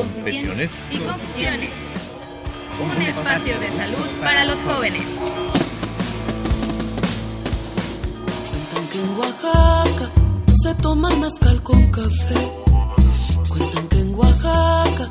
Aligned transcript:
Confesiones 0.00 0.70
y 0.90 0.96
Confusiones. 0.96 1.70
Un 2.82 3.02
espacio 3.02 3.60
de 3.60 3.68
salud 3.76 4.06
para 4.22 4.44
los 4.44 4.58
jóvenes. 4.60 5.02
Cuentan 8.50 8.88
que 8.88 8.98
en 8.98 9.18
Oaxaca 9.18 10.10
se 10.62 10.74
toma 10.76 11.10
el 11.10 11.18
mezcal 11.18 11.62
con 11.62 11.92
café. 11.92 12.48
Cuentan 13.50 13.88
que 13.88 13.98
en 13.98 14.14
Oaxaca 14.14 15.10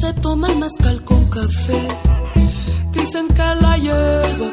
se 0.00 0.12
toma 0.22 0.46
el 0.46 0.56
mezcal 0.56 1.02
con 1.02 1.24
café. 1.30 1.88
Dicen 2.92 3.26
que 3.26 3.54
la 3.60 3.76
hierba 3.76 4.48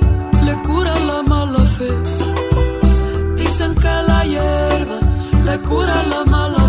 le 0.45 0.54
cura 0.63 0.95
la 1.12 1.21
mala 1.21 1.59
fe. 1.59 1.91
Dicen 3.35 3.76
que 3.76 3.93
la 4.07 4.26
hierba 4.26 4.99
le 5.45 5.59
cura 5.59 6.04
la 6.09 6.26
mala 6.26 6.57
fe 6.59 6.65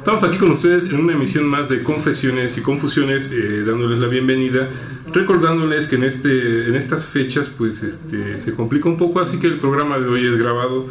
Estamos 0.00 0.24
aquí 0.24 0.38
con 0.38 0.50
ustedes 0.52 0.86
en 0.86 0.98
una 0.98 1.12
emisión 1.12 1.44
más 1.44 1.68
de 1.68 1.82
Confesiones 1.82 2.56
y 2.56 2.62
Confusiones, 2.62 3.30
eh, 3.32 3.64
dándoles 3.66 3.98
la 3.98 4.06
bienvenida, 4.06 4.66
recordándoles 5.12 5.88
que 5.88 5.96
en, 5.96 6.04
este, 6.04 6.68
en 6.68 6.74
estas 6.74 7.04
fechas 7.04 7.50
pues 7.50 7.82
este, 7.82 8.40
se 8.40 8.54
complica 8.54 8.88
un 8.88 8.96
poco, 8.96 9.20
así 9.20 9.38
que 9.38 9.46
el 9.46 9.58
programa 9.58 9.98
de 9.98 10.08
hoy 10.08 10.26
es 10.26 10.38
grabado, 10.38 10.86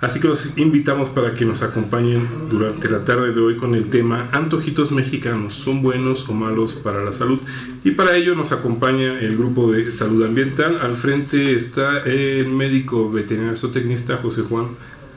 así 0.00 0.20
que 0.20 0.28
los 0.28 0.56
invitamos 0.56 1.08
para 1.08 1.34
que 1.34 1.44
nos 1.44 1.64
acompañen 1.64 2.24
durante 2.48 2.88
la 2.88 3.04
tarde 3.04 3.32
de 3.32 3.40
hoy 3.40 3.56
con 3.56 3.74
el 3.74 3.90
tema 3.90 4.28
Antojitos 4.30 4.92
mexicanos, 4.92 5.54
¿son 5.54 5.82
buenos 5.82 6.28
o 6.28 6.32
malos 6.32 6.74
para 6.74 7.04
la 7.04 7.12
salud? 7.12 7.40
Y 7.82 7.90
para 7.90 8.14
ello 8.14 8.36
nos 8.36 8.52
acompaña 8.52 9.18
el 9.18 9.36
grupo 9.36 9.72
de 9.72 9.92
salud 9.92 10.24
ambiental, 10.24 10.78
al 10.80 10.94
frente 10.94 11.56
está 11.56 12.04
el 12.04 12.48
médico 12.50 13.10
veterinario 13.10 13.56
zootecnista 13.56 14.18
José 14.18 14.42
Juan. 14.42 14.68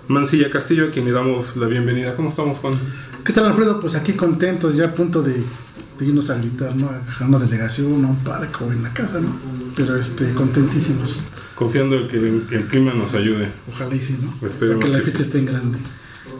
Mancilla 0.07 0.51
Castillo, 0.51 0.85
a 0.85 0.91
quien 0.91 1.05
le 1.05 1.11
damos 1.11 1.57
la 1.57 1.65
bienvenida. 1.65 2.15
¿Cómo 2.15 2.29
estamos, 2.29 2.59
Juan? 2.59 2.75
¿Qué 3.25 3.33
tal, 3.33 3.45
Alfredo? 3.45 3.79
Pues 3.79 3.95
aquí 3.95 4.13
contentos, 4.13 4.75
ya 4.77 4.85
a 4.85 4.93
punto 4.93 5.23
de, 5.23 5.33
de 5.97 6.05
irnos 6.05 6.29
a 6.29 6.37
gritar, 6.37 6.75
¿no? 6.75 6.89
A 6.89 7.25
una 7.25 7.39
delegación, 7.39 8.05
a 8.05 8.09
un 8.09 8.23
parque 8.23 8.63
o 8.63 8.71
en 8.71 8.83
la 8.83 8.93
casa, 8.93 9.19
¿no? 9.19 9.35
Pero 9.75 9.97
este, 9.97 10.31
contentísimos. 10.33 11.19
Confiando 11.55 11.95
en 11.95 12.07
que 12.07 12.17
el, 12.17 12.45
el 12.51 12.67
clima 12.67 12.93
nos 12.93 13.15
ayude. 13.15 13.49
Ojalá 13.73 13.95
y 13.95 13.99
sí, 13.99 14.19
¿no? 14.21 14.47
Esperemos 14.47 14.81
Porque 14.81 14.93
la 14.93 14.99
que 14.99 15.05
fecha 15.05 15.17
sí. 15.17 15.23
esté 15.23 15.39
en 15.39 15.45
grande. 15.47 15.79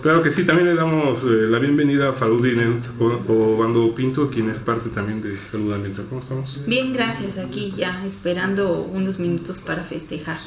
Claro 0.03 0.21
que 0.21 0.29
sí, 0.29 0.43
también 0.43 0.67
le 0.67 0.75
damos 0.75 1.23
eh, 1.23 1.47
la 1.49 1.57
bienvenida 1.57 2.09
a 2.09 2.13
Farudi 2.13 2.55
Nent 2.55 2.85
o, 2.99 3.05
o 3.27 3.57
Bando 3.57 3.95
Pinto, 3.95 4.29
quien 4.29 4.51
es 4.51 4.59
parte 4.59 4.89
también 4.89 5.23
de 5.23 5.35
Salud 5.51 5.73
Ambiental. 5.73 6.05
¿Cómo 6.07 6.21
estamos? 6.21 6.59
Bien, 6.67 6.93
gracias. 6.93 7.39
Aquí 7.39 7.73
ya 7.75 8.05
esperando 8.05 8.81
unos 8.81 9.17
minutos 9.17 9.59
para 9.59 9.83
festejar. 9.83 10.37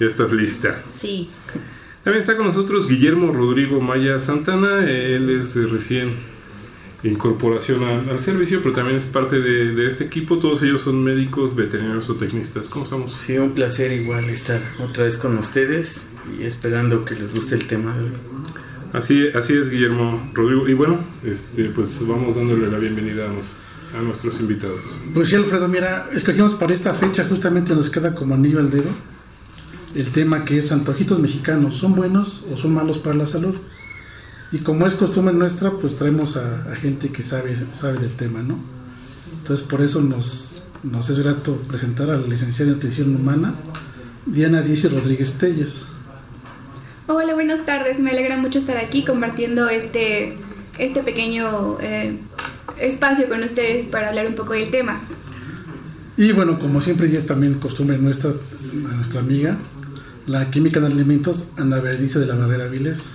Ya 0.00 0.06
estás 0.06 0.32
lista. 0.32 0.82
Sí. 0.98 1.28
También 2.04 2.20
está 2.20 2.36
con 2.36 2.46
nosotros 2.46 2.86
Guillermo 2.88 3.32
Rodrigo 3.32 3.80
Maya 3.80 4.18
Santana. 4.18 4.80
Él 4.88 5.30
es 5.30 5.54
de 5.54 5.66
recién 5.66 6.10
incorporación 7.02 7.84
al, 7.84 8.08
al 8.10 8.20
servicio, 8.20 8.60
pero 8.62 8.74
también 8.74 8.96
es 8.98 9.04
parte 9.04 9.40
de, 9.40 9.74
de 9.74 9.86
este 9.88 10.04
equipo. 10.04 10.38
Todos 10.38 10.62
ellos 10.62 10.82
son 10.82 11.02
médicos, 11.02 11.54
veterinarios 11.56 12.08
o 12.10 12.14
tecnistas. 12.14 12.68
¿Cómo 12.68 12.84
estamos? 12.84 13.12
Sí, 13.24 13.38
un 13.38 13.52
placer 13.52 13.92
igual 13.92 14.24
estar 14.30 14.60
otra 14.82 15.04
vez 15.04 15.16
con 15.16 15.36
ustedes 15.38 16.06
y 16.38 16.44
esperando 16.44 17.04
que 17.04 17.14
les 17.14 17.34
guste 17.34 17.54
el 17.54 17.66
tema 17.66 17.94
de 17.96 18.04
hoy. 18.04 18.10
Así, 18.92 19.28
así 19.34 19.54
es, 19.54 19.70
Guillermo 19.70 20.30
Rodrigo. 20.34 20.68
Y 20.68 20.74
bueno, 20.74 20.98
este, 21.24 21.64
pues 21.64 21.98
vamos 22.06 22.36
dándole 22.36 22.68
la 22.70 22.78
bienvenida 22.78 23.24
a, 23.24 23.32
nos- 23.32 23.50
a 23.98 24.02
nuestros 24.02 24.40
invitados. 24.40 24.80
Pues 25.14 25.30
sí, 25.30 25.36
Alfredo, 25.36 25.68
mira, 25.68 26.10
escogimos 26.14 26.54
para 26.54 26.74
esta 26.74 26.94
fecha, 26.94 27.24
justamente 27.28 27.74
nos 27.74 27.90
queda 27.90 28.14
como 28.14 28.34
anillo 28.34 28.58
al 28.60 28.70
dedo, 28.70 28.90
el 29.94 30.10
tema 30.12 30.44
que 30.44 30.58
es 30.58 30.72
antojitos 30.72 31.18
mexicanos, 31.18 31.76
¿son 31.76 31.94
buenos 31.94 32.44
o 32.52 32.56
son 32.56 32.74
malos 32.74 32.98
para 32.98 33.16
la 33.16 33.26
salud? 33.26 33.54
Y 34.52 34.58
como 34.58 34.86
es 34.86 34.94
costumbre 34.94 35.34
nuestra, 35.34 35.70
pues 35.72 35.96
traemos 35.96 36.36
a, 36.36 36.72
a 36.72 36.76
gente 36.76 37.10
que 37.10 37.22
sabe, 37.22 37.56
sabe 37.72 37.98
del 37.98 38.12
tema, 38.12 38.42
¿no? 38.42 38.58
Entonces 39.38 39.66
por 39.66 39.82
eso 39.82 40.00
nos, 40.00 40.62
nos 40.82 41.10
es 41.10 41.18
grato 41.18 41.56
presentar 41.68 42.10
a 42.10 42.16
la 42.16 42.26
licenciada 42.26 42.70
en 42.70 42.76
nutrición 42.76 43.14
humana, 43.14 43.54
Diana 44.26 44.62
Dice 44.62 44.88
Rodríguez 44.88 45.34
Telles. 45.34 45.86
Hola, 47.06 47.34
buenas 47.34 47.66
tardes. 47.66 47.98
Me 47.98 48.10
alegra 48.10 48.36
mucho 48.36 48.58
estar 48.58 48.78
aquí 48.78 49.04
compartiendo 49.04 49.68
este, 49.68 50.38
este 50.78 51.02
pequeño 51.02 51.78
eh, 51.80 52.18
espacio 52.80 53.28
con 53.28 53.42
ustedes 53.42 53.86
para 53.86 54.08
hablar 54.08 54.26
un 54.26 54.34
poco 54.34 54.54
del 54.54 54.70
tema. 54.70 55.00
Y 56.16 56.32
bueno, 56.32 56.58
como 56.58 56.80
siempre 56.80 57.10
ya 57.10 57.18
es 57.18 57.26
también 57.26 57.54
costumbre 57.54 57.98
nuestra, 57.98 58.30
a 58.30 58.94
nuestra 58.94 59.20
amiga, 59.20 59.58
la 60.26 60.50
química 60.50 60.80
de 60.80 60.86
alimentos, 60.86 61.46
Ana 61.56 61.80
Berenice 61.80 62.18
de 62.18 62.26
la 62.26 62.34
Barrera 62.34 62.66
Viles. 62.68 63.10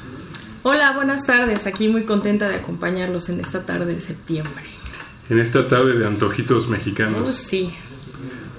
Hola, 0.64 0.92
buenas 0.94 1.26
tardes. 1.26 1.66
Aquí 1.68 1.88
muy 1.88 2.04
contenta 2.04 2.48
de 2.50 2.56
acompañarlos 2.56 3.30
en 3.30 3.40
esta 3.40 3.66
tarde 3.66 3.96
de 3.96 4.02
septiembre. 4.02 4.64
En 5.30 5.40
esta 5.40 5.68
tarde 5.68 5.98
de 5.98 6.06
antojitos 6.06 6.66
Oh, 6.68 6.70
mexicanos. 6.72 7.36
sí. 7.36 7.74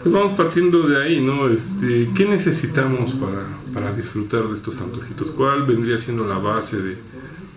Pues 0.02 0.14
vamos 0.14 0.32
partiendo 0.32 0.88
de 0.88 1.02
ahí, 1.05 1.20
¿no? 1.20 1.49
Este, 1.49 2.08
¿Qué 2.17 2.25
necesitamos 2.25 3.12
para, 3.12 3.44
para 3.75 3.93
disfrutar 3.94 4.44
de 4.49 4.55
estos 4.55 4.81
antojitos? 4.81 5.31
¿Cuál 5.32 5.64
vendría 5.64 5.99
siendo 5.99 6.25
la 6.26 6.38
base 6.38 6.79
de, 6.79 6.96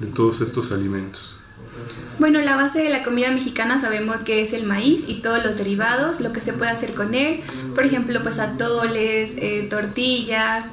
de 0.01 0.07
todos 0.13 0.41
estos 0.41 0.73
alimentos? 0.73 1.37
Bueno, 2.19 2.41
la 2.41 2.57
base 2.57 2.79
de 2.79 2.89
la 2.89 3.01
comida 3.03 3.31
mexicana 3.31 3.79
sabemos 3.79 4.17
que 4.17 4.41
es 4.41 4.51
el 4.51 4.65
maíz 4.65 5.05
y 5.07 5.21
todos 5.21 5.43
los 5.45 5.57
derivados, 5.57 6.19
lo 6.19 6.33
que 6.33 6.41
se 6.41 6.51
puede 6.51 6.69
hacer 6.71 6.93
con 6.93 7.13
él. 7.15 7.39
Por 7.73 7.85
ejemplo, 7.85 8.21
pues 8.21 8.37
atoles, 8.39 9.31
eh, 9.37 9.65
tortillas, 9.69 10.65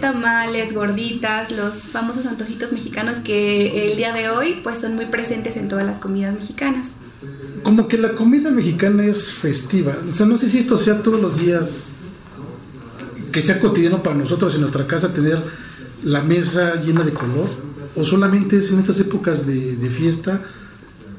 tamales, 0.00 0.74
gorditas, 0.74 1.50
los 1.50 1.74
famosos 1.74 2.26
antojitos 2.26 2.72
mexicanos 2.72 3.18
que 3.18 3.90
el 3.90 3.96
día 3.96 4.12
de 4.12 4.30
hoy 4.30 4.60
pues 4.62 4.78
son 4.78 4.94
muy 4.94 5.06
presentes 5.06 5.56
en 5.56 5.68
todas 5.68 5.84
las 5.84 5.98
comidas 5.98 6.34
mexicanas. 6.34 6.88
Como 7.62 7.86
que 7.86 7.98
la 7.98 8.12
comida 8.12 8.50
mexicana 8.50 9.04
es 9.04 9.32
festiva. 9.32 9.96
O 10.10 10.14
sea, 10.14 10.26
no 10.26 10.36
sé 10.36 10.48
si 10.48 10.58
esto 10.58 10.76
sea 10.76 11.02
todos 11.02 11.20
los 11.20 11.38
días, 11.38 11.92
que 13.30 13.42
sea 13.42 13.60
cotidiano 13.60 14.02
para 14.02 14.16
nosotros 14.16 14.54
en 14.54 14.62
nuestra 14.62 14.86
casa 14.86 15.12
tener 15.12 15.42
la 16.04 16.22
mesa 16.22 16.74
llena 16.76 17.04
de 17.04 17.12
color, 17.12 17.46
o 17.94 18.04
solamente 18.04 18.58
es 18.58 18.72
en 18.72 18.80
estas 18.80 18.98
épocas 19.00 19.46
de, 19.46 19.90
fiesta, 19.90 20.42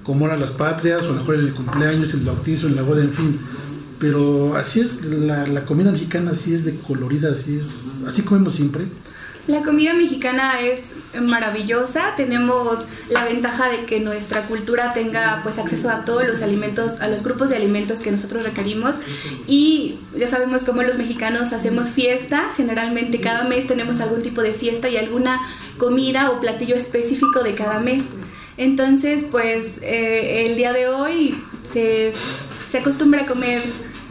como 0.04 0.26
eran 0.26 0.40
las 0.40 0.52
patrias, 0.52 1.06
o 1.06 1.14
mejor 1.14 1.36
en 1.36 1.42
el 1.42 1.54
cumpleaños, 1.54 2.14
en 2.14 2.20
el 2.22 2.26
bautizo, 2.26 2.68
en 2.68 2.76
la 2.76 2.82
boda, 2.82 3.02
en 3.02 3.14
fin. 3.14 3.40
Pero 4.00 4.56
así 4.56 4.82
es, 4.82 5.04
la, 5.06 5.48
la 5.48 5.66
comida 5.66 5.92
mexicana 5.92 6.32
así 6.32 6.54
es 6.54 6.66
de 6.66 6.76
colorida, 6.76 7.32
así 7.32 7.58
es, 7.58 8.04
así 8.08 8.24
comemos 8.24 8.56
siempre. 8.56 8.86
La 9.48 9.62
comida 9.62 9.94
mexicana 9.94 10.62
es 10.62 10.80
maravillosa, 11.22 12.16
tenemos 12.16 12.80
la 13.10 13.24
ventaja 13.26 13.70
de 13.70 13.86
que 13.86 14.00
nuestra 14.00 14.48
cultura 14.48 14.94
tenga 14.94 15.42
pues 15.44 15.60
acceso 15.60 15.90
a 15.90 16.06
todos 16.06 16.26
los 16.26 16.42
alimentos, 16.42 16.94
a 17.02 17.08
los 17.08 17.24
grupos 17.24 17.50
de 17.50 17.58
alimentos 17.58 18.00
que 18.00 18.12
nosotros 18.12 18.46
requerimos 18.46 18.96
y 19.46 20.00
ya 20.16 20.28
sabemos 20.28 20.64
cómo 20.64 20.82
los 20.82 20.98
mexicanos 20.98 21.54
hacemos 21.54 21.90
fiesta, 21.90 22.54
generalmente 22.58 23.20
cada 23.20 23.44
mes 23.44 23.68
tenemos 23.68 24.00
algún 24.00 24.24
tipo 24.24 24.42
de 24.42 24.54
fiesta 24.54 24.90
y 24.90 24.98
alguna 24.98 25.42
comida 25.78 26.32
o 26.32 26.40
platillo 26.40 26.76
específico 26.76 27.44
de 27.44 27.54
cada 27.54 27.80
mes. 27.80 28.04
Entonces, 28.56 29.26
pues 29.30 29.66
eh, 29.82 30.46
el 30.48 30.56
día 30.56 30.74
de 30.74 30.88
hoy 30.88 31.36
se, 31.72 32.14
se 32.74 32.80
acostumbra 32.80 33.22
a 33.22 33.26
comer 33.28 33.62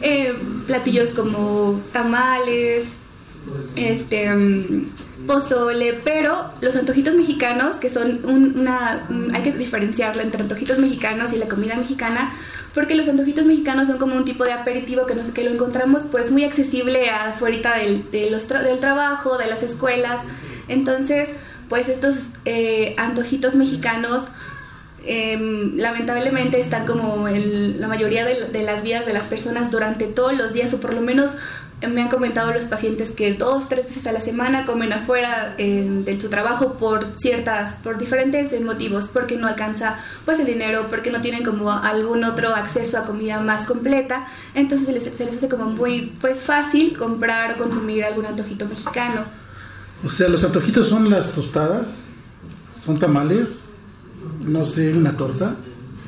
eh, 0.01 0.33
platillos 0.67 1.09
como 1.09 1.81
tamales, 1.91 2.85
este 3.75 4.33
mm, 4.33 5.25
pozole, 5.27 5.99
pero 6.05 6.33
los 6.61 6.73
antojitos 6.77 7.13
mexicanos, 7.15 7.75
que 7.75 7.89
son 7.89 8.21
un- 8.23 8.57
una, 8.57 9.05
un- 9.09 9.35
hay 9.35 9.41
que 9.43 9.51
diferenciarla 9.51 10.23
entre 10.23 10.41
antojitos 10.43 10.77
mexicanos 10.77 11.33
y 11.33 11.37
la 11.39 11.47
comida 11.49 11.75
mexicana, 11.75 12.33
porque 12.73 12.95
los 12.95 13.09
antojitos 13.09 13.45
mexicanos 13.45 13.87
son 13.89 13.97
como 13.97 14.15
un 14.15 14.23
tipo 14.23 14.45
de 14.45 14.53
aperitivo 14.53 15.05
que, 15.07 15.15
no 15.15 15.25
sé, 15.25 15.31
que 15.33 15.43
lo 15.43 15.51
encontramos 15.51 16.03
pues 16.09 16.31
muy 16.31 16.45
accesible 16.45 17.09
afuera 17.09 17.75
del, 17.79 18.09
del 18.11 18.79
trabajo, 18.79 19.37
de 19.37 19.47
las 19.47 19.61
escuelas, 19.61 20.21
entonces 20.69 21.27
pues 21.67 21.89
estos 21.89 22.15
eh, 22.45 22.93
antojitos 22.97 23.55
mexicanos 23.55 24.23
em, 25.05 25.75
lamentablemente 25.77 26.59
están 26.59 26.85
como 26.85 27.27
la 27.27 27.87
mayoría 27.87 28.25
de, 28.25 28.63
las 28.63 28.83
vidas 28.83 29.05
de 29.05 29.13
las 29.13 29.23
personas 29.23 29.71
durante 29.71 30.07
todos 30.07 30.33
los 30.33 30.53
días 30.53 30.73
o 30.73 30.79
por 30.79 30.93
lo 30.93 31.01
menos 31.01 31.31
me 31.87 32.01
han 32.01 32.09
comentado 32.09 32.53
los 32.53 32.63
pacientes 32.63 33.11
que 33.11 33.33
dos, 33.33 33.67
tres 33.67 33.85
veces 33.85 34.07
a 34.07 34.11
la 34.11 34.21
semana 34.21 34.65
comen 34.65 34.93
afuera 34.93 35.55
eh, 35.57 35.85
de 36.05 36.19
su 36.19 36.29
trabajo 36.29 36.73
por 36.73 37.13
ciertas, 37.17 37.75
por 37.83 37.97
diferentes 37.97 38.59
motivos, 38.61 39.09
porque 39.11 39.35
no 39.35 39.47
alcanza 39.47 39.97
pues 40.25 40.39
el 40.39 40.45
dinero, 40.45 40.87
porque 40.89 41.11
no 41.11 41.21
tienen 41.21 41.43
como 41.43 41.71
algún 41.71 42.23
otro 42.23 42.55
acceso 42.55 42.97
a 42.97 43.03
comida 43.03 43.39
más 43.41 43.67
completa, 43.67 44.27
entonces 44.53 44.87
se 44.87 44.93
les, 44.93 45.17
se 45.17 45.25
les 45.25 45.35
hace 45.35 45.49
como 45.49 45.65
muy 45.65 46.13
pues 46.21 46.39
fácil 46.39 46.97
comprar 46.97 47.53
o 47.53 47.57
consumir 47.57 48.05
algún 48.05 48.25
antojito 48.25 48.65
mexicano. 48.65 49.21
O 50.05 50.11
sea, 50.11 50.27
los 50.27 50.43
antojitos 50.43 50.87
son 50.87 51.09
las 51.09 51.31
tostadas, 51.31 51.99
son 52.83 52.99
tamales, 52.99 53.62
no 54.41 54.65
sé, 54.65 54.91
una 54.93 55.15
torta. 55.15 55.55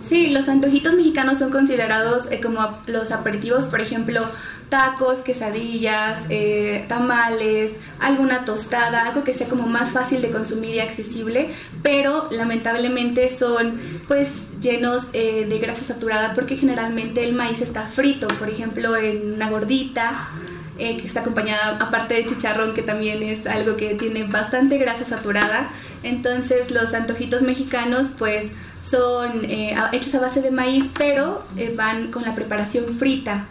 Sí, 0.07 0.27
los 0.27 0.47
antojitos 0.49 0.93
mexicanos 0.93 1.39
son 1.39 1.49
considerados 1.49 2.25
eh, 2.29 2.39
como 2.39 2.59
los 2.85 3.11
aperitivos, 3.11 3.65
por 3.65 3.81
ejemplo, 3.81 4.21
tacos, 4.69 5.19
quesadillas, 5.19 6.19
eh, 6.29 6.85
tamales, 6.87 7.71
alguna 7.99 8.45
tostada, 8.45 9.07
algo 9.07 9.23
que 9.23 9.33
sea 9.33 9.47
como 9.47 9.65
más 9.65 9.91
fácil 9.91 10.21
de 10.21 10.29
consumir 10.29 10.75
y 10.75 10.79
accesible, 10.79 11.49
pero 11.81 12.27
lamentablemente 12.31 13.35
son 13.35 13.79
pues 14.07 14.29
llenos 14.61 15.05
eh, 15.13 15.47
de 15.49 15.57
grasa 15.57 15.83
saturada 15.83 16.35
porque 16.35 16.55
generalmente 16.55 17.23
el 17.23 17.33
maíz 17.33 17.61
está 17.61 17.87
frito, 17.87 18.27
por 18.27 18.49
ejemplo, 18.49 18.95
en 18.95 19.33
una 19.33 19.49
gordita. 19.49 20.29
que 20.77 21.07
está 21.07 21.21
acompañada 21.21 21.77
aparte 21.79 22.15
de 22.15 22.25
chicharrón 22.25 22.73
que 22.73 22.81
también 22.81 23.23
es 23.23 23.47
algo 23.47 23.77
que 23.77 23.95
tiene 23.95 24.25
bastante 24.25 24.77
grasa 24.77 25.05
saturada 25.05 25.71
entonces 26.05 26.71
los 26.71 26.93
antojitos 26.93 27.41
mexicanos 27.41 28.07
pues 28.17 28.51
son 28.89 29.45
eh, 29.45 29.75
hechos 29.91 30.13
a 30.15 30.19
base 30.19 30.41
de 30.41 30.51
maíz, 30.51 30.85
pero 30.97 31.43
eh, 31.57 31.73
van 31.75 32.11
con 32.11 32.23
la 32.23 32.35
preparación 32.35 32.85
frita. 32.93 33.47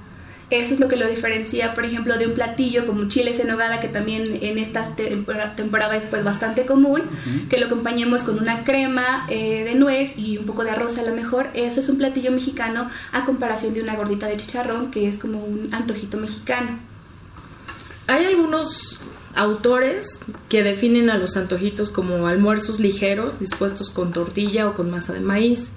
Eso 0.50 0.74
es 0.74 0.78
lo 0.78 0.88
que 0.88 0.96
lo 0.96 1.08
diferencia, 1.08 1.74
por 1.74 1.84
ejemplo, 1.84 2.16
de 2.18 2.26
un 2.26 2.34
platillo 2.34 2.86
como 2.86 3.08
chiles 3.08 3.40
en 3.40 3.48
nogada, 3.48 3.80
que 3.80 3.88
también 3.88 4.38
en 4.42 4.58
esta 4.58 4.94
tempora- 4.94 5.56
temporada 5.56 5.96
es 5.96 6.04
pues 6.04 6.22
bastante 6.22 6.66
común, 6.66 7.02
que 7.48 7.58
lo 7.58 7.66
acompañemos 7.66 8.22
con 8.22 8.38
una 8.38 8.62
crema 8.62 9.26
eh, 9.30 9.64
de 9.64 9.74
nuez 9.74 10.16
y 10.16 10.36
un 10.36 10.44
poco 10.44 10.62
de 10.62 10.70
arroz 10.70 10.98
a 10.98 11.02
lo 11.02 11.14
mejor. 11.14 11.48
Eso 11.54 11.80
es 11.80 11.88
un 11.88 11.96
platillo 11.96 12.30
mexicano 12.30 12.88
a 13.12 13.24
comparación 13.24 13.72
de 13.74 13.82
una 13.82 13.96
gordita 13.96 14.26
de 14.26 14.36
chicharrón, 14.36 14.90
que 14.90 15.08
es 15.08 15.16
como 15.16 15.42
un 15.42 15.70
antojito 15.72 16.18
mexicano. 16.18 16.78
Hay 18.06 18.26
algunos 18.26 19.00
autores 19.34 20.20
que 20.48 20.62
definen 20.62 21.10
a 21.10 21.18
los 21.18 21.36
antojitos 21.36 21.90
como 21.90 22.26
almuerzos 22.26 22.80
ligeros 22.80 23.38
dispuestos 23.38 23.90
con 23.90 24.12
tortilla 24.12 24.68
o 24.68 24.74
con 24.74 24.90
masa 24.90 25.12
de 25.12 25.20
maíz. 25.20 25.72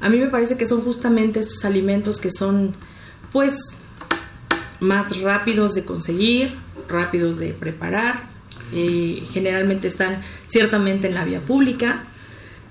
A 0.00 0.08
mí 0.08 0.18
me 0.18 0.28
parece 0.28 0.56
que 0.56 0.66
son 0.66 0.82
justamente 0.82 1.40
estos 1.40 1.64
alimentos 1.64 2.18
que 2.18 2.30
son 2.30 2.72
pues 3.32 3.56
más 4.80 5.20
rápidos 5.20 5.74
de 5.74 5.84
conseguir, 5.84 6.54
rápidos 6.88 7.38
de 7.38 7.52
preparar, 7.52 8.22
eh, 8.72 9.22
generalmente 9.30 9.88
están 9.88 10.22
ciertamente 10.46 11.08
en 11.08 11.14
la 11.14 11.24
vía 11.24 11.40
pública 11.40 12.04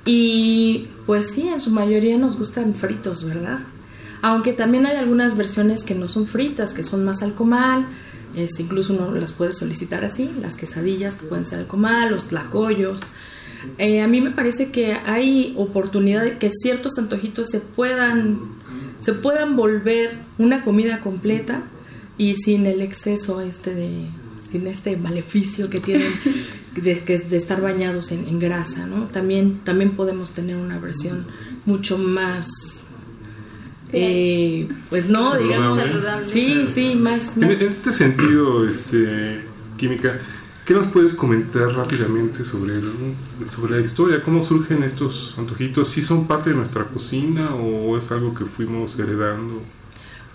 y 0.06 0.88
pues 1.06 1.32
sí, 1.32 1.48
en 1.48 1.60
su 1.60 1.72
mayoría 1.72 2.18
nos 2.18 2.38
gustan 2.38 2.76
fritos, 2.76 3.26
¿verdad? 3.26 3.60
Aunque 4.22 4.54
también 4.54 4.86
hay 4.86 4.96
algunas 4.96 5.36
versiones 5.38 5.84
que 5.84 5.96
no 5.96 6.08
son 6.08 6.28
fritas, 6.28 6.74
que 6.74 6.84
son 6.84 7.04
más 7.04 7.22
al 7.24 7.34
comal, 7.34 7.86
este, 8.38 8.64
incluso 8.64 8.94
uno 8.94 9.12
las 9.12 9.34
puede 9.34 9.54
solicitar 9.54 10.06
así, 10.06 10.32
las 10.42 10.56
quesadillas 10.56 11.16
que 11.16 11.26
pueden 11.26 11.46
ser 11.46 11.60
al 11.60 11.68
comal, 11.68 12.12
los 12.12 12.28
tlacoyos. 12.28 13.02
Eh, 13.78 14.02
a 14.02 14.08
mí 14.08 14.22
me 14.22 14.32
parece 14.32 14.72
que 14.72 14.94
hay 14.94 15.54
oportunidad 15.58 16.24
de 16.24 16.38
que 16.38 16.52
ciertos 16.52 16.98
antojitos 16.98 17.50
se 17.50 17.60
puedan, 17.60 18.40
se 19.02 19.14
puedan 19.14 19.56
volver 19.56 20.16
una 20.38 20.64
comida 20.64 21.00
completa 21.00 21.64
y 22.18 22.36
sin 22.36 22.66
el 22.66 22.82
exceso 22.82 23.42
este 23.42 23.74
de, 23.74 24.06
sin 24.50 24.68
este 24.68 24.98
maleficio 24.98 25.70
que 25.70 25.80
tienen 25.80 26.12
de, 26.76 26.96
de 26.96 27.38
estar 27.38 27.62
bañados 27.62 28.12
en, 28.12 28.40
grasa, 28.40 28.86
¿no? 28.86 29.06
También, 29.06 29.60
también 29.64 29.92
podemos 29.92 30.32
tener 30.32 30.56
una 30.56 30.80
versión 30.80 31.28
mucho 31.66 31.98
más 31.98 32.87
eh, 33.94 34.68
pues 34.90 35.08
no, 35.10 35.38
digamos, 35.38 35.82
sí, 36.26 36.66
sí, 36.68 36.96
más, 36.96 37.38
En, 37.38 37.46
este 37.46 37.92
sentido, 37.92 38.68
este, 38.68 39.42
química, 39.78 40.20
¿qué 40.66 40.74
nos 40.74 40.88
puedes 40.88 41.14
comentar 41.14 41.70
rápidamente 41.74 42.44
sobre, 42.44 42.82
sobre 43.50 43.80
la 43.80 43.82
historia? 43.82 44.22
¿Cómo 44.24 44.44
surgen 44.44 44.84
estos 44.84 45.36
antojitos? 45.38 45.88
¿Si 45.88 46.02
son 46.02 46.28
parte 46.28 46.50
de 46.50 46.58
nuestra 46.58 46.84
cocina 46.86 47.56
o 47.56 47.98
es 47.98 48.12
algo 48.12 48.34
que 48.34 48.46
fuimos 48.46 49.00
heredando? 49.00 49.62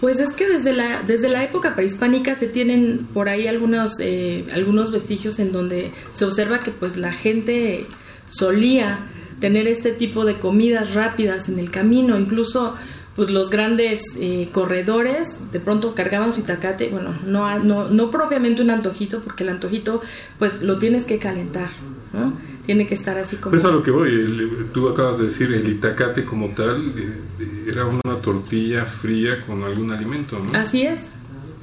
Pues 0.01 0.19
es 0.19 0.33
que 0.33 0.49
desde 0.49 0.73
la, 0.73 1.03
desde 1.03 1.29
la 1.29 1.45
época 1.45 1.77
prehispánica 1.77 2.35
se 2.35 2.49
tienen 2.49 3.07
por 3.13 3.29
ahí 3.29 3.47
algunos, 3.47 4.01
eh, 4.01 4.47
algunos 4.53 4.91
vestigios 4.91 5.39
en 5.39 5.53
donde 5.53 5.93
se 6.11 6.25
observa 6.25 6.59
que 6.61 6.73
pues 6.73 6.97
la 6.97 7.13
gente 7.13 7.87
solía 8.29 8.99
tener 9.39 9.69
este 9.69 9.93
tipo 9.93 10.25
de 10.25 10.39
comidas 10.39 10.95
rápidas 10.95 11.49
en 11.49 11.59
el 11.59 11.71
camino, 11.71 12.19
incluso 12.19 12.75
pues 13.17 13.31
los 13.31 13.51
grandes 13.51 14.17
eh, 14.19 14.49
corredores 14.53 15.53
de 15.53 15.61
pronto 15.61 15.95
cargaban 15.95 16.33
su 16.33 16.41
itacate, 16.41 16.89
bueno, 16.89 17.15
no, 17.27 17.59
no, 17.59 17.89
no 17.89 18.11
propiamente 18.11 18.63
un 18.63 18.71
antojito, 18.71 19.21
porque 19.21 19.45
el 19.45 19.51
antojito 19.51 20.01
pues 20.39 20.63
lo 20.63 20.79
tienes 20.79 21.05
que 21.05 21.19
calentar, 21.19 21.69
¿no? 22.13 22.33
Tiene 22.65 22.87
que 22.87 22.95
estar 22.95 23.19
así 23.19 23.37
como... 23.37 23.51
Pero 23.51 23.63
es 23.63 23.69
a 23.69 23.73
lo 23.73 23.83
que 23.83 23.91
voy, 23.91 24.69
tú 24.73 24.89
acabas 24.89 25.19
de 25.19 25.27
decir, 25.27 25.53
el 25.53 25.69
itacate 25.69 26.25
como 26.25 26.49
tal 26.51 26.93
eh, 26.97 27.65
era 27.69 27.87
una 27.87 28.21
tortilla 28.23 28.85
fría 28.85 29.45
con 29.47 29.63
algún 29.65 29.91
alimento, 29.91 30.39
¿no? 30.39 30.59
Así 30.59 30.83
es. 30.83 31.11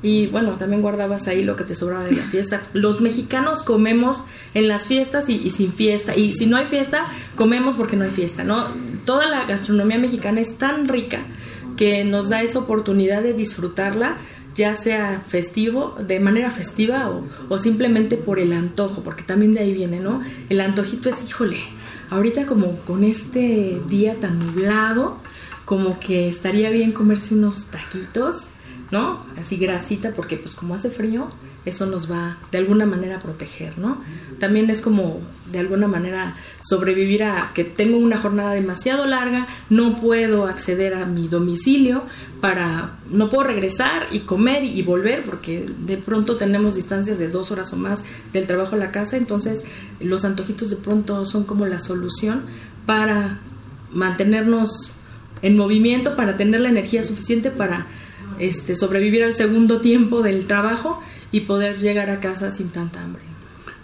Y 0.02 0.28
bueno, 0.28 0.54
también 0.54 0.82
guardabas 0.82 1.28
ahí 1.28 1.44
lo 1.44 1.56
que 1.56 1.66
te 1.66 1.76
sobraba 1.76 2.04
de 2.04 2.14
la 2.14 2.24
fiesta. 2.24 2.62
Los 2.74 3.02
mexicanos 3.02 3.64
comemos 3.64 4.24
en 4.54 4.68
las 4.68 4.88
fiestas 4.88 5.28
y, 5.30 5.50
sin 5.50 5.74
fiesta. 5.74 6.16
Y 6.16 6.34
si 6.34 6.46
no 6.46 6.58
hay 6.58 6.68
fiesta, 6.68 7.06
comemos 7.36 7.76
porque 7.76 7.98
no 7.98 8.06
hay 8.06 8.12
fiesta, 8.12 8.44
¿no? 8.44 8.66
Toda 9.06 9.28
la 9.28 9.46
gastronomía 9.46 9.98
mexicana 9.98 10.40
es 10.40 10.58
tan 10.58 10.88
rica 10.88 11.20
que 11.76 12.06
nos 12.06 12.30
da 12.30 12.42
esa 12.42 12.60
oportunidad 12.60 13.24
de 13.24 13.34
disfrutarla, 13.34 14.18
ya 14.56 14.76
sea 14.76 15.22
festivo, 15.28 15.96
de 16.06 16.20
manera 16.20 16.50
festiva 16.50 17.10
o, 17.10 17.26
o 17.50 17.60
simplemente 17.60 18.18
por 18.18 18.40
el 18.40 18.54
antojo, 18.54 19.02
porque 19.02 19.24
también 19.24 19.54
de 19.54 19.62
ahí 19.62 19.74
viene, 19.74 20.00
¿no? 20.00 20.22
El 20.50 20.62
antojito 20.62 21.10
es, 21.10 21.30
híjole, 21.30 21.58
ahorita 22.10 22.46
como 22.46 22.78
con 22.80 23.04
este 23.04 23.82
día 23.88 24.16
tan 24.16 24.40
nublado, 24.40 25.18
como 25.66 26.00
que 26.00 26.28
estaría 26.28 26.70
bien 26.70 26.92
comerse 26.92 27.36
unos 27.36 27.66
taquitos, 27.66 28.50
¿no? 28.92 29.26
Así 29.38 29.58
grasita, 29.58 30.12
porque 30.12 30.38
pues 30.38 30.56
como 30.56 30.76
hace 30.76 30.90
frío, 30.90 31.28
eso 31.66 31.86
nos 31.86 32.10
va 32.10 32.38
de 32.52 32.58
alguna 32.58 32.86
manera 32.86 33.18
a 33.18 33.20
proteger, 33.20 33.78
¿no? 33.78 34.02
También 34.40 34.70
es 34.70 34.82
como 34.82 35.20
de 35.52 35.60
alguna 35.60 35.88
manera 35.88 36.36
sobrevivir 36.64 37.24
a 37.24 37.52
que 37.54 37.64
tengo 37.64 37.98
una 37.98 38.18
jornada 38.18 38.54
demasiado 38.54 39.06
larga, 39.06 39.48
no 39.70 39.98
puedo 39.98 40.48
acceder 40.48 40.94
a 40.94 41.06
mi 41.06 41.28
domicilio 41.28 42.04
para, 42.42 42.98
no 43.12 43.30
puedo 43.30 43.44
regresar 43.44 44.08
y 44.12 44.22
comer 44.22 44.64
y 44.64 44.82
volver 44.82 45.24
porque 45.24 45.70
de 45.86 45.98
pronto 45.98 46.36
tenemos 46.38 46.76
distancias 46.76 47.20
de 47.20 47.30
dos 47.30 47.52
horas 47.52 47.74
o 47.74 47.76
más 47.76 48.04
del 48.34 48.48
trabajo 48.48 48.76
a 48.76 48.80
la 48.80 48.92
casa, 48.92 49.18
entonces 49.18 49.66
los 50.00 50.26
antojitos 50.26 50.70
de 50.70 50.78
pronto 50.78 51.26
son 51.26 51.44
como 51.44 51.66
la 51.66 51.80
solución 51.80 52.44
para 52.86 53.40
mantenernos 53.92 54.92
en 55.42 55.58
movimiento, 55.58 56.16
para 56.16 56.38
tener 56.38 56.62
la 56.62 56.70
energía 56.70 57.04
suficiente 57.04 57.52
para 57.52 57.88
este, 58.40 58.76
sobrevivir 58.76 59.24
al 59.24 59.36
segundo 59.36 59.82
tiempo 59.82 60.22
del 60.22 60.46
trabajo 60.46 61.02
y 61.32 61.42
poder 61.42 61.80
llegar 61.80 62.10
a 62.10 62.20
casa 62.20 62.52
sin 62.52 62.70
tanta 62.70 63.02
hambre. 63.02 63.22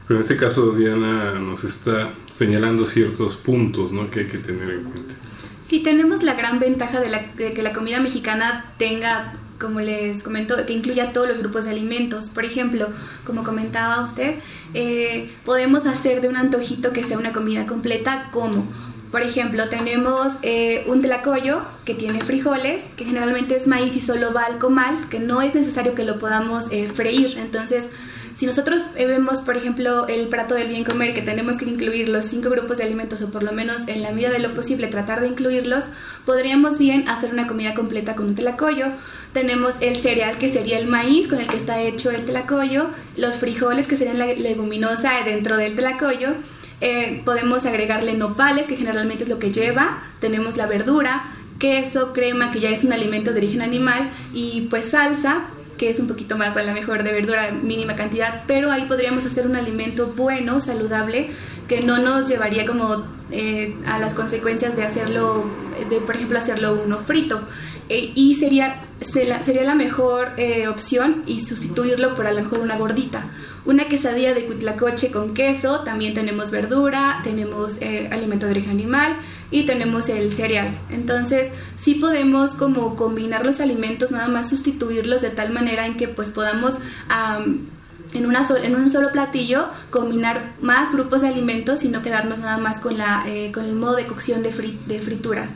Pero 0.08 0.20
en 0.20 0.24
este 0.24 0.38
caso 0.38 0.72
Diana 0.72 1.34
nos 1.40 1.64
está 1.64 2.12
señalando 2.32 2.86
ciertos 2.86 3.36
puntos 3.36 3.92
¿no? 3.92 4.10
que 4.10 4.22
hay 4.22 4.28
que 4.28 4.38
tener 4.38 4.70
en 4.70 4.84
cuenta. 4.84 5.14
Sí, 5.68 5.82
tenemos 5.82 6.22
la 6.22 6.36
gran 6.36 6.60
ventaja 6.60 7.00
de, 7.00 7.10
la, 7.10 7.26
de 7.36 7.54
que 7.54 7.64
la 7.64 7.74
comida 7.74 8.00
mexicana 8.00 8.66
tenga 8.78 9.34
como 9.60 9.80
les 9.80 10.22
comento, 10.22 10.64
que 10.66 10.74
incluya 10.74 11.14
todos 11.14 11.28
los 11.28 11.40
grupos 11.40 11.66
de 11.66 11.72
alimentos. 11.72 12.30
Por 12.30 12.46
ejemplo, 12.46 12.88
como 13.26 13.44
comentaba 13.44 14.04
usted, 14.04 14.36
eh, 14.74 15.32
podemos 15.46 15.86
hacer 15.86 16.22
de 16.22 16.28
un 16.28 16.36
antojito 16.36 16.92
que 16.92 17.04
sea 17.04 17.18
una 17.18 17.32
comida 17.32 17.66
completa 17.66 18.30
como, 18.32 18.68
por 19.16 19.24
ejemplo, 19.24 19.70
tenemos 19.70 20.28
eh, 20.42 20.84
un 20.88 21.02
tlacoyo 21.02 21.62
que 21.86 21.96
tiene 21.96 22.20
frijoles, 22.20 22.82
que 22.98 23.06
generalmente 23.06 23.56
es 23.56 23.66
maíz 23.66 23.96
y 23.96 24.02
solo 24.02 24.34
va 24.34 24.42
al 24.42 24.58
comal, 24.58 25.08
que 25.10 25.22
no 25.22 25.42
es 25.42 25.56
necesario 25.56 25.96
que 25.96 26.04
lo 26.04 26.20
podamos 26.20 26.66
eh, 26.70 26.92
freír. 26.94 27.38
Entonces, 27.38 27.86
si 28.36 28.46
nosotros 28.46 28.82
vemos, 28.94 29.40
por 29.40 29.56
ejemplo, 29.56 30.06
el 30.10 30.28
plato 30.28 30.54
del 30.54 30.68
bien 30.68 30.84
comer, 30.84 31.14
que 31.14 31.22
tenemos 31.22 31.56
que 31.56 31.64
incluir 31.64 32.10
los 32.10 32.26
cinco 32.26 32.50
grupos 32.50 32.80
de 32.80 32.84
alimentos, 32.84 33.22
o 33.22 33.32
por 33.32 33.42
lo 33.42 33.54
menos 33.54 33.88
en 33.88 34.02
la 34.02 34.12
medida 34.12 34.32
de 34.32 34.40
lo 34.40 34.54
posible 34.54 34.88
tratar 34.88 35.22
de 35.22 35.30
incluirlos, 35.30 35.86
podríamos 36.26 36.78
bien 36.78 37.08
hacer 37.08 37.32
una 37.32 37.48
comida 37.48 37.74
completa 37.74 38.16
con 38.16 38.28
un 38.28 38.36
tlacoyo. 38.36 38.88
Tenemos 39.32 39.76
el 39.80 39.96
cereal, 39.96 40.38
que 40.40 40.52
sería 40.52 40.78
el 40.78 40.88
maíz 40.88 41.30
con 41.30 41.40
el 41.40 41.48
que 41.48 41.56
está 41.56 41.82
hecho 41.82 42.12
el 42.12 42.26
tlacoyo, 42.26 42.90
los 43.16 43.36
frijoles, 43.36 43.88
que 43.88 43.96
serían 43.96 44.20
la 44.20 44.26
leguminosa 44.26 45.14
dentro 45.24 45.56
del 45.56 45.78
tlacoyo, 45.78 46.34
eh, 46.82 47.22
podemos 47.26 47.66
agregarle 47.66 48.14
nopales, 48.14 48.68
que 48.68 48.76
generalmente 48.76 49.24
es 49.24 49.30
lo 49.30 49.40
que 49.40 49.52
lleva, 49.52 50.04
tenemos 50.20 50.58
la 50.58 50.68
verdura, 50.68 51.32
queso, 51.60 52.14
crema, 52.14 52.52
que 52.52 52.60
ya 52.60 52.70
es 52.70 52.84
un 52.84 52.94
alimento 52.94 53.32
de 53.32 53.40
origen 53.40 53.62
animal, 53.62 54.10
y 54.34 54.68
pues 54.70 54.92
salsa, 54.92 55.46
que 55.78 55.90
es 55.90 56.00
un 56.00 56.08
poquito 56.08 56.38
más 56.38 56.56
a 56.56 56.64
la 56.64 56.74
mejor 56.74 57.04
de 57.04 57.12
verdura, 57.12 57.52
mínima 57.52 57.96
cantidad, 57.96 58.44
pero 58.48 58.72
ahí 58.72 58.86
podríamos 58.86 59.26
hacer 59.26 59.46
un 59.46 59.56
alimento 59.56 60.14
bueno, 60.16 60.62
saludable, 60.62 61.30
que 61.68 61.82
no 61.82 61.98
nos 62.00 62.28
llevaría 62.30 62.66
como 62.66 63.06
eh, 63.32 63.76
a 63.88 64.00
las 64.00 64.14
consecuencias 64.14 64.76
de 64.76 64.84
hacerlo, 64.84 65.46
de 65.90 66.00
por 66.00 66.16
ejemplo 66.16 66.38
hacerlo 66.38 66.80
uno 66.84 67.00
frito. 67.00 67.42
Eh, 67.88 68.14
y 68.16 68.36
sería, 68.36 68.82
sería 69.00 69.64
la 69.64 69.76
mejor 69.76 70.32
eh, 70.38 70.68
opción 70.68 71.24
y 71.28 71.40
sustituirlo 71.46 72.16
por 72.16 72.26
a 72.26 72.34
lo 72.34 72.42
mejor 72.42 72.60
una 72.60 72.78
gordita. 72.78 73.26
Una 73.66 73.86
quesadilla 73.86 74.34
de 74.34 74.46
cuitlacoche 74.46 75.12
con 75.12 75.34
queso, 75.34 75.82
también 75.84 76.14
tenemos 76.14 76.52
verdura, 76.52 77.22
tenemos 77.24 77.80
alimento 78.12 78.46
de 78.46 78.52
origen 78.52 78.72
animal, 78.72 79.16
y 79.52 79.66
tenemos 79.66 80.10
el 80.10 80.34
cereal. 80.34 80.78
Entonces, 80.90 81.50
sí 81.76 81.96
podemos 81.96 82.52
como 82.52 82.96
combinar 82.96 83.46
los 83.46 83.60
alimentos, 83.60 84.12
nada 84.12 84.28
más 84.28 84.50
sustituirlos 84.50 85.22
de 85.22 85.30
tal 85.30 85.52
manera 85.54 85.86
en 85.86 85.98
que 85.98 86.08
pues 86.08 86.30
podamos 86.30 86.76
en, 88.14 88.26
una 88.26 88.46
en 88.64 88.76
un 88.76 88.90
solo 88.90 89.12
platillo 89.12 89.68
combinar 89.90 90.54
más 90.62 90.92
grupos 90.92 91.22
de 91.22 91.30
alimentos 91.30 91.84
y 91.84 91.90
no 91.90 92.02
quedarnos 92.02 92.40
nada 92.40 92.58
más 92.58 92.80
con, 92.80 92.98
la, 92.98 93.24
eh, 93.28 93.52
con 93.54 93.66
el 93.66 93.76
modo 93.76 93.96
de 93.96 94.06
cocción 94.08 94.44
de, 94.44 94.52
de 94.88 95.00
frituras. 95.02 95.52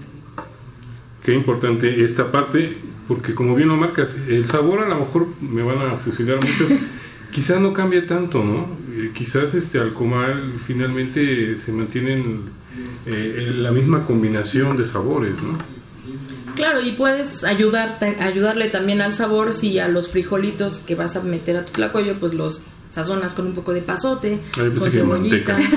Qué 1.24 1.34
importante 1.34 2.04
esta 2.04 2.32
parte, 2.32 2.78
porque 3.08 3.36
como 3.36 3.56
bien 3.56 3.68
lo 3.68 3.76
marcas, 3.76 4.16
el 4.28 4.46
sabor 4.46 4.80
a 4.80 4.88
lo 4.88 4.96
mejor 4.96 5.28
me 5.42 5.62
van 5.62 5.80
a 5.80 5.98
fusilar 5.98 6.38
muchos, 6.38 6.72
quizás 7.32 7.60
no 7.60 7.74
cambie 7.74 8.02
tanto, 8.02 8.44
¿no? 8.44 8.68
Eh, 8.96 9.12
quizás 9.14 9.54
este 9.54 9.80
al 9.80 9.94
comer 9.94 10.38
finalmente 10.66 11.58
se 11.58 11.72
mantienen 11.72 12.44
eh, 13.06 13.52
la 13.56 13.72
misma 13.72 14.06
combinación 14.06 14.78
de 14.78 14.86
sabores, 14.86 15.42
¿no? 15.42 15.58
Claro, 16.56 16.82
y 16.82 16.92
puedes 16.92 17.46
ayudar, 17.46 18.00
ayudarle 18.20 18.68
también 18.68 19.02
al 19.02 19.14
sabor 19.14 19.54
si 19.54 19.80
a 19.80 19.88
los 19.88 20.10
frijolitos 20.10 20.80
que 20.80 20.96
vas 20.96 21.16
a 21.16 21.22
meter 21.22 21.56
a 21.56 21.66
tu 21.66 21.72
tlacoyo, 21.72 22.16
pues 22.20 22.34
los 22.34 22.64
sazonas 22.90 23.34
con 23.34 23.46
un 23.46 23.54
poco 23.54 23.72
de 23.72 23.82
pasote, 23.82 24.40
con 24.54 24.92
cebollita. 24.92 25.56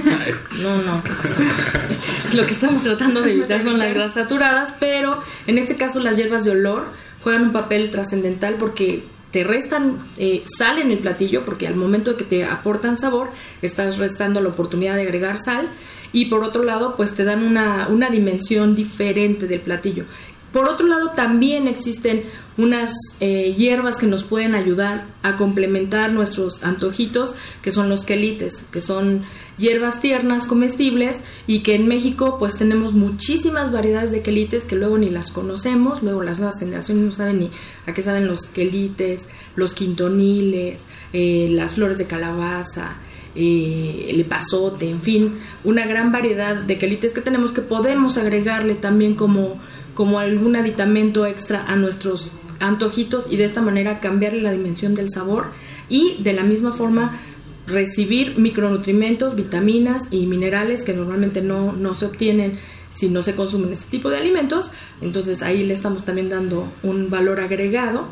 No, 0.63 0.83
no, 0.83 1.03
¿qué 1.03 1.11
pasó? 1.11 1.41
Lo 2.37 2.45
que 2.45 2.51
estamos 2.51 2.83
tratando 2.83 3.23
de 3.23 3.33
evitar 3.33 3.63
son 3.63 3.79
las 3.79 3.93
grasas 3.95 4.15
saturadas, 4.15 4.75
pero 4.79 5.23
en 5.47 5.59
este 5.59 5.77
caso 5.77 6.01
las 6.01 6.17
hierbas 6.17 6.45
de 6.45 6.53
olor 6.53 6.85
juegan 7.23 7.45
un 7.45 7.53
papel 7.53 7.91
trascendental 7.91 8.57
porque 8.59 9.05
te 9.33 9.45
restan 9.45 9.99
eh, 10.19 10.45
sal 10.47 10.79
en 10.79 10.91
el 10.91 10.99
platillo, 10.99 11.45
porque 11.45 11.67
al 11.67 11.75
momento 11.75 12.17
que 12.17 12.25
te 12.25 12.45
aportan 12.45 12.99
sabor, 12.99 13.31
estás 13.63 13.99
restando 13.99 14.41
la 14.41 14.51
oportunidad 14.51 14.95
de 14.95 15.03
agregar 15.03 15.39
sal. 15.39 15.69
Y 16.13 16.27
por 16.27 16.45
otro 16.45 16.63
lado, 16.63 16.95
pues 16.95 17.15
te 17.15 17.25
dan 17.25 17.43
una, 17.43 17.89
una 17.89 18.11
dimensión 18.11 18.75
diferente 18.75 19.47
del 19.47 19.61
platillo. 19.61 20.05
Por 20.53 20.69
otro 20.69 20.87
lado, 20.87 21.11
también 21.11 21.67
existen 21.67 22.25
unas 22.59 22.93
eh, 23.21 23.55
hierbas 23.57 23.97
que 23.99 24.07
nos 24.07 24.25
pueden 24.25 24.55
ayudar 24.55 25.07
a 25.23 25.37
complementar 25.37 26.13
nuestros 26.13 26.63
antojitos, 26.63 27.35
que 27.63 27.71
son 27.71 27.89
los 27.89 28.05
quelites, 28.05 28.67
que 28.71 28.83
son 28.83 29.23
hierbas 29.57 30.01
tiernas 30.01 30.47
comestibles 30.47 31.25
y 31.47 31.61
que 31.61 31.75
en 31.75 31.89
México 31.89 32.37
pues 32.39 32.57
tenemos 32.57 32.93
muchísimas 32.93 33.73
variedades 33.73 34.13
de 34.13 34.23
quelites 34.23 34.65
que 34.65 34.77
luego 34.77 34.99
ni 34.99 35.09
las 35.09 35.31
conocemos, 35.31 36.03
luego 36.03 36.23
las 36.23 36.39
nuevas 36.39 36.59
generaciones 36.59 37.05
no 37.05 37.13
saben 37.13 37.39
ni 37.39 37.51
a 37.87 37.95
qué 37.95 38.03
saben 38.03 38.27
los 38.27 38.45
quelites, 38.47 39.31
los 39.57 39.73
quintoniles, 39.73 40.87
eh, 41.15 41.49
las 41.51 41.75
flores 41.75 41.97
de 41.97 42.07
calabaza, 42.07 42.97
eh, 43.35 44.09
el 44.11 44.23
pasote, 44.27 44.91
en 44.91 45.01
fin, 45.01 45.39
una 45.65 45.87
gran 45.87 46.13
variedad 46.13 46.55
de 46.55 46.77
quelites 46.77 47.15
que 47.15 47.23
tenemos 47.23 47.53
que 47.53 47.63
podemos 47.63 48.19
agregarle 48.19 48.75
también 48.75 49.15
como 49.15 49.59
como 49.95 50.19
algún 50.19 50.57
aditamento 50.57 51.27
extra 51.27 51.65
a 51.67 51.77
nuestros 51.77 52.33
antojitos 52.61 53.31
y 53.31 53.37
de 53.37 53.45
esta 53.45 53.61
manera 53.61 54.01
cambiarle 54.01 54.43
la 54.43 54.53
dimensión 54.53 54.95
del 54.95 55.11
sabor 55.11 55.47
y 55.89 56.23
de 56.23 56.33
la 56.33 56.45
misma 56.45 56.73
forma 56.73 57.21
recibir 57.67 58.39
micronutrimentos, 58.39 59.37
vitaminas 59.37 60.09
y 60.11 60.27
minerales 60.27 60.83
que 60.83 60.95
normalmente 60.95 61.43
no, 61.43 61.73
no 61.73 61.95
se 61.95 62.07
obtienen 62.07 62.59
si 62.93 63.09
no 63.09 63.23
se 63.23 63.35
consumen 63.35 63.73
este 63.73 63.91
tipo 63.91 64.11
de 64.11 64.19
alimentos. 64.19 64.71
Entonces 65.01 65.43
ahí 65.43 65.65
le 65.65 65.75
estamos 65.75 66.05
también 66.05 66.29
dando 66.29 66.69
un 66.83 67.11
valor 67.11 67.41
agregado 67.41 68.07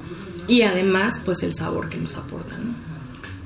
y 0.49 0.63
además 0.63 1.23
pues 1.25 1.43
el 1.43 1.55
sabor 1.55 1.89
que 1.89 1.99
nos 1.99 2.17
aportan. 2.17 2.70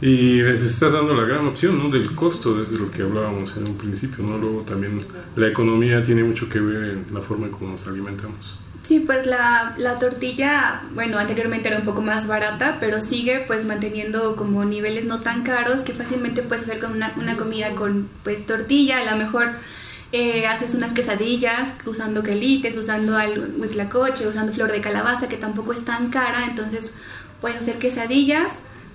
Y 0.01 0.43
les 0.43 0.63
está 0.63 0.91
dando 0.91 1.15
la 1.15 1.25
gran 1.25 1.47
opción 1.47 1.79
¿no? 1.79 1.89
del 1.89 2.15
costo, 2.15 2.59
desde 2.59 2.79
lo 2.79 2.91
que 2.91 3.03
hablábamos 3.03 3.57
en 3.57 3.69
un 3.69 3.77
principio. 3.77 4.25
¿no? 4.25 4.37
Luego 4.39 4.63
también 4.63 5.05
la 5.37 5.49
economía 5.49 6.03
tiene 6.03 6.25
mucho 6.25 6.49
que 6.49 6.61
ver 6.61 6.85
en 6.85 7.07
la 7.13 7.21
forma 7.21 7.47
en 7.47 7.53
cómo 7.53 7.71
nos 7.71 7.87
alimentamos. 7.87 8.59
Sí, 8.83 9.01
pues 9.01 9.25
la, 9.25 9.75
la, 9.79 9.97
tortilla, 9.97 10.83
bueno, 10.95 11.17
anteriormente 11.19 11.69
era 11.69 11.79
un 11.79 11.87
poco 11.87 12.03
más 12.03 12.27
barata, 12.27 12.77
pero 12.81 13.01
sigue 13.01 13.43
pues 13.47 13.65
manteniendo 13.65 14.37
como 14.37 14.63
niveles 14.67 15.07
no 15.07 15.21
tan 15.21 15.43
caros 15.43 15.81
que 15.81 15.95
fácilmente 15.95 16.43
puedes 16.43 16.65
hacer 16.65 16.81
con 16.81 16.93
una, 16.93 17.15
una 17.17 17.39
comida 17.39 17.75
con 17.75 18.11
pues 18.23 18.45
tortilla, 18.45 18.99
a 18.99 19.11
lo 19.11 19.17
mejor 19.17 19.53
eh, 20.13 20.47
haces 20.47 20.75
unas 20.75 20.93
quesadillas 20.93 21.71
usando 21.87 22.23
quelites, 22.23 22.77
usando 22.77 23.17
huitlacoche, 23.57 24.29
usando 24.29 24.53
flor 24.53 24.71
de 24.71 24.83
calabaza 24.83 25.31
que 25.31 25.39
tampoco 25.39 25.73
es 25.73 25.85
tan 25.87 26.11
cara, 26.11 26.45
entonces 26.45 26.93
puedes 27.41 27.57
hacer 27.63 27.79
quesadillas 27.79 28.49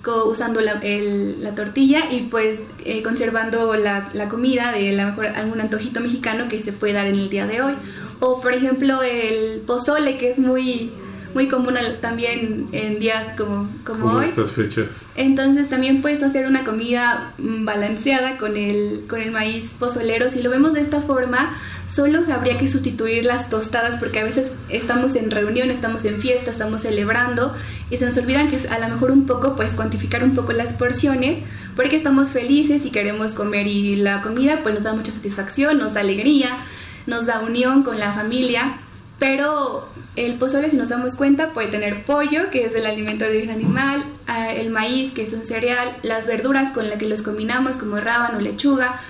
usando 0.06 0.60
la, 0.60 0.80
la, 0.82 1.54
tortilla 1.54 2.10
y 2.10 2.22
pues 2.22 2.60
eh, 2.84 3.02
conservando 3.02 3.74
la, 3.76 4.08
la, 4.14 4.28
comida 4.28 4.72
de 4.72 4.92
la 4.92 5.06
mejor 5.06 5.26
algún 5.26 5.60
antojito 5.60 6.00
mexicano 6.00 6.48
que 6.48 6.62
se 6.62 6.72
puede 6.72 6.94
dar 6.94 7.06
en 7.06 7.16
el 7.16 7.28
día 7.28 7.46
de 7.46 7.60
hoy. 7.60 7.74
O 8.20 8.40
por 8.40 8.54
ejemplo 8.54 9.02
el 9.02 9.60
pozole 9.60 10.18
que 10.18 10.30
es 10.30 10.38
muy 10.38 10.90
muy 11.34 11.48
común 11.48 11.74
también 12.00 12.68
en 12.72 12.98
días 12.98 13.26
como, 13.36 13.68
como, 13.84 14.12
hoy. 14.12 14.26
estas 14.26 14.50
fechas. 14.50 14.88
Entonces 15.14 15.68
también 15.68 16.02
puedes 16.02 16.22
hacer 16.22 16.46
una 16.46 16.64
comida 16.64 17.32
mm, 17.38 17.64
balanceada 17.64 18.38
con 18.38 18.56
el, 18.56 19.04
con 19.08 19.20
el 19.20 19.30
maíz 19.30 19.72
pozolero. 19.78 20.30
Si 20.30 20.42
lo 20.42 20.50
vemos 20.50 20.74
de 20.74 20.80
esta 20.80 21.00
forma, 21.00 21.56
solo 21.88 22.20
habría 22.32 22.58
que 22.58 22.68
sustituir 22.68 23.24
las 23.24 23.48
tostadas 23.48 23.96
porque 23.96 24.20
a 24.20 24.24
veces 24.24 24.52
estamos 24.68 25.14
en 25.16 25.30
reunión, 25.30 25.70
estamos 25.70 26.04
en 26.04 26.20
fiesta, 26.20 26.50
estamos 26.50 26.82
celebrando 26.82 27.54
y 27.90 27.96
se 27.96 28.04
nos 28.04 28.16
olvidan 28.16 28.50
que 28.50 28.58
a 28.68 28.78
lo 28.78 28.88
mejor 28.88 29.10
un 29.10 29.26
poco, 29.26 29.56
pues 29.56 29.74
cuantificar 29.74 30.24
un 30.24 30.34
poco 30.34 30.52
las 30.52 30.72
porciones 30.72 31.38
porque 31.76 31.96
estamos 31.96 32.30
felices 32.30 32.84
y 32.84 32.90
queremos 32.90 33.34
comer 33.34 33.66
y 33.66 33.96
la 33.96 34.22
comida 34.22 34.60
pues 34.62 34.74
nos 34.74 34.84
da 34.84 34.92
mucha 34.92 35.12
satisfacción, 35.12 35.78
nos 35.78 35.94
da 35.94 36.00
alegría, 36.00 36.48
nos 37.06 37.26
da 37.26 37.40
unión 37.40 37.82
con 37.82 37.98
la 37.98 38.12
familia 38.12 38.78
pero 39.20 39.86
el 40.16 40.34
pozole, 40.34 40.68
si 40.68 40.76
nos 40.76 40.88
damos 40.88 41.14
cuenta, 41.14 41.50
puede 41.50 41.68
tener 41.68 42.02
pollo, 42.02 42.50
que 42.50 42.64
es 42.64 42.74
el 42.74 42.86
alimento 42.86 43.24
de 43.24 43.30
origen 43.30 43.50
animal, 43.50 44.04
ah, 44.26 44.52
el 44.52 44.70
maíz, 44.70 45.12
que 45.12 45.22
es 45.22 45.32
un 45.32 45.44
cereal, 45.44 45.96
las 46.02 46.26
verduras 46.26 46.72
con 46.72 46.88
las 46.88 46.98
que 46.98 47.08
los 47.08 47.22
combinamos, 47.22 47.76
como 47.76 48.00
rábano, 48.00 48.40
lechuga, 48.40 49.00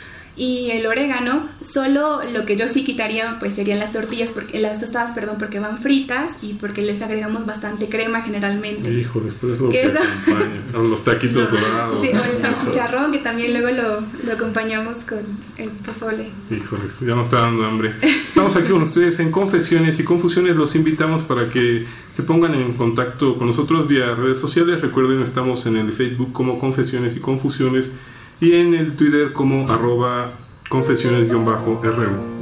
y 0.40 0.70
el 0.70 0.86
orégano, 0.86 1.46
solo 1.60 2.20
lo 2.32 2.46
que 2.46 2.56
yo 2.56 2.66
sí 2.66 2.82
quitaría 2.82 3.36
pues 3.38 3.52
serían 3.52 3.78
las 3.78 3.92
tortillas, 3.92 4.30
porque, 4.30 4.58
las 4.58 4.80
tostadas, 4.80 5.12
perdón, 5.12 5.36
porque 5.38 5.60
van 5.60 5.76
fritas 5.76 6.32
y 6.40 6.54
porque 6.54 6.80
les 6.80 7.02
agregamos 7.02 7.44
bastante 7.44 7.90
crema 7.90 8.22
generalmente. 8.22 8.90
Hijo, 8.90 9.20
después 9.20 9.60
lo 9.60 9.68
que 9.68 9.82
acompaña, 9.84 10.88
los 10.88 11.04
taquitos 11.04 11.52
dorados. 11.52 12.00
Sí, 12.00 12.08
o 12.08 12.24
el, 12.24 12.58
chicharrón 12.64 13.12
que 13.12 13.18
también 13.18 13.52
luego 13.52 13.68
lo, 13.68 14.00
lo, 14.24 14.32
acompañamos 14.32 15.04
con 15.06 15.18
el 15.58 15.68
pozole. 15.68 16.30
Híjoles, 16.50 17.00
ya 17.00 17.14
nos 17.14 17.26
está 17.26 17.42
dando 17.42 17.66
hambre. 17.66 17.92
Estamos 18.00 18.56
aquí 18.56 18.70
con 18.70 18.84
ustedes 18.84 19.20
en 19.20 19.30
Confesiones 19.30 20.00
y 20.00 20.04
Confusiones, 20.04 20.56
los 20.56 20.74
invitamos 20.74 21.20
para 21.20 21.50
que 21.50 21.84
se 22.12 22.22
pongan 22.22 22.54
en 22.54 22.72
contacto 22.72 23.36
con 23.36 23.46
nosotros 23.46 23.86
vía 23.86 24.14
redes 24.14 24.38
sociales. 24.38 24.80
Recuerden, 24.80 25.20
estamos 25.20 25.66
en 25.66 25.76
el 25.76 25.92
Facebook 25.92 26.32
como 26.32 26.58
Confesiones 26.58 27.14
y 27.14 27.20
Confusiones 27.20 27.92
y 28.40 28.54
en 28.54 28.74
el 28.74 28.96
Twitter 28.96 29.32
como 29.32 29.68
arroba 29.68 30.32
confesiones-ru. 30.68 31.44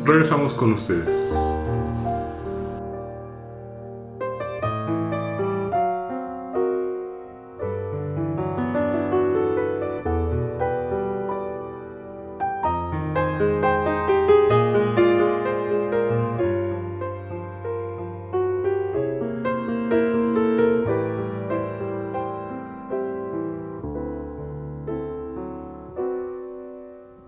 Regresamos 0.04 0.54
con 0.54 0.72
ustedes. 0.72 1.32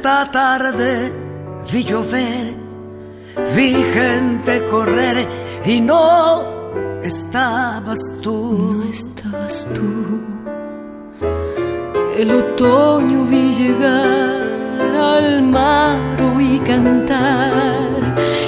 Esta 0.00 0.30
tarde 0.30 1.12
vi 1.70 1.84
llover 1.84 2.46
vi 3.54 3.70
gente 3.92 4.64
correr 4.70 5.28
y 5.66 5.78
no 5.82 7.02
estabas 7.02 7.98
tú 8.22 8.38
no 8.72 8.84
estabas 8.84 9.66
tú 9.74 9.90
el 12.16 12.30
otoño 12.30 13.26
vi 13.26 13.54
llegar 13.54 14.96
al 15.18 15.42
mar 15.42 16.16
oí 16.34 16.58
cantar 16.60 18.00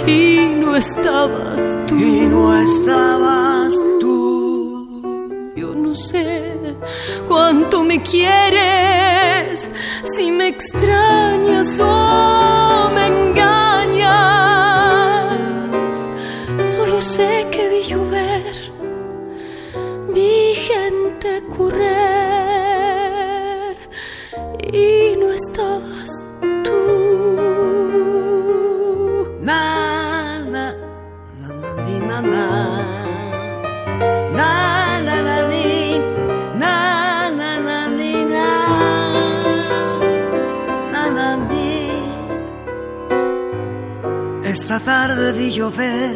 y 0.06 0.54
no 0.56 0.74
estabas 0.74 1.60
tú. 1.86 1.94
Y 1.96 2.26
no 2.32 2.56
estabas 2.56 3.72
tú. 4.00 5.52
Yo 5.54 5.74
no 5.74 5.94
sé 5.94 6.52
cuánto 7.28 7.84
me 7.84 8.02
quieres, 8.02 9.68
si 10.16 10.30
me 10.30 10.48
extrañas 10.48 11.31
o 11.44 12.31
Esta 44.52 44.78
tarde 44.78 45.32
vi 45.32 45.50
llover, 45.50 46.14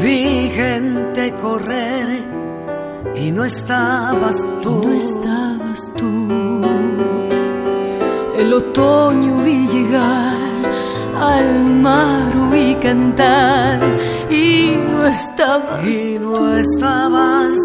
vi 0.00 0.48
gente 0.54 1.34
correr 1.34 2.08
y 3.16 3.32
no 3.32 3.44
estabas 3.44 4.46
tú. 4.62 4.84
No 4.84 4.92
estabas 4.92 5.92
tú. 5.96 6.60
El 8.38 8.54
otoño 8.54 9.42
vi 9.42 9.66
llegar 9.66 10.36
al 11.20 11.64
mar 11.82 12.36
oí 12.36 12.76
cantar 12.76 13.80
y 14.30 14.70
no 14.92 15.04
estabas 15.04 15.84
y 15.84 16.16
no 16.20 16.56
estabas 16.58 17.56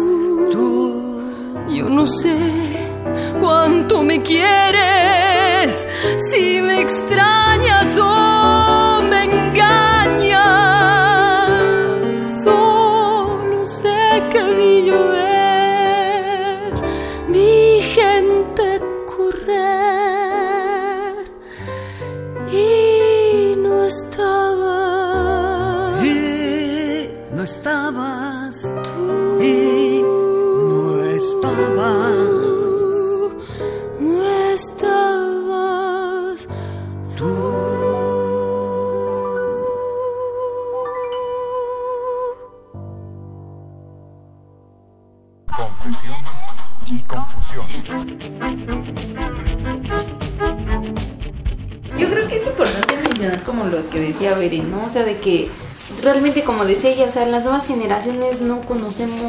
tú. 0.50 1.20
Yo 1.68 1.88
no 1.88 2.04
sé 2.08 2.36
cuánto 3.40 4.02
me 4.02 4.20
quieres, 4.22 5.86
si 6.32 6.60
me 6.60 6.80
extrañas 6.80 7.96
o 7.96 8.23
me 9.26 9.32
engañas. 9.32 9.93
Como 53.70 53.76
lo 53.76 53.90
que 53.90 54.00
decía 54.00 54.34
Beren, 54.34 54.70
¿no? 54.70 54.84
O 54.86 54.90
sea, 54.90 55.02
de 55.04 55.18
que 55.18 55.48
realmente, 56.02 56.42
como 56.44 56.64
decía 56.64 56.90
ella, 56.90 57.06
o 57.06 57.10
sea, 57.10 57.26
las 57.26 57.42
nuevas 57.44 57.66
generaciones 57.66 58.40
no 58.40 58.60
conocemos 58.62 59.22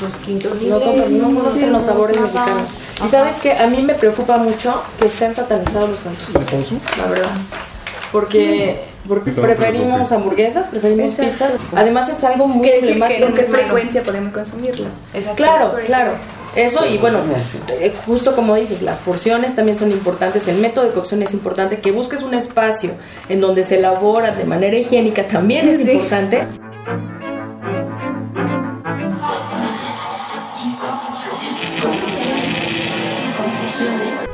los 0.00 0.14
quintos 0.24 0.60
No, 0.62 0.78
no 0.78 1.40
conocen 1.40 1.72
los 1.72 1.84
sabores 1.84 2.16
nada. 2.16 2.28
mexicanos. 2.28 2.68
Y 2.96 3.00
Ajá. 3.02 3.08
sabes 3.08 3.40
que 3.40 3.52
a 3.52 3.66
mí 3.66 3.82
me 3.82 3.94
preocupa 3.94 4.38
mucho 4.38 4.82
que 4.98 5.06
estén 5.06 5.34
satanizados 5.34 5.90
los 5.90 6.06
antojitos. 6.06 6.96
La 6.98 7.06
verdad. 7.06 7.30
Porque, 8.12 8.84
porque 9.08 9.32
preferimos 9.32 10.12
hamburguesas, 10.12 10.66
preferimos 10.66 11.12
Exacto. 11.18 11.30
pizzas. 11.32 11.52
Además 11.74 12.10
es 12.10 12.22
algo 12.24 12.46
muy 12.46 12.68
Que 12.68 12.80
decir 12.82 13.02
que 13.02 13.20
con 13.22 13.32
qué 13.32 13.44
frecuencia 13.44 14.02
podemos 14.02 14.32
consumirla. 14.34 14.88
Claro, 15.34 15.74
claro. 15.86 16.12
Eso 16.54 16.84
y 16.86 16.98
bueno, 16.98 17.20
eh, 17.68 17.94
justo 18.04 18.34
como 18.36 18.54
dices, 18.56 18.82
las 18.82 18.98
porciones 18.98 19.54
también 19.54 19.78
son 19.78 19.90
importantes, 19.90 20.46
el 20.48 20.58
método 20.58 20.84
de 20.84 20.92
cocción 20.92 21.22
es 21.22 21.32
importante, 21.32 21.78
que 21.78 21.92
busques 21.92 22.22
un 22.22 22.34
espacio 22.34 22.90
en 23.30 23.40
donde 23.40 23.62
se 23.62 23.78
elabora 23.78 24.34
de 24.34 24.44
manera 24.44 24.76
higiénica 24.76 25.26
también 25.26 25.66
es 25.66 25.80
importante. 25.80 26.46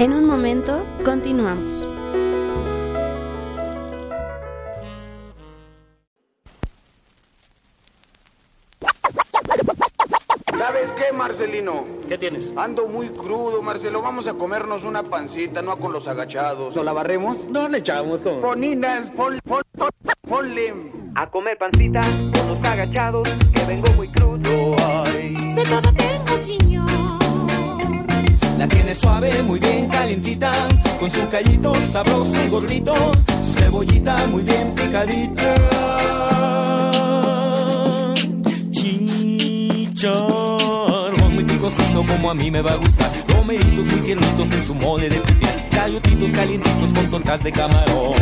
En 0.01 0.13
un 0.13 0.25
momento, 0.25 0.85
continuamos. 1.05 1.87
¿Sabes 10.59 10.91
qué, 10.97 11.13
Marcelino? 11.17 11.98
¿Qué 12.09 12.17
tienes? 12.17 12.53
Ando 12.57 12.87
muy 12.87 13.09
crudo, 13.09 13.61
Marcelo. 13.63 14.01
Vamos 14.01 14.27
a 14.27 14.35
comernos 14.35 14.83
una 14.85 15.03
pancita, 15.03 15.61
no 15.61 15.77
con 15.77 15.93
los 15.93 16.09
agachados. 16.09 16.75
¿No 16.75 16.83
la 16.83 16.93
barremos? 16.95 17.47
No 17.51 17.69
le 17.69 17.79
echamos 17.79 18.23
todo. 18.23 18.41
Poninas, 18.41 19.11
pon, 19.11 19.39
pon, 19.45 19.61
pon- 19.77 19.91
ponle. 20.27 20.75
A 21.15 21.29
comer 21.31 21.59
pancita 21.59 22.01
con 22.03 22.49
los 22.49 22.65
agachados, 22.65 23.29
que 23.55 23.65
vengo 23.67 23.93
muy 23.95 24.11
crudo. 24.13 24.75
Ay. 25.05 25.35
De 25.55 25.65
todo 25.65 25.93
tengo, 25.93 26.47
señor. 26.47 27.19
La 28.59 28.67
tiene 28.69 28.95
suave, 28.95 29.43
muy 29.43 29.59
bien 29.61 29.89
calientita, 29.89 30.53
con 30.99 31.11
su 31.11 31.29
callito 31.29 31.75
sabroso 31.83 32.43
y 32.43 32.49
gordito, 32.49 32.95
su 33.45 33.53
cebollita 33.53 34.27
muy 34.29 34.43
bien 34.45 34.75
picadita. 34.75 35.55
Chicharrón 38.71 40.48
picosito 41.69 42.05
como 42.07 42.31
a 42.31 42.35
mí 42.35 42.51
me 42.51 42.63
va 42.63 42.73
a 42.73 42.77
gustar, 42.77 43.11
romeritos 43.29 43.87
muy 43.87 44.01
tiernitos 44.01 44.51
en 44.53 44.63
su 44.63 44.75
mole 44.75 45.11
de 45.11 45.21
pipián, 45.21 45.55
chayotitos 45.71 46.33
calientitos 46.33 46.95
con 46.95 47.11
tortas 47.11 47.43
de 47.45 47.53
camarón. 47.53 48.17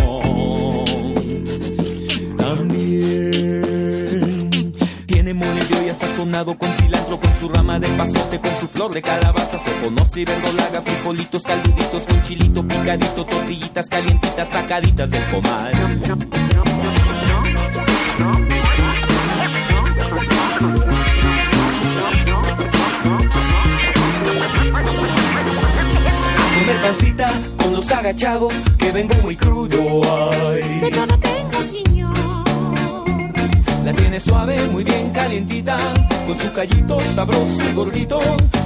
También 2.37 3.53
tiene 5.07 5.33
mole 5.35 5.65
de 5.65 5.79
olla 5.79 5.95
sazonado 5.95 6.59
con 6.59 6.73
cilantro, 6.73 7.21
con 7.21 7.33
su 7.35 7.49
rama 7.49 7.79
de 7.79 7.89
pasote, 7.91 8.41
con 8.41 8.57
su 8.57 8.67
flor 8.67 8.93
de 8.93 9.03
calabaza, 9.03 9.59
soponostre 9.59 10.23
y 10.23 10.25
verdolaga, 10.25 10.83
frijolitos 10.83 11.45
caluditos 11.45 12.07
con 12.07 12.23
chilito 12.23 12.67
picadito, 12.67 13.25
tortillitas 13.25 13.89
calientitas 13.89 14.49
sacaditas 14.49 15.09
del 15.11 15.25
comal. 15.29 15.73
A 26.87 26.90
comer 26.90 27.03
pancita 27.03 27.33
con 27.57 27.72
los 27.72 27.90
agachados, 27.90 28.55
que 28.79 28.92
vengo 28.92 29.14
muy 29.22 29.35
crudo. 29.37 30.01
Ay. 30.05 30.62
De 30.81 30.90
todo 30.90 31.18
tengo. 31.18 31.59
La 33.85 33.92
tiene 33.92 34.20
suave, 34.20 34.68
muy 34.68 34.85
bien 34.85 35.11
calientita, 35.11 35.77
con 36.27 36.38
su 36.38 36.53
callito 36.53 37.01
sabroso 37.05 37.68
y 37.68 37.72
gordito, 37.72 38.20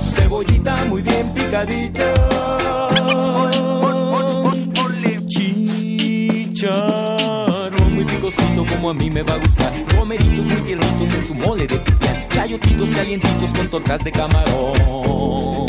su 0.04 0.11
cebollita 0.11 0.85
muy 0.85 1.00
bien 1.02 1.33
picadita. 1.33 2.12
Chicharrón 6.50 7.94
muy 7.94 8.04
picosito 8.04 8.66
como 8.66 8.90
a 8.90 8.94
mí 8.94 9.09
me 9.11 9.22
va 9.22 9.33
a 9.35 9.38
gustar, 9.38 9.72
romeritos 9.96 10.44
muy 10.44 10.61
tiernitos 10.61 11.14
en 11.14 11.24
su 11.24 11.35
mole 11.35 11.66
de 11.66 11.78
pipián, 11.78 12.16
chayotitos 12.30 12.90
calientitos 12.90 13.54
con 13.54 13.68
tortas 13.70 14.04
de 14.04 14.12
camarón. 14.12 15.60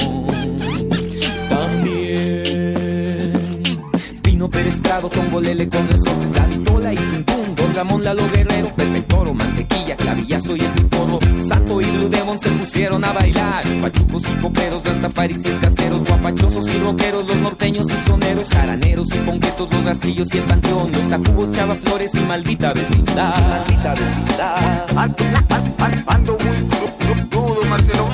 Pino 4.41 4.49
Pérez 4.49 4.79
Prado, 4.79 5.07
Tongolele 5.07 5.69
con 5.69 5.87
resortes, 5.87 6.31
la 6.31 6.47
vitola 6.47 6.91
y 6.91 6.95
Tuntún, 6.95 7.55
Don 7.55 7.75
Ramón 7.75 8.03
Lalo 8.03 8.27
Guerrero, 8.27 8.69
Pepe 8.75 8.97
el 8.97 9.05
Toro, 9.05 9.35
Mantequilla, 9.35 9.95
Clavillazo 9.95 10.55
y 10.55 10.61
el 10.61 10.73
Piporro, 10.73 11.19
Sato 11.37 11.79
y 11.79 11.85
Blue 11.85 12.09
Demon 12.09 12.39
se 12.39 12.49
pusieron 12.49 13.05
a 13.05 13.13
bailar, 13.13 13.63
pachucos 13.81 14.23
y 14.27 14.41
coperos, 14.41 14.83
rastafaris 14.83 15.45
y 15.45 15.49
caseros, 15.59 16.03
guapachosos 16.05 16.67
y 16.73 16.79
rockeros, 16.79 17.27
los 17.27 17.35
norteños 17.35 17.85
y 17.91 17.97
soneros, 17.97 18.49
jaraneros 18.49 19.13
y 19.13 19.19
ponquetos, 19.19 19.71
los 19.71 19.85
rastillos 19.85 20.33
y 20.33 20.39
el 20.39 20.43
panteón, 20.45 20.91
los 20.91 21.07
tacubos, 21.07 21.51
chava 21.51 21.75
flores 21.75 22.15
y 22.15 22.21
maldita 22.21 22.73
vecindad. 22.73 23.35
Maldita 23.47 23.93
vecindad. 23.93 24.85
Ando 26.07 26.33
muy 26.39 26.67
cru- 26.67 27.29
crudo, 27.29 27.61
Marcelo. 27.69 28.07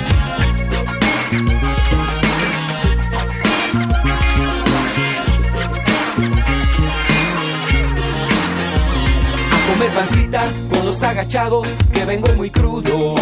A 9.77 9.79
comer 9.79 9.93
pancita 9.93 10.51
con 10.69 10.85
los 10.87 11.03
agachados, 11.03 11.67
que 11.93 12.03
vengo 12.05 12.33
muy 12.33 12.49
crudo. 12.49 13.13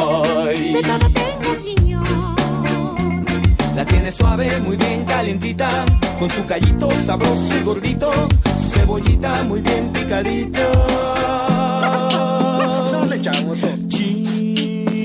Señor. 1.66 2.08
La 3.76 3.86
tiene 3.86 4.10
suave, 4.10 4.62
muy 4.62 4.78
bien 4.78 5.04
calientita, 5.04 5.84
con 6.18 6.30
su 6.30 6.46
callito 6.46 6.90
sabroso 6.96 7.58
y 7.58 7.62
gordito, 7.62 8.10
su 8.58 8.70
cebollita 8.70 9.44
muy 9.44 9.60
bien 9.62 9.92
picadita. 9.92 10.72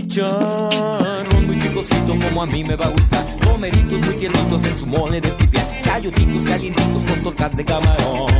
Chicharrón 0.05 1.47
muy 1.49 1.57
picosito 1.57 2.17
como 2.23 2.45
a 2.45 2.47
mí 2.47 2.63
me 2.63 2.77
va 2.77 2.85
a 2.85 2.91
gustar, 2.91 3.27
romeritos 3.41 4.01
muy 4.03 4.15
tiernitos 4.15 4.63
en 4.63 4.77
su 4.77 4.87
mole 4.87 5.21
de 5.21 5.31
pipián, 5.33 5.67
chayotitos 5.83 6.45
calientitos 6.45 7.07
con 7.07 7.23
tortas 7.25 7.57
de 7.57 7.65
camarón. 7.65 8.31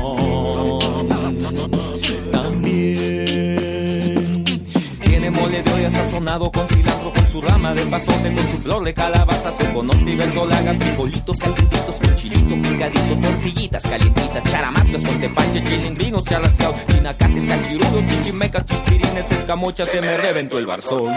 Tiene 5.05 5.31
mole 5.31 5.63
de 5.63 5.73
olla 5.73 5.91
sazonado 5.91 6.53
con 6.53 6.69
cilantro, 6.69 7.13
con 7.13 7.27
su 7.27 7.43
rama 7.43 7.75
de 7.75 7.85
pasote, 7.87 8.33
con 8.33 8.47
su 8.47 8.59
flor 8.59 8.85
de 8.85 8.95
calabaza, 8.95 9.51
se 9.51 9.73
conoce 9.73 10.11
y 10.11 10.17
verdolaga, 10.17 10.75
frijolitos 10.75 11.39
calentitos 11.39 11.97
con 12.01 12.15
chilito 12.15 12.55
picadito, 12.55 13.17
tortillitas 13.21 13.83
calientitas, 13.83 14.45
charamascas 14.45 15.05
con 15.05 15.21
tepache, 15.21 15.65
chilindrinos, 15.65 16.25
chinacates, 16.25 17.47
cachirudos, 17.47 18.07
chichimecas, 18.07 18.65
chispirines, 18.65 19.33
escamochas, 19.33 19.89
se 19.89 20.01
me 20.01 20.17
reventó 20.17 20.59
el 20.59 20.67
barzón. 20.67 21.11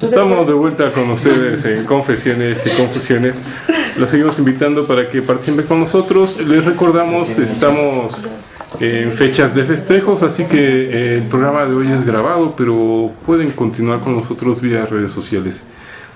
Estamos 0.00 0.46
de 0.46 0.52
vuelta 0.52 0.92
con 0.92 1.10
ustedes 1.10 1.64
en 1.64 1.84
Confesiones 1.84 2.66
y 2.66 2.70
Confusiones. 2.70 3.36
Los 3.96 4.10
seguimos 4.10 4.38
invitando 4.38 4.86
para 4.86 5.08
que 5.08 5.22
participen 5.22 5.66
con 5.66 5.80
nosotros. 5.80 6.38
Les 6.46 6.64
recordamos, 6.64 7.30
estamos 7.30 8.22
en 8.80 9.10
fechas 9.12 9.54
de 9.54 9.64
festejos, 9.64 10.22
así 10.22 10.44
que 10.44 10.58
eh, 10.58 11.16
el 11.16 11.22
programa 11.24 11.64
de 11.64 11.74
hoy 11.74 11.90
es 11.90 12.04
grabado, 12.04 12.54
pero 12.56 13.10
pueden 13.24 13.52
continuar 13.52 14.00
con 14.00 14.16
nosotros 14.16 14.60
vía 14.60 14.84
redes 14.86 15.12
sociales. 15.12 15.62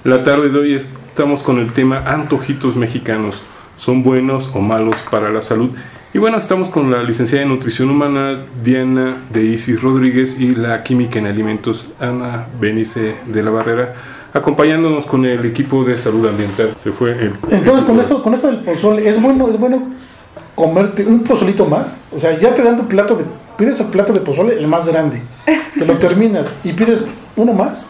La 0.04 0.22
tarde 0.24 0.50
de 0.50 0.58
hoy 0.58 0.74
estamos 0.74 1.42
con 1.42 1.58
el 1.58 1.72
tema 1.72 2.04
antojitos 2.06 2.76
mexicanos. 2.76 3.36
¿Son 3.76 4.02
buenos 4.02 4.50
o 4.52 4.60
malos 4.60 4.96
para 5.10 5.30
la 5.30 5.40
salud? 5.40 5.70
Y 6.12 6.18
bueno, 6.18 6.38
estamos 6.38 6.68
con 6.70 6.90
la 6.90 7.04
licenciada 7.04 7.44
en 7.44 7.50
Nutrición 7.50 7.88
Humana 7.88 8.40
Diana 8.64 9.16
de 9.32 9.44
Isis 9.44 9.80
Rodríguez 9.80 10.40
y 10.40 10.56
la 10.56 10.82
química 10.82 11.20
en 11.20 11.26
alimentos 11.26 11.92
Ana 12.00 12.48
Benice 12.60 13.14
de 13.26 13.42
la 13.44 13.52
Barrera, 13.52 13.94
acompañándonos 14.32 15.06
con 15.06 15.24
el 15.24 15.46
equipo 15.46 15.84
de 15.84 15.96
salud 15.98 16.26
ambiental. 16.26 16.70
Se 16.82 16.90
fue 16.90 17.12
el... 17.12 17.34
Entonces, 17.48 17.84
con 17.84 18.00
esto, 18.00 18.24
con 18.24 18.34
esto 18.34 18.48
del 18.48 18.58
pozole, 18.58 19.08
¿es 19.08 19.22
bueno, 19.22 19.48
es 19.50 19.56
bueno 19.56 19.88
comerte 20.56 21.06
un 21.06 21.22
pozolito 21.22 21.66
más? 21.66 22.00
O 22.10 22.18
sea, 22.18 22.36
ya 22.36 22.56
te 22.56 22.64
dan 22.64 22.76
tu 22.76 22.88
plato 22.88 23.14
de... 23.14 23.24
Pides 23.56 23.78
el 23.78 23.86
plato 23.86 24.12
de 24.12 24.18
pozole, 24.18 24.58
el 24.58 24.66
más 24.66 24.88
grande. 24.88 25.22
Te 25.78 25.86
lo 25.86 25.94
terminas 25.98 26.48
y 26.64 26.72
pides 26.72 27.08
uno 27.36 27.52
más 27.52 27.88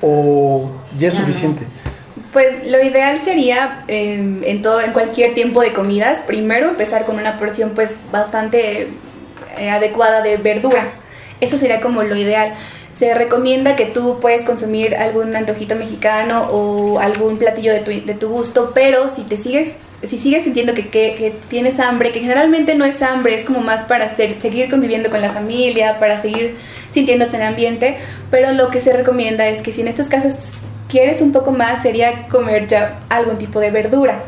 o 0.00 0.70
ya 0.96 1.08
es 1.08 1.14
suficiente. 1.14 1.66
Pues 2.36 2.66
lo 2.70 2.82
ideal 2.82 3.18
sería 3.24 3.82
eh, 3.88 4.40
en 4.42 4.60
todo, 4.60 4.82
en 4.82 4.92
cualquier 4.92 5.32
tiempo 5.32 5.62
de 5.62 5.72
comidas, 5.72 6.18
primero 6.26 6.68
empezar 6.68 7.06
con 7.06 7.16
una 7.18 7.38
porción 7.38 7.70
pues 7.74 7.88
bastante 8.12 8.88
eh, 9.56 9.70
adecuada 9.70 10.20
de 10.20 10.36
verdura. 10.36 10.90
Eso 11.40 11.56
sería 11.56 11.80
como 11.80 12.02
lo 12.02 12.14
ideal. 12.14 12.52
Se 12.94 13.14
recomienda 13.14 13.74
que 13.74 13.86
tú 13.86 14.18
puedes 14.20 14.42
consumir 14.42 14.96
algún 14.96 15.34
antojito 15.34 15.76
mexicano 15.76 16.48
o 16.50 16.98
algún 16.98 17.38
platillo 17.38 17.72
de 17.72 17.80
tu, 17.80 17.90
de 17.90 18.12
tu 18.12 18.28
gusto, 18.28 18.72
pero 18.74 19.08
si 19.08 19.22
te 19.22 19.38
sigues 19.38 19.72
si 20.06 20.18
sigues 20.18 20.44
sintiendo 20.44 20.74
que, 20.74 20.88
que, 20.88 21.14
que 21.14 21.32
tienes 21.48 21.80
hambre, 21.80 22.12
que 22.12 22.20
generalmente 22.20 22.74
no 22.74 22.84
es 22.84 23.00
hambre, 23.00 23.34
es 23.34 23.44
como 23.44 23.60
más 23.60 23.84
para 23.84 24.14
ser- 24.14 24.36
seguir 24.42 24.68
conviviendo 24.68 25.08
con 25.08 25.22
la 25.22 25.30
familia, 25.30 25.98
para 25.98 26.20
seguir 26.20 26.54
sintiéndote 26.92 27.36
en 27.36 27.42
ambiente, 27.42 27.96
pero 28.30 28.52
lo 28.52 28.68
que 28.68 28.82
se 28.82 28.92
recomienda 28.92 29.48
es 29.48 29.62
que 29.62 29.72
si 29.72 29.80
en 29.80 29.88
estos 29.88 30.08
casos 30.08 30.34
quieres 30.88 31.20
un 31.20 31.32
poco 31.32 31.50
más, 31.50 31.82
sería 31.82 32.28
comer 32.28 32.66
ya 32.66 32.98
algún 33.08 33.38
tipo 33.38 33.60
de 33.60 33.70
verdura. 33.70 34.20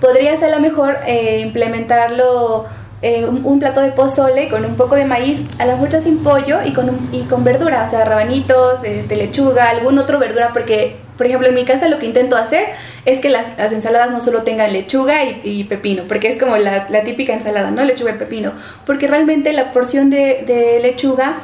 Podrías 0.00 0.42
a 0.42 0.48
lo 0.48 0.60
mejor 0.60 0.98
eh, 1.06 1.40
implementarlo 1.40 2.66
eh, 3.02 3.26
un, 3.26 3.60
plato 3.60 3.80
de 3.80 3.92
pozole 3.92 4.48
con 4.48 4.64
un 4.64 4.74
poco 4.76 4.94
de 4.96 5.04
maíz, 5.04 5.40
a 5.58 5.66
mejor 5.66 5.88
ya 5.88 6.00
sin 6.00 6.18
pollo 6.18 6.58
y 6.64 6.72
con, 6.72 6.88
un- 6.88 7.08
y 7.12 7.22
con 7.22 7.44
verdura, 7.44 7.84
o 7.86 7.90
sea, 7.90 8.04
rabanitos, 8.04 8.82
este, 8.84 9.16
lechuga, 9.16 9.70
algún 9.70 9.98
otro 9.98 10.18
verdura, 10.18 10.50
porque, 10.52 10.96
por 11.16 11.26
ejemplo, 11.26 11.48
en 11.48 11.54
mi 11.54 11.64
casa 11.64 11.88
lo 11.88 11.98
que 11.98 12.06
intento 12.06 12.36
hacer 12.36 12.66
es 13.04 13.20
que 13.20 13.28
las, 13.28 13.46
ensaladas 13.72 14.10
no 14.10 14.20
solo 14.20 14.42
tengan 14.42 14.72
lechuga 14.72 15.24
y, 15.24 15.64
pepino, 15.64 16.04
porque 16.08 16.28
es 16.28 16.38
como 16.40 16.56
la, 16.56 16.86
la 16.90 17.02
típica 17.02 17.32
ensalada, 17.32 17.70
¿no? 17.70 17.84
Lechuga 17.84 18.12
y 18.12 18.18
pepino, 18.18 18.52
porque 18.84 19.06
realmente 19.06 19.52
la 19.52 19.72
porción 19.72 20.10
de 20.10 20.78
lechuga 20.82 21.36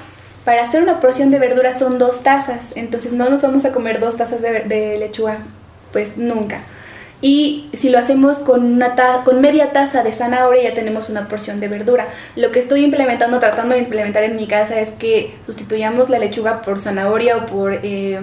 para 0.45 0.65
hacer 0.65 0.83
una 0.83 1.01
porción 1.01 1.31
de 1.31 1.39
verdura 1.39 1.79
son 1.79 1.99
dos 1.99 2.23
tazas, 2.23 2.67
entonces 2.75 3.13
no 3.13 3.31
nos 3.31 3.43
vamos 3.43 3.65
a 3.65 3.73
comer 3.73 4.01
dos 4.01 4.17
tazas 4.17 4.41
de, 4.43 4.61
de 4.61 4.99
lechuga, 4.99 5.39
pues 5.93 6.17
nunca. 6.17 6.61
Y 7.21 7.71
si 7.73 7.89
lo 7.89 7.99
hacemos 7.99 8.37
con, 8.39 8.65
una 8.75 8.97
ta- 8.97 9.23
con 9.25 9.41
media 9.41 9.73
taza 9.73 10.03
de 10.03 10.13
zanahoria 10.13 10.65
ya 10.65 10.75
tenemos 10.75 11.09
una 11.09 11.27
porción 11.29 11.59
de 11.59 11.69
verdura. 11.69 12.09
Lo 12.37 12.53
que 12.53 12.59
estoy 12.59 12.85
implementando, 12.85 13.41
tratando 13.41 13.75
de 13.75 13.81
implementar 13.81 14.25
en 14.25 14.37
mi 14.37 14.47
casa 14.47 14.79
es 14.81 14.91
que 14.91 15.35
sustituyamos 15.47 16.11
la 16.11 16.19
lechuga 16.19 16.61
por 16.61 16.79
zanahoria 16.81 17.39
o 17.39 17.47
por... 17.47 17.73
eh, 17.83 18.21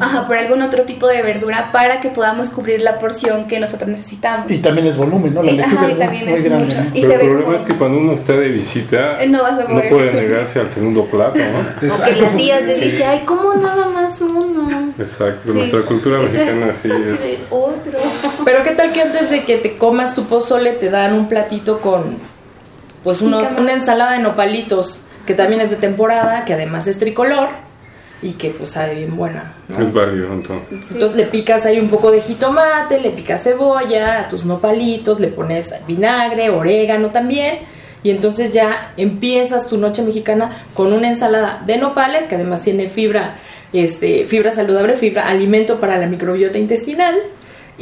Ajá, 0.00 0.26
por 0.26 0.36
algún 0.36 0.62
otro 0.62 0.82
tipo 0.84 1.06
de 1.06 1.22
verdura 1.22 1.70
para 1.72 2.00
que 2.00 2.08
podamos 2.08 2.48
cubrir 2.48 2.80
la 2.82 2.98
porción 2.98 3.46
que 3.46 3.60
nosotros 3.60 3.88
necesitamos. 3.90 4.50
Y 4.50 4.58
también 4.58 4.86
es 4.86 4.96
volumen, 4.96 5.34
¿no? 5.34 5.42
La 5.42 5.52
lechuga 5.52 5.66
ajá, 5.82 5.86
y 5.88 5.90
es 5.90 5.96
muy, 5.96 6.04
también 6.04 6.24
muy 6.28 6.38
es 6.38 6.44
grande. 6.44 6.64
mucho. 6.66 6.76
¿no? 6.84 6.90
Y 6.94 7.00
Pero 7.02 7.12
el 7.14 7.18
problema 7.20 7.44
como- 7.44 7.56
es 7.56 7.62
que 7.62 7.74
cuando 7.76 7.98
uno 7.98 8.12
está 8.14 8.32
de 8.34 8.48
visita, 8.48 9.22
Eh, 9.22 9.28
no 9.28 9.42
vas 9.42 9.52
a 9.58 9.62
no 9.62 9.68
poder. 9.68 9.88
puede 9.90 10.12
negarse 10.28 10.60
al 10.60 10.70
segundo 10.70 11.04
plato, 11.06 11.38
¿no? 11.38 11.88
O 11.94 12.04
que 12.04 12.16
la 12.20 12.30
tía 12.30 12.64
te 12.66 12.74
Sí. 12.74 12.90
dice, 12.90 13.04
ay, 13.04 13.22
¿cómo 13.26 13.54
nada 13.54 13.88
más 13.90 14.20
uno? 14.20 14.90
Exacto, 14.98 15.52
Sí. 15.52 15.58
nuestra 15.58 15.80
cultura 15.82 16.18
mexicana 16.20 16.66
así 16.70 16.88
es. 16.90 17.18
Sí, 17.20 17.38
Otro. 17.50 17.98
Pero 18.44 18.62
qué 18.64 18.70
tal 18.72 18.92
que 18.92 19.02
antes 19.02 19.30
de 19.30 19.44
que 19.44 19.58
te 19.58 19.76
comas 19.76 20.14
tu 20.14 20.24
pozole 20.24 20.72
te 20.72 20.90
dan 20.90 21.12
un 21.14 21.28
platito 21.28 21.80
con 21.80 22.18
pues 23.04 23.22
unos, 23.22 23.44
una 23.58 23.72
ensalada 23.72 24.12
de 24.12 24.18
nopalitos 24.18 25.02
que 25.26 25.34
también 25.34 25.60
es 25.62 25.70
de 25.70 25.76
temporada, 25.76 26.44
que 26.44 26.52
además 26.54 26.86
es 26.86 26.98
tricolor 26.98 27.48
y 28.22 28.32
que 28.32 28.50
pues 28.50 28.70
sabe 28.70 28.94
bien 28.94 29.16
buena. 29.16 29.54
¿no? 29.68 29.82
Es 29.82 29.92
válido 29.92 30.32
entonces. 30.32 30.78
Entonces 30.90 31.16
le 31.16 31.24
picas 31.24 31.64
ahí 31.64 31.78
un 31.78 31.88
poco 31.88 32.10
de 32.10 32.20
jitomate, 32.20 33.00
le 33.00 33.10
picas 33.10 33.42
cebolla, 33.42 34.20
a 34.20 34.28
tus 34.28 34.44
nopalitos, 34.44 35.20
le 35.20 35.28
pones 35.28 35.74
vinagre, 35.86 36.50
orégano 36.50 37.08
también. 37.08 37.56
Y 38.02 38.10
entonces 38.10 38.52
ya 38.52 38.92
empiezas 38.96 39.68
tu 39.68 39.76
noche 39.76 40.02
mexicana 40.02 40.64
con 40.74 40.92
una 40.92 41.08
ensalada 41.08 41.62
de 41.66 41.76
nopales, 41.76 42.24
que 42.28 42.34
además 42.34 42.62
tiene 42.62 42.88
fibra, 42.88 43.36
este, 43.72 44.26
fibra 44.26 44.52
saludable, 44.52 44.96
fibra, 44.96 45.26
alimento 45.26 45.78
para 45.80 45.98
la 45.98 46.06
microbiota 46.06 46.58
intestinal. 46.58 47.14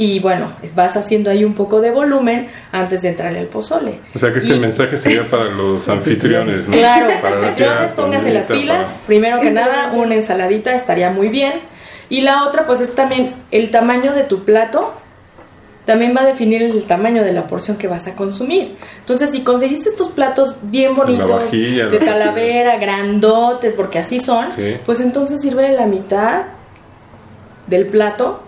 Y 0.01 0.21
bueno, 0.21 0.53
vas 0.77 0.97
haciendo 0.97 1.29
ahí 1.29 1.45
un 1.45 1.55
poco 1.55 1.81
de 1.81 1.91
volumen 1.91 2.49
antes 2.71 3.03
de 3.03 3.09
entrarle 3.09 3.41
al 3.41 3.47
pozole. 3.49 3.99
O 4.15 4.19
sea 4.19 4.33
que 4.33 4.39
este 4.39 4.55
Y- 4.55 4.61
mensaje 4.61 4.97
sería 4.97 5.25
para 5.29 5.47
los 5.47 5.89
anfitriones, 5.89 6.69
¿no? 6.69 6.73
Claro, 6.75 7.11
para 7.21 7.37
anfitriones, 7.41 7.93
pónganse 7.95 8.33
las 8.33 8.47
pilas. 8.47 8.87
para- 8.89 9.01
Primero 9.09 9.41
que 9.41 9.51
nada, 9.51 9.91
una 9.93 10.15
ensaladita 10.15 10.73
estaría 10.73 11.11
muy 11.11 11.29
bien. 11.29 11.55
Y 12.09 12.21
la 12.23 12.45
otra, 12.45 12.65
pues 12.65 12.81
es 12.81 12.95
también 12.95 13.35
el 13.51 13.71
tamaño 13.73 14.13
de 14.15 14.23
tu 14.23 14.45
plato. 14.45 14.95
También 15.85 16.15
va 16.17 16.21
a 16.21 16.27
definir 16.27 16.63
el 16.63 16.85
tamaño 16.85 17.25
de 17.25 17.33
la 17.33 17.47
porción 17.49 17.77
que 17.77 17.89
vas 17.89 18.07
a 18.07 18.15
consumir. 18.15 18.77
Entonces, 19.01 19.31
si 19.31 19.41
conseguiste 19.43 19.89
estos 19.89 20.09
platos 20.11 20.59
bien 20.63 20.95
bonitos, 20.95 21.29
vajilla, 21.31 21.87
de 21.87 21.99
la 21.99 22.05
talavera, 22.07 22.77
grandotes, 22.77 23.75
porque 23.75 23.99
así 23.99 24.21
son, 24.21 24.53
Sí. 24.53 24.77
pues 24.87 25.01
entonces 25.01 25.41
sirve 25.41 25.73
la 25.73 25.87
mitad 25.87 26.43
del 27.67 27.87
plato 27.87 28.43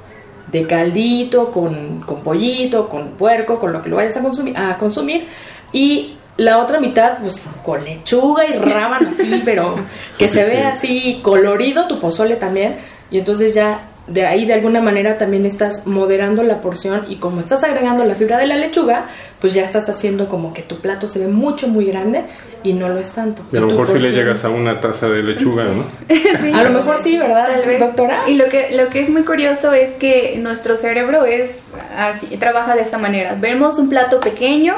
de 0.51 0.67
caldito, 0.67 1.51
con, 1.51 2.01
con 2.01 2.23
pollito, 2.23 2.89
con 2.89 3.11
puerco, 3.11 3.59
con 3.59 3.73
lo 3.73 3.83
que 3.83 3.89
lo 3.89 3.97
vayas 3.97 4.17
a 4.17 4.23
consumir, 4.23 4.57
a 4.57 4.77
consumir. 4.77 5.27
Y 5.73 6.15
la 6.37 6.59
otra 6.59 6.81
mitad, 6.81 7.19
pues 7.19 7.41
con 7.65 7.85
lechuga 7.85 8.47
y 8.47 8.53
rábano 8.55 9.11
así, 9.11 9.43
pero 9.45 9.77
que 10.19 10.29
se 10.29 10.45
vea 10.45 10.71
así 10.71 11.21
colorido 11.23 11.87
tu 11.87 12.01
pozole 12.01 12.37
también. 12.37 12.77
Y 13.11 13.19
entonces 13.19 13.55
ya 13.55 13.89
de 14.11 14.27
ahí 14.27 14.45
de 14.45 14.55
alguna 14.55 14.81
manera 14.81 15.17
también 15.19 15.47
estás 15.47 15.87
moderando 15.87 16.43
la 16.43 16.61
porción 16.61 17.07
y 17.09 17.17
como 17.17 17.41
estás 17.41 17.65
agregando 17.65 18.05
la 18.05 18.15
fibra 18.17 18.39
de 18.39 18.47
la 18.47 18.57
lechuga, 18.57 19.07
pues 19.41 19.55
ya 19.55 19.63
estás 19.63 19.89
haciendo 19.89 20.29
como 20.29 20.53
que 20.53 20.63
tu 20.63 20.81
plato 20.81 21.09
se 21.09 21.19
ve 21.21 21.29
mucho, 21.29 21.69
muy 21.69 21.87
grande 21.87 22.25
y 22.63 22.73
no 22.75 22.89
lo 22.89 22.99
es 22.99 23.13
tanto. 23.13 23.43
Y 23.53 23.57
a 23.57 23.61
lo 23.61 23.69
mejor 23.69 23.87
si 23.87 23.93
le 23.95 23.99
porción- 24.01 24.15
llegas 24.15 24.45
a 24.45 24.51
una 24.51 24.81
taza 24.81 25.09
de 25.09 25.23
lechuga, 25.23 25.65
¿no? 25.65 25.85
Sí. 26.41 26.53
A 26.53 26.63
lo 26.65 26.71
mejor 26.71 27.01
sí, 27.03 27.17
¿verdad, 27.19 27.49
Tal 27.53 27.65
vez. 27.67 27.81
doctora? 27.81 28.29
Y 28.29 28.37
lo 28.37 28.47
que, 28.49 28.71
lo 28.77 28.89
que 28.91 29.01
es 29.01 29.09
muy 29.09 29.23
curioso 29.23 29.73
es 29.73 29.95
que 29.95 30.37
nuestro 30.39 30.77
cerebro 30.77 31.25
es 31.25 31.51
así, 31.97 32.27
trabaja 32.37 32.75
de 32.75 32.83
esta 32.83 32.99
manera. 32.99 33.37
Vemos 33.41 33.79
un 33.79 33.89
plato 33.89 34.21
pequeño 34.21 34.75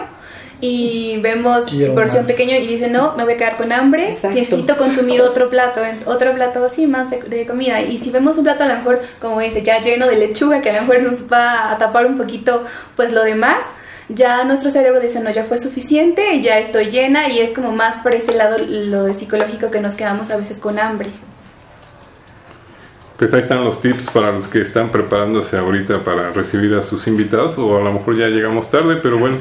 y 0.63 1.19
vemos 1.21 1.65
Quiero 1.69 1.93
porción 1.93 2.23
más. 2.23 2.27
pequeño 2.33 2.57
y 2.57 2.67
dice 2.67 2.89
no, 2.89 3.17
me 3.17 3.25
voy 3.25 3.35
a 3.35 3.37
quedar 3.37 3.57
con 3.57 3.73
hambre, 3.73 4.13
Exacto. 4.13 4.39
necesito 4.39 4.77
consumir 4.77 5.21
otro 5.23 5.51
plato, 5.51 5.83
otro 6.07 6.33
plato 6.33 6.65
así 6.65 6.87
más 6.87 7.11
de, 7.11 7.21
de 7.21 7.45
comida. 7.47 7.83
Y 7.83 7.99
si 7.99 8.11
vemos 8.11 8.39
un 8.39 8.45
plato 8.45 8.63
a 8.63 8.69
lo 8.69 8.77
mejor, 8.77 9.03
como 9.21 9.41
dice, 9.41 9.63
ya 9.63 9.81
lleno 9.83 10.07
de 10.07 10.17
lechuga, 10.17 10.63
que 10.63 10.71
a 10.71 10.75
lo 10.75 10.83
mejor 10.87 11.03
nos 11.03 11.23
va 11.31 11.73
a 11.73 11.79
tapar 11.79 12.07
un 12.07 12.17
poquito 12.17 12.65
pues 12.97 13.11
lo 13.13 13.25
demás, 13.25 13.59
ya 14.09 14.45
nuestro 14.45 14.71
cerebro 14.71 15.01
dice, 15.01 15.19
no, 15.21 15.31
ya 15.31 15.43
fue 15.43 15.59
suficiente, 15.59 16.41
ya 16.43 16.59
estoy 16.61 16.87
llena 16.91 17.29
y 17.29 17.41
es 17.41 17.51
como 17.51 17.73
más 17.73 17.97
por 18.03 18.15
ese 18.15 18.33
lado 18.35 18.59
lo 18.59 19.05
de 19.05 19.15
psicológico 19.15 19.71
que 19.71 19.81
nos 19.81 19.97
quedamos 19.97 20.31
a 20.31 20.37
veces 20.37 20.59
con 20.61 20.79
hambre. 20.79 21.09
Pues 23.23 23.35
ahí 23.35 23.41
están 23.41 23.63
los 23.65 23.81
tips 23.81 24.11
para 24.11 24.33
los 24.33 24.49
que 24.49 24.61
están 24.63 24.89
preparándose 24.91 25.57
ahorita 25.57 26.01
para 26.01 26.33
recibir 26.33 26.75
a 26.75 26.83
sus 26.83 27.07
invitados, 27.07 27.57
o 27.57 27.77
a 27.77 27.81
lo 27.81 27.93
mejor 27.93 28.19
ya 28.19 28.27
llegamos 28.27 28.69
tarde, 28.69 28.97
pero 29.01 29.17
bueno, 29.17 29.37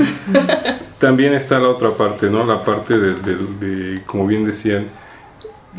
también 0.99 1.33
está 1.33 1.57
la 1.57 1.69
otra 1.69 1.89
parte, 1.97 2.29
¿no? 2.29 2.45
La 2.45 2.63
parte 2.63 2.99
de, 2.99 3.15
de- 3.15 3.37
de, 3.59 4.01
como 4.03 4.27
bien 4.27 4.45
decían, 4.45 4.85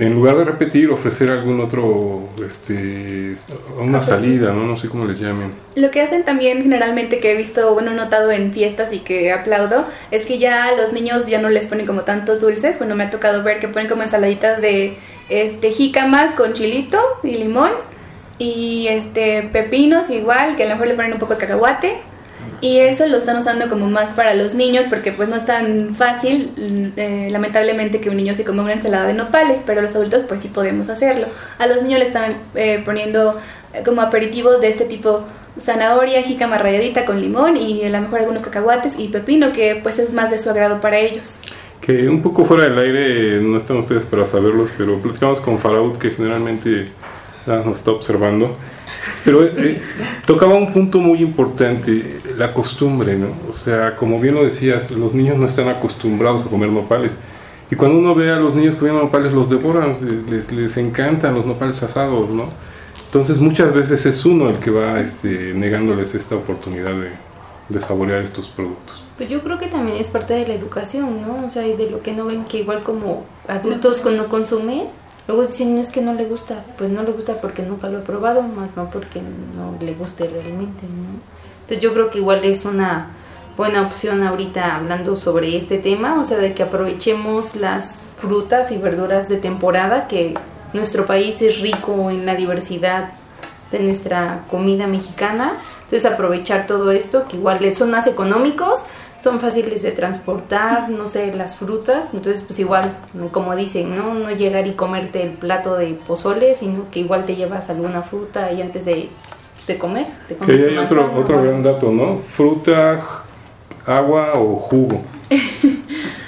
en 0.00 0.14
lugar 0.14 0.36
de 0.36 0.42
repetir, 0.42 0.90
ofrecer 0.90 1.30
algún 1.30 1.60
otro, 1.60 2.28
este, 2.44 3.36
una 3.78 4.02
salida, 4.02 4.52
¿no? 4.52 4.64
No 4.66 4.76
sé 4.76 4.88
cómo 4.88 5.04
les 5.04 5.20
llamen. 5.20 5.52
Lo 5.76 5.92
que 5.92 6.00
hacen 6.00 6.24
también 6.24 6.60
generalmente 6.64 7.20
que 7.20 7.30
he 7.30 7.36
visto, 7.36 7.72
bueno, 7.72 7.92
notado 7.94 8.32
en 8.32 8.52
fiestas 8.52 8.92
y 8.92 8.98
que 8.98 9.30
aplaudo, 9.32 9.86
es 10.10 10.26
que 10.26 10.40
ya 10.40 10.64
a 10.64 10.72
los 10.76 10.92
niños 10.92 11.26
ya 11.26 11.40
no 11.40 11.50
les 11.50 11.66
ponen 11.66 11.86
como 11.86 12.00
tantos 12.00 12.40
dulces. 12.40 12.78
Bueno, 12.78 12.96
me 12.96 13.04
ha 13.04 13.10
tocado 13.10 13.44
ver 13.44 13.60
que 13.60 13.68
ponen 13.68 13.88
como 13.88 14.02
ensaladitas 14.02 14.60
de 14.60 14.96
este 15.28 15.70
jícamas 15.70 16.34
con 16.34 16.52
chilito 16.52 16.98
y 17.22 17.36
limón 17.36 17.70
y 18.42 18.88
este 18.88 19.48
pepinos 19.52 20.10
igual, 20.10 20.56
que 20.56 20.64
a 20.64 20.66
lo 20.66 20.72
mejor 20.72 20.88
le 20.88 20.94
ponen 20.94 21.12
un 21.12 21.18
poco 21.18 21.34
de 21.34 21.40
cacahuate. 21.40 21.98
Y 22.60 22.78
eso 22.78 23.06
lo 23.08 23.18
están 23.18 23.36
usando 23.38 23.68
como 23.68 23.88
más 23.88 24.10
para 24.10 24.34
los 24.34 24.54
niños 24.54 24.84
porque 24.88 25.10
pues 25.12 25.28
no 25.28 25.34
es 25.34 25.44
tan 25.44 25.96
fácil, 25.96 26.52
eh, 26.96 27.28
lamentablemente, 27.30 28.00
que 28.00 28.08
un 28.08 28.16
niño 28.16 28.34
se 28.34 28.44
coma 28.44 28.62
una 28.62 28.72
ensalada 28.72 29.06
de 29.06 29.14
nopales, 29.14 29.60
pero 29.66 29.80
los 29.80 29.94
adultos 29.94 30.22
pues 30.28 30.42
sí 30.42 30.48
podemos 30.48 30.88
hacerlo. 30.88 31.26
A 31.58 31.66
los 31.66 31.82
niños 31.82 31.98
le 31.98 32.06
están 32.06 32.32
eh, 32.54 32.80
poniendo 32.84 33.38
eh, 33.74 33.82
como 33.84 34.00
aperitivos 34.00 34.60
de 34.60 34.68
este 34.68 34.84
tipo 34.84 35.24
zanahoria, 35.60 36.22
jícama 36.22 36.56
ralladita 36.58 37.04
con 37.04 37.20
limón 37.20 37.56
y 37.56 37.84
a 37.84 37.90
lo 37.90 38.00
mejor 38.00 38.20
algunos 38.20 38.42
cacahuates 38.42 38.98
y 38.98 39.08
pepino 39.08 39.52
que 39.52 39.80
pues 39.82 39.98
es 39.98 40.12
más 40.12 40.30
de 40.30 40.38
su 40.38 40.48
agrado 40.50 40.80
para 40.80 40.98
ellos. 40.98 41.36
Que 41.80 42.08
un 42.08 42.22
poco 42.22 42.44
fuera 42.44 42.64
del 42.64 42.78
aire, 42.78 43.40
no 43.40 43.58
están 43.58 43.78
ustedes 43.78 44.06
para 44.06 44.24
saberlos, 44.24 44.70
pero 44.78 44.98
platicamos 45.00 45.40
con 45.40 45.58
Faraud 45.58 45.98
que 45.98 46.10
generalmente 46.10 46.86
nos 47.46 47.78
está 47.78 47.90
observando. 47.90 48.54
Pero 49.24 49.44
eh, 49.44 49.80
tocaba 50.26 50.54
un 50.54 50.72
punto 50.72 50.98
muy 50.98 51.20
importante, 51.22 52.20
la 52.36 52.52
costumbre, 52.52 53.16
¿no? 53.16 53.28
O 53.50 53.52
sea, 53.52 53.96
como 53.96 54.20
bien 54.20 54.34
lo 54.34 54.44
decías, 54.44 54.90
los 54.90 55.14
niños 55.14 55.36
no 55.36 55.46
están 55.46 55.68
acostumbrados 55.68 56.42
a 56.42 56.46
comer 56.46 56.70
nopales. 56.70 57.18
Y 57.70 57.76
cuando 57.76 57.98
uno 57.98 58.14
ve 58.14 58.30
a 58.30 58.36
los 58.36 58.54
niños 58.54 58.74
comiendo 58.74 59.02
nopales, 59.02 59.32
los 59.32 59.48
devoran, 59.48 59.96
les, 60.28 60.52
les 60.52 60.76
encantan 60.76 61.34
los 61.34 61.46
nopales 61.46 61.82
asados, 61.82 62.28
¿no? 62.30 62.44
Entonces 63.06 63.38
muchas 63.38 63.74
veces 63.74 64.06
es 64.06 64.24
uno 64.24 64.48
el 64.48 64.58
que 64.58 64.70
va 64.70 65.00
este, 65.00 65.52
negándoles 65.54 66.14
esta 66.14 66.34
oportunidad 66.34 66.92
de, 66.92 67.10
de 67.68 67.80
saborear 67.80 68.22
estos 68.22 68.48
productos. 68.48 69.02
Pues 69.16 69.28
yo 69.28 69.42
creo 69.42 69.58
que 69.58 69.66
también 69.66 69.98
es 69.98 70.08
parte 70.08 70.34
de 70.34 70.46
la 70.46 70.54
educación, 70.54 71.22
¿no? 71.22 71.46
O 71.46 71.50
sea, 71.50 71.66
y 71.66 71.76
de 71.76 71.90
lo 71.90 72.02
que 72.02 72.12
no 72.12 72.26
ven 72.26 72.44
que 72.44 72.58
igual 72.58 72.82
como 72.82 73.24
adultos 73.46 74.00
cuando 74.00 74.28
consumes, 74.28 74.88
luego 75.32 75.46
dicen, 75.48 75.74
no 75.74 75.80
es 75.80 75.88
que 75.88 76.02
no 76.02 76.14
le 76.14 76.26
gusta, 76.26 76.62
pues 76.76 76.90
no 76.90 77.02
le 77.02 77.12
gusta 77.12 77.40
porque 77.40 77.62
nunca 77.62 77.88
lo 77.88 77.98
he 77.98 78.02
probado, 78.02 78.42
más 78.42 78.76
no 78.76 78.90
porque 78.90 79.20
no 79.20 79.76
le 79.84 79.94
guste 79.94 80.28
realmente, 80.28 80.82
¿no? 80.82 81.20
Entonces 81.62 81.80
yo 81.80 81.92
creo 81.94 82.10
que 82.10 82.18
igual 82.18 82.44
es 82.44 82.64
una 82.64 83.08
buena 83.56 83.86
opción 83.86 84.22
ahorita 84.22 84.76
hablando 84.76 85.16
sobre 85.16 85.56
este 85.56 85.78
tema, 85.78 86.20
o 86.20 86.24
sea, 86.24 86.38
de 86.38 86.54
que 86.54 86.62
aprovechemos 86.62 87.56
las 87.56 88.02
frutas 88.16 88.70
y 88.72 88.78
verduras 88.78 89.28
de 89.28 89.36
temporada, 89.38 90.06
que 90.06 90.34
nuestro 90.72 91.06
país 91.06 91.40
es 91.42 91.60
rico 91.60 92.10
en 92.10 92.26
la 92.26 92.34
diversidad 92.34 93.12
de 93.70 93.80
nuestra 93.80 94.44
comida 94.50 94.86
mexicana, 94.86 95.52
entonces 95.84 96.10
aprovechar 96.10 96.66
todo 96.66 96.90
esto, 96.90 97.26
que 97.26 97.36
igual 97.36 97.74
son 97.74 97.90
más 97.90 98.06
económicos, 98.06 98.84
son 99.22 99.38
fáciles 99.38 99.82
de 99.82 99.92
transportar, 99.92 100.88
no 100.88 101.06
sé, 101.08 101.32
las 101.32 101.54
frutas, 101.56 102.06
entonces 102.12 102.42
pues 102.42 102.58
igual, 102.58 102.92
como 103.30 103.54
dicen, 103.54 103.96
¿no? 103.96 104.14
No 104.14 104.30
llegar 104.32 104.66
y 104.66 104.72
comerte 104.72 105.22
el 105.22 105.30
plato 105.30 105.76
de 105.76 105.94
pozole, 106.06 106.54
sino 106.56 106.90
que 106.90 107.00
igual 107.00 107.24
te 107.24 107.36
llevas 107.36 107.70
alguna 107.70 108.02
fruta 108.02 108.50
y 108.52 108.60
antes 108.60 108.84
de, 108.84 109.08
de 109.66 109.78
comer, 109.78 110.06
te 110.26 110.34
Que 110.34 110.40
comes 110.40 110.62
tu 110.64 110.68
hay 110.70 110.76
otro, 110.78 110.96
manzana, 111.02 111.20
otro 111.20 111.42
gran 111.42 111.62
dato, 111.62 111.92
¿no? 111.92 112.20
Fruta, 112.34 113.00
agua 113.86 114.32
o 114.34 114.56
jugo. 114.56 115.02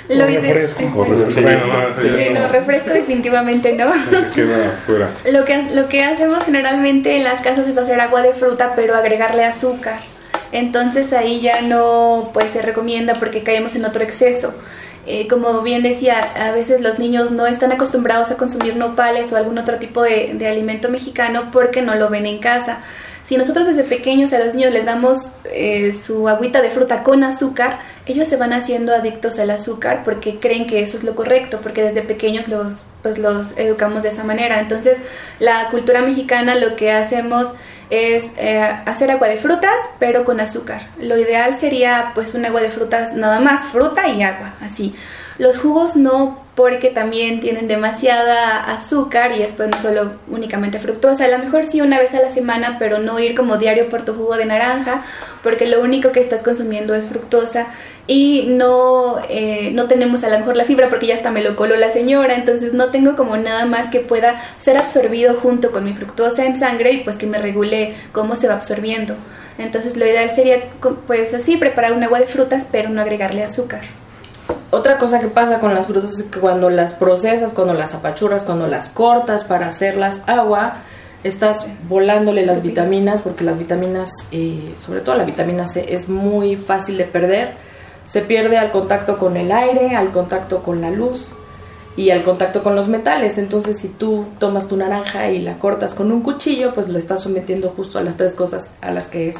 Lo 0.09 0.24
O 0.24 0.26
refresco. 0.26 0.83
Bueno, 0.94 1.14
no, 1.16 1.26
eso 1.28 1.40
Sí, 1.40 2.35
ya 2.35 2.40
no, 2.42 2.52
refresco 2.52 2.90
definitivamente 2.90 3.72
no. 3.72 3.90
queda 4.35 4.78
fuera. 4.87 5.09
Lo 5.33 5.44
que, 5.44 5.62
lo 5.72 5.88
que 5.88 6.04
hacemos 6.04 6.44
generalmente 6.44 7.16
en 7.16 7.24
las 7.24 7.40
casas 7.40 7.66
es 7.66 7.76
hacer 7.78 7.98
agua 8.00 8.20
de 8.22 8.35
fruta, 8.35 8.74
pero 8.76 8.94
agregarle 8.94 9.44
azúcar. 9.44 9.98
Entonces 10.55 11.12
ahí 11.12 11.40
ya 11.40 11.62
no 11.62 12.31
pues 12.33 12.47
se 12.53 12.62
recomienda 12.62 13.14
porque 13.14 13.43
caemos 13.43 13.75
en 13.75 13.85
otro 13.85 14.05
exceso. 14.05 14.55
Eh, 15.05 15.27
como 15.27 15.62
bien 15.62 15.83
decía, 15.83 16.17
a 16.21 16.53
veces 16.53 16.81
los 16.81 17.01
niños 17.01 17.33
no 17.33 17.49
están 17.49 17.73
acostumbrados 17.73 18.31
a 18.31 18.37
consumir 18.37 18.77
nopales 18.77 19.33
o 19.33 19.37
algún 19.37 19.59
otro 19.59 19.79
tipo 19.79 20.01
de, 20.01 20.38
alimento 20.47 20.88
mexicano 20.88 21.51
porque 21.51 21.83
no 21.83 21.97
lo 21.97 22.09
ven 22.09 22.27
en 22.27 22.38
casa. 22.38 22.79
Si 23.25 23.37
nosotros 23.37 23.67
desde 23.67 23.83
pequeños 23.83 24.33
a 24.33 24.38
los 24.38 24.55
niños 24.55 24.73
les 24.73 24.85
damos 24.85 25.27
eh, 25.47 25.93
su 26.07 26.29
agüita 26.29 26.62
de 26.62 26.71
fruta 26.71 27.03
con 27.03 27.25
azúcar, 27.25 27.81
ellos 28.07 28.29
se 28.29 28.37
van 28.37 28.53
haciendo 28.53 28.95
adictos 28.95 29.40
al 29.40 29.51
azúcar 29.51 30.03
porque 30.05 30.38
creen 30.38 30.69
que 30.69 30.83
eso 30.83 30.97
es 30.97 31.03
lo 31.03 31.17
correcto, 31.17 31.59
porque 31.64 31.83
desde 31.83 32.03
pequeños 32.03 32.47
los 32.47 32.75
pues 33.03 33.19
los 33.19 33.59
educamos 33.59 34.05
de 34.05 34.11
esa 34.11 34.25
manera. 34.25 34.61
Entonces, 34.61 34.99
la 35.40 35.69
cultura 35.71 36.01
mexicana 36.01 36.55
lo 36.55 36.77
que 36.77 36.93
hacemos 36.93 37.49
es 37.90 38.25
eh, 38.37 38.61
hacer 38.87 39.11
agua 39.11 39.29
de 39.29 39.37
frutas, 39.37 39.75
pero 39.99 40.25
con 40.25 40.40
azúcar. 40.40 40.83
Lo 41.01 41.18
ideal 41.18 41.59
sería 41.59 42.12
pues 42.14 42.35
un 42.35 42.44
agua 42.44 42.61
de 42.61 42.70
frutas 42.70 43.14
nada 43.14 43.40
más, 43.40 43.66
fruta 43.66 44.09
y 44.09 44.23
agua, 44.23 44.53
así. 44.61 44.94
Los 45.38 45.59
jugos 45.59 45.97
no, 45.97 46.44
porque 46.55 46.90
también 46.90 47.40
tienen 47.40 47.66
demasiada 47.66 48.73
azúcar 48.73 49.33
y 49.33 49.40
después 49.40 49.68
no 49.70 49.81
solo 49.81 50.12
únicamente 50.29 50.79
fructosa. 50.79 51.25
A 51.25 51.29
lo 51.29 51.38
mejor 51.38 51.66
sí 51.66 51.81
una 51.81 51.99
vez 51.99 52.14
a 52.14 52.20
la 52.20 52.31
semana, 52.31 52.77
pero 52.79 53.01
no 53.01 53.18
ir 53.18 53.35
como 53.35 53.57
diario 53.57 53.88
por 53.88 54.03
tu 54.05 54.14
jugo 54.14 54.37
de 54.37 54.47
naranja, 54.47 55.03
porque 55.42 55.66
lo 55.66 55.81
único 55.81 56.12
que 56.12 56.20
estás 56.20 56.42
consumiendo 56.42 56.94
es 56.94 57.07
fructosa 57.07 57.66
y 58.07 58.47
no, 58.49 59.19
eh, 59.29 59.71
no 59.73 59.88
tenemos 59.88 60.25
a 60.25 60.29
lo 60.29 60.38
mejor 60.38 60.57
la 60.57 60.64
fibra 60.64 60.90
porque 60.90 61.07
ya 61.07 61.14
hasta 61.14 61.31
me 61.31 61.43
lo 61.43 61.57
coló 61.57 61.77
la 61.77 61.90
señora, 61.90 62.35
entonces 62.35 62.75
no 62.75 62.90
tengo 62.90 63.17
como 63.17 63.37
nada 63.37 63.64
más 63.64 63.90
que 63.90 64.01
pueda 64.01 64.40
ser 64.59 64.77
absorbido 64.77 65.35
junto 65.35 65.71
con 65.71 65.85
mi 65.85 65.95
fructosa 65.95 66.45
en 66.45 66.59
sangre 66.59 66.93
y 66.93 67.01
pues 67.01 67.17
que 67.17 67.27
me 67.27 67.38
regule 67.38 67.95
cómo 68.12 68.37
se 68.37 68.49
va 68.49 68.55
absorbiendo. 68.55 69.14
Entonces 69.57 69.97
lo 69.97 70.05
ideal 70.05 70.31
sería 70.31 70.64
pues 71.07 71.33
así 71.33 71.57
preparar 71.57 71.93
un 71.93 72.03
agua 72.03 72.21
de 72.21 72.27
frutas 72.27 72.67
pero 72.71 72.90
no 72.90 73.01
agregarle 73.01 73.43
azúcar. 73.43 73.83
Otra 74.71 74.99
cosa 74.99 75.21
que 75.21 75.29
pasa 75.29 75.61
con 75.61 75.73
las 75.73 75.87
frutas 75.87 76.19
es 76.19 76.25
que 76.25 76.40
cuando 76.40 76.69
las 76.69 76.93
procesas, 76.93 77.53
cuando 77.53 77.73
las 77.75 77.95
apachurras, 77.95 78.43
cuando 78.43 78.67
las 78.67 78.88
cortas 78.88 79.45
para 79.45 79.69
hacerlas 79.69 80.23
agua, 80.27 80.79
estás 81.23 81.67
volándole 81.88 82.45
las 82.45 82.61
vitaminas 82.61 83.23
porque 83.23 83.45
las 83.45 83.57
vitaminas, 83.57 84.11
eh, 84.33 84.75
sobre 84.77 85.01
todo 85.01 85.14
la 85.14 85.25
vitamina 85.25 85.67
C, 85.67 85.95
es 85.95 86.09
muy 86.09 86.57
fácil 86.57 86.99
de 86.99 87.05
perder. 87.05 87.74
Se 88.07 88.21
pierde 88.21 88.59
al 88.59 88.71
contacto 88.71 89.19
con 89.19 89.37
el 89.37 89.51
aire, 89.53 89.97
al 89.97 90.11
contacto 90.11 90.62
con 90.62 90.81
la 90.81 90.90
luz 90.90 91.31
y 91.97 92.11
al 92.11 92.23
contacto 92.23 92.62
con 92.62 92.77
los 92.77 92.88
metales. 92.88 93.38
Entonces, 93.38 93.79
si 93.79 93.88
tú 93.88 94.27
tomas 94.38 94.69
tu 94.69 94.77
naranja 94.77 95.31
y 95.31 95.40
la 95.40 95.59
cortas 95.59 95.95
con 95.95 96.12
un 96.12 96.23
cuchillo, 96.23 96.75
pues 96.75 96.88
lo 96.88 96.99
estás 96.99 97.23
sometiendo 97.23 97.71
justo 97.71 97.99
a 97.99 98.03
las 98.03 98.17
tres 98.17 98.33
cosas 98.33 98.69
a 98.81 98.90
las 98.90 99.09
que 99.09 99.31
es 99.31 99.37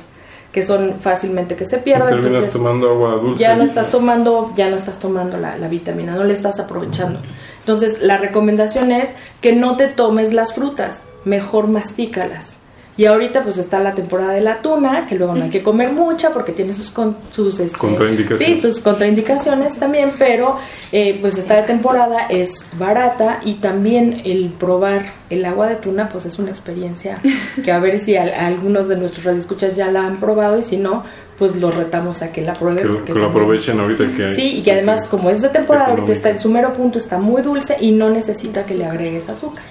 que 0.53 0.63
son 0.63 1.01
fácilmente 1.01 1.57
que 1.57 1.65
se 1.65 1.79
pierden. 1.79 2.07
Terminas 2.11 2.27
Entonces, 2.45 2.53
tomando 2.53 2.91
agua 2.91 3.17
dulce. 3.17 3.43
ya 3.43 3.57
no 3.57 3.65
estás 3.65 3.91
tomando, 3.91 4.53
ya 4.55 4.71
no 4.71 4.77
estás 4.77 5.01
tomando 5.01 5.37
la, 5.37 5.59
la 5.59 5.67
vitamina, 5.67 6.15
no 6.15 6.23
le 6.23 6.33
estás 6.33 6.61
aprovechando. 6.61 7.19
Entonces, 7.59 8.01
la 8.01 8.19
recomendación 8.19 8.93
es 8.93 9.11
que 9.41 9.53
no 9.53 9.77
te 9.77 9.89
tomes 9.89 10.33
las 10.33 10.55
frutas, 10.55 11.07
mejor 11.25 11.67
mastícalas. 11.67 12.59
Y 12.97 13.07
ahorita 13.07 13.43
pues 13.43 13.59
está 13.59 13.81
la 13.81 13.93
temporada 13.93 14.33
de 14.35 14.41
la 14.41 14.63
tuna, 14.63 15.07
que 15.09 15.17
luego 15.17 15.35
no 15.35 15.43
hay 15.45 15.51
que 15.51 15.65
comer 15.65 15.91
mucha 15.93 16.31
porque 16.33 16.53
tiene 16.53 16.73
sus 16.73 16.91
con- 16.91 17.17
sus 17.33 17.59
este, 17.59 17.77
Contraindicaciones. 17.77 18.57
Sí, 18.57 18.61
sus 18.63 18.79
contraindicaciones 18.79 19.77
también, 19.79 20.13
pero 20.17 20.59
eh, 20.93 21.19
pues 21.21 21.37
está 21.37 21.57
de 21.57 21.63
temporada, 21.63 22.27
es 22.29 22.67
barata 22.79 23.41
y 23.45 23.55
también 23.55 24.23
el 24.25 24.49
probar 24.51 25.03
el 25.29 25.45
agua 25.45 25.67
de 25.69 25.75
tuna 25.77 26.09
pues 26.09 26.25
es 26.27 26.39
una 26.39 26.51
experiencia 26.51 27.19
que 27.65 27.73
a 27.73 27.81
ver 27.81 27.99
si 27.99 28.17
al- 28.17 28.33
algunos 28.33 28.87
de 28.89 28.97
nuestros 28.97 29.25
radioescuchas 29.25 29.75
ya 29.75 29.91
la 29.91 30.07
han 30.07 30.19
probado 30.21 30.59
y 30.59 30.63
si 30.63 30.77
no, 30.77 31.03
pues 31.37 31.57
los 31.57 31.75
retamos 31.75 32.23
a 32.23 32.31
que 32.31 32.43
la 32.43 32.55
prueben. 32.55 32.99
Que, 33.05 33.13
que 33.13 33.19
lo 33.19 33.27
aprovechen 33.27 33.81
ahorita 33.81 34.05
que 34.17 34.27
hay. 34.27 34.35
Sí, 34.37 34.59
y 34.59 34.63
que 34.63 34.71
además 34.71 35.07
como 35.09 35.31
es 35.31 35.43
de 35.43 35.49
temporada, 35.49 35.89
ahorita 35.89 36.13
está 36.13 36.31
en 36.31 36.39
su 36.39 36.49
mero 36.49 36.73
punto, 36.73 36.99
está 36.99 37.19
muy 37.19 37.43
dulce 37.43 37.77
y 37.81 37.91
no 37.91 38.09
necesita 38.09 38.63
que 38.65 38.75
le 38.77 38.85
agregues 38.87 39.29
azúcar. 39.29 39.65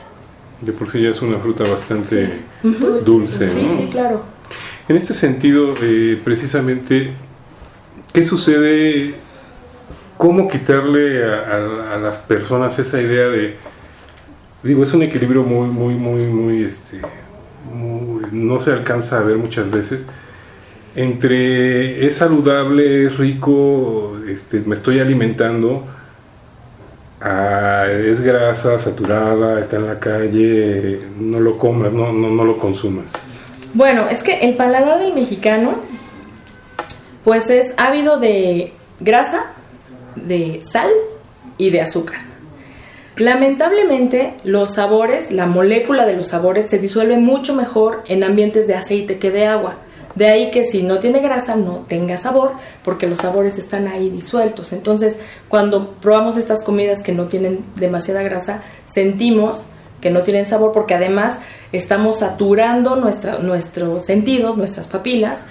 De 0.66 0.72
por 0.72 0.90
sí 0.90 1.02
ya 1.02 1.10
es 1.10 1.22
una 1.22 1.38
fruta 1.40 1.64
bastante 1.70 2.30
dulce, 3.06 3.50
Sí, 3.50 3.66
¿no? 3.68 3.78
sí, 3.78 3.90
claro. 3.92 4.24
En 4.88 4.98
este 4.98 5.14
sentido, 5.14 5.74
eh, 5.82 6.20
precisamente, 6.24 7.12
¿qué 8.14 8.24
sucede? 8.24 9.16
¿Cómo 10.18 10.48
quitarle 10.48 11.24
a, 11.26 11.92
a- 11.92 11.96
a 11.96 11.98
las 12.00 12.18
personas 12.18 12.78
esa 12.80 13.02
idea 13.02 13.28
de, 13.28 13.56
digo, 14.62 14.84
es 14.84 14.94
un 14.94 15.04
equilibrio 15.04 15.44
muy, 15.44 15.68
muy, 15.68 15.96
muy, 15.96 16.26
muy, 16.28 16.64
este, 16.64 17.02
muy- 17.74 18.24
no 18.32 18.60
se 18.60 18.72
alcanza 18.72 19.20
a 19.20 19.24
ver 19.24 19.38
muchas 19.38 19.70
veces, 19.70 20.06
entre 20.96 22.06
es 22.06 22.16
saludable, 22.18 23.08
es 23.08 23.18
rico, 23.18 24.18
este, 24.30 24.62
me 24.66 24.76
estoy 24.76 25.00
alimentando, 25.00 25.86
a, 27.24 27.90
es 27.90 28.22
grasa, 28.22 28.78
saturada, 28.80 29.60
está 29.60 29.78
en 29.78 29.88
la 29.88 30.00
calle, 30.00 31.00
no 31.18 31.40
lo 31.40 31.58
comas, 31.58 31.92
no, 31.94 32.12
no, 32.12 32.30
no 32.30 32.44
lo 32.44 32.58
consumas. 32.58 33.14
Bueno, 33.74 34.10
es 34.10 34.22
que 34.22 34.40
el 34.40 34.56
paladar 34.56 35.00
del 35.00 35.14
mexicano, 35.14 35.76
pues 37.24 37.50
es 37.50 37.74
ávido 37.78 38.20
de 38.20 38.74
grasa, 39.00 39.54
de 40.16 40.62
sal 40.70 40.90
y 41.58 41.70
de 41.70 41.82
azúcar. 41.82 42.18
Lamentablemente, 43.16 44.34
los 44.44 44.74
sabores, 44.74 45.32
la 45.32 45.46
molécula 45.46 46.06
de 46.06 46.16
los 46.16 46.30
sabores 46.30 46.70
se 46.70 46.80
disuelve 46.80 47.18
mucho 47.18 47.56
mejor 47.56 48.04
en 48.08 48.24
ambientes 48.24 48.68
de 48.68 48.76
aceite 48.76 49.18
que 49.18 49.32
de 49.32 49.48
agua. 49.48 49.76
De 50.16 50.28
ahí 50.28 50.52
que 50.52 50.64
si 50.64 50.84
no 50.84 51.00
tiene 51.00 51.20
grasa 51.20 51.56
no 51.56 51.86
tenga 51.88 52.18
sabor 52.18 52.52
porque 52.84 53.08
los 53.08 53.20
sabores 53.20 53.58
están 53.58 53.88
ahí 53.88 54.10
disueltos. 54.10 54.72
Entonces, 54.74 55.20
cuando 55.50 55.92
probamos 55.94 56.38
estas 56.38 56.64
comidas 56.64 57.02
que 57.02 57.12
no 57.12 57.26
tienen 57.26 57.66
demasiada 57.76 58.22
grasa, 58.22 58.62
sentimos 58.86 59.66
que 60.02 60.12
no 60.12 60.22
tienen 60.22 60.46
sabor 60.46 60.72
porque 60.72 60.94
además 60.94 61.40
estamos 61.72 62.20
saturando 62.20 62.96
nuestra, 62.96 63.40
nuestros 63.40 64.06
sentidos, 64.06 64.58
nuestras 64.58 64.86
papilas, 64.86 65.46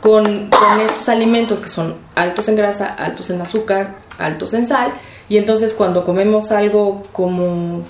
con, 0.00 0.24
con 0.48 0.80
estos 0.80 1.08
alimentos 1.08 1.60
que 1.60 1.68
son 1.68 1.94
altos 2.16 2.48
en 2.48 2.56
grasa, 2.56 2.94
altos 2.94 3.30
en 3.30 3.40
azúcar, 3.40 3.96
altos 4.18 4.54
en 4.54 4.66
sal. 4.66 4.92
Y 5.28 5.36
entonces 5.36 5.74
cuando 5.74 6.04
comemos 6.04 6.50
algo 6.50 7.04
como 7.12 7.82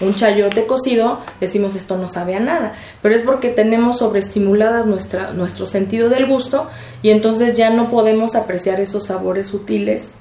un 0.00 0.14
chayote 0.14 0.66
cocido, 0.66 1.18
decimos 1.40 1.74
esto 1.74 1.96
no 1.96 2.08
sabe 2.08 2.34
a 2.34 2.40
nada, 2.40 2.72
pero 3.02 3.14
es 3.14 3.22
porque 3.22 3.48
tenemos 3.48 3.98
sobreestimuladas 3.98 4.86
nuestra, 4.86 5.32
nuestro 5.32 5.66
sentido 5.66 6.08
del 6.08 6.26
gusto 6.26 6.68
y 7.02 7.10
entonces 7.10 7.54
ya 7.56 7.70
no 7.70 7.88
podemos 7.88 8.34
apreciar 8.34 8.80
esos 8.80 9.06
sabores 9.06 9.48
sutiles 9.48 10.18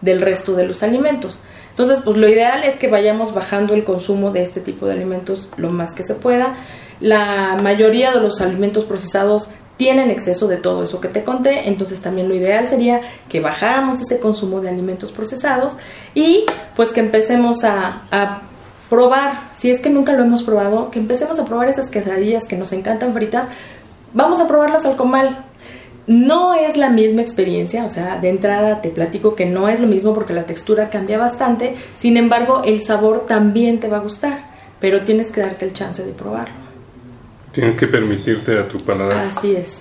del 0.00 0.20
resto 0.20 0.54
de 0.54 0.66
los 0.66 0.82
alimentos. 0.82 1.40
Entonces, 1.70 2.00
pues 2.04 2.16
lo 2.16 2.28
ideal 2.28 2.62
es 2.62 2.76
que 2.76 2.88
vayamos 2.88 3.34
bajando 3.34 3.74
el 3.74 3.82
consumo 3.82 4.30
de 4.30 4.42
este 4.42 4.60
tipo 4.60 4.86
de 4.86 4.92
alimentos 4.92 5.48
lo 5.56 5.70
más 5.70 5.92
que 5.92 6.02
se 6.04 6.14
pueda. 6.14 6.54
La 7.00 7.56
mayoría 7.62 8.12
de 8.12 8.20
los 8.20 8.40
alimentos 8.40 8.84
procesados 8.84 9.48
tienen 9.76 10.10
exceso 10.10 10.46
de 10.46 10.56
todo 10.56 10.84
eso 10.84 11.00
que 11.00 11.08
te 11.08 11.24
conté, 11.24 11.68
entonces 11.68 12.00
también 12.00 12.28
lo 12.28 12.34
ideal 12.34 12.68
sería 12.68 13.00
que 13.28 13.40
bajáramos 13.40 14.00
ese 14.00 14.20
consumo 14.20 14.60
de 14.60 14.68
alimentos 14.68 15.10
procesados 15.10 15.76
y 16.14 16.44
pues 16.76 16.92
que 16.92 17.00
empecemos 17.00 17.64
a, 17.64 18.02
a 18.12 18.42
probar, 18.94 19.50
si 19.54 19.72
es 19.72 19.80
que 19.80 19.90
nunca 19.90 20.12
lo 20.12 20.22
hemos 20.22 20.44
probado, 20.44 20.92
que 20.92 21.00
empecemos 21.00 21.40
a 21.40 21.44
probar 21.44 21.68
esas 21.68 21.88
quesadillas 21.88 22.46
que 22.46 22.56
nos 22.56 22.72
encantan 22.72 23.12
fritas, 23.12 23.48
vamos 24.12 24.38
a 24.38 24.46
probarlas 24.46 24.86
al 24.86 24.94
comal. 24.94 25.46
No 26.06 26.54
es 26.54 26.76
la 26.76 26.90
misma 26.90 27.20
experiencia, 27.20 27.84
o 27.84 27.88
sea, 27.88 28.20
de 28.20 28.28
entrada 28.28 28.82
te 28.82 28.90
platico 28.90 29.34
que 29.34 29.46
no 29.46 29.68
es 29.68 29.80
lo 29.80 29.88
mismo 29.88 30.14
porque 30.14 30.32
la 30.32 30.44
textura 30.44 30.90
cambia 30.90 31.18
bastante, 31.18 31.74
sin 31.96 32.16
embargo 32.16 32.62
el 32.64 32.82
sabor 32.82 33.26
también 33.26 33.80
te 33.80 33.88
va 33.88 33.96
a 33.96 34.00
gustar, 34.00 34.44
pero 34.78 35.02
tienes 35.02 35.32
que 35.32 35.40
darte 35.40 35.64
el 35.64 35.72
chance 35.72 36.04
de 36.04 36.12
probarlo. 36.12 36.54
Tienes 37.50 37.74
que 37.74 37.88
permitirte 37.88 38.56
a 38.56 38.68
tu 38.68 38.78
paladar. 38.78 39.26
Así 39.26 39.56
es. 39.56 39.78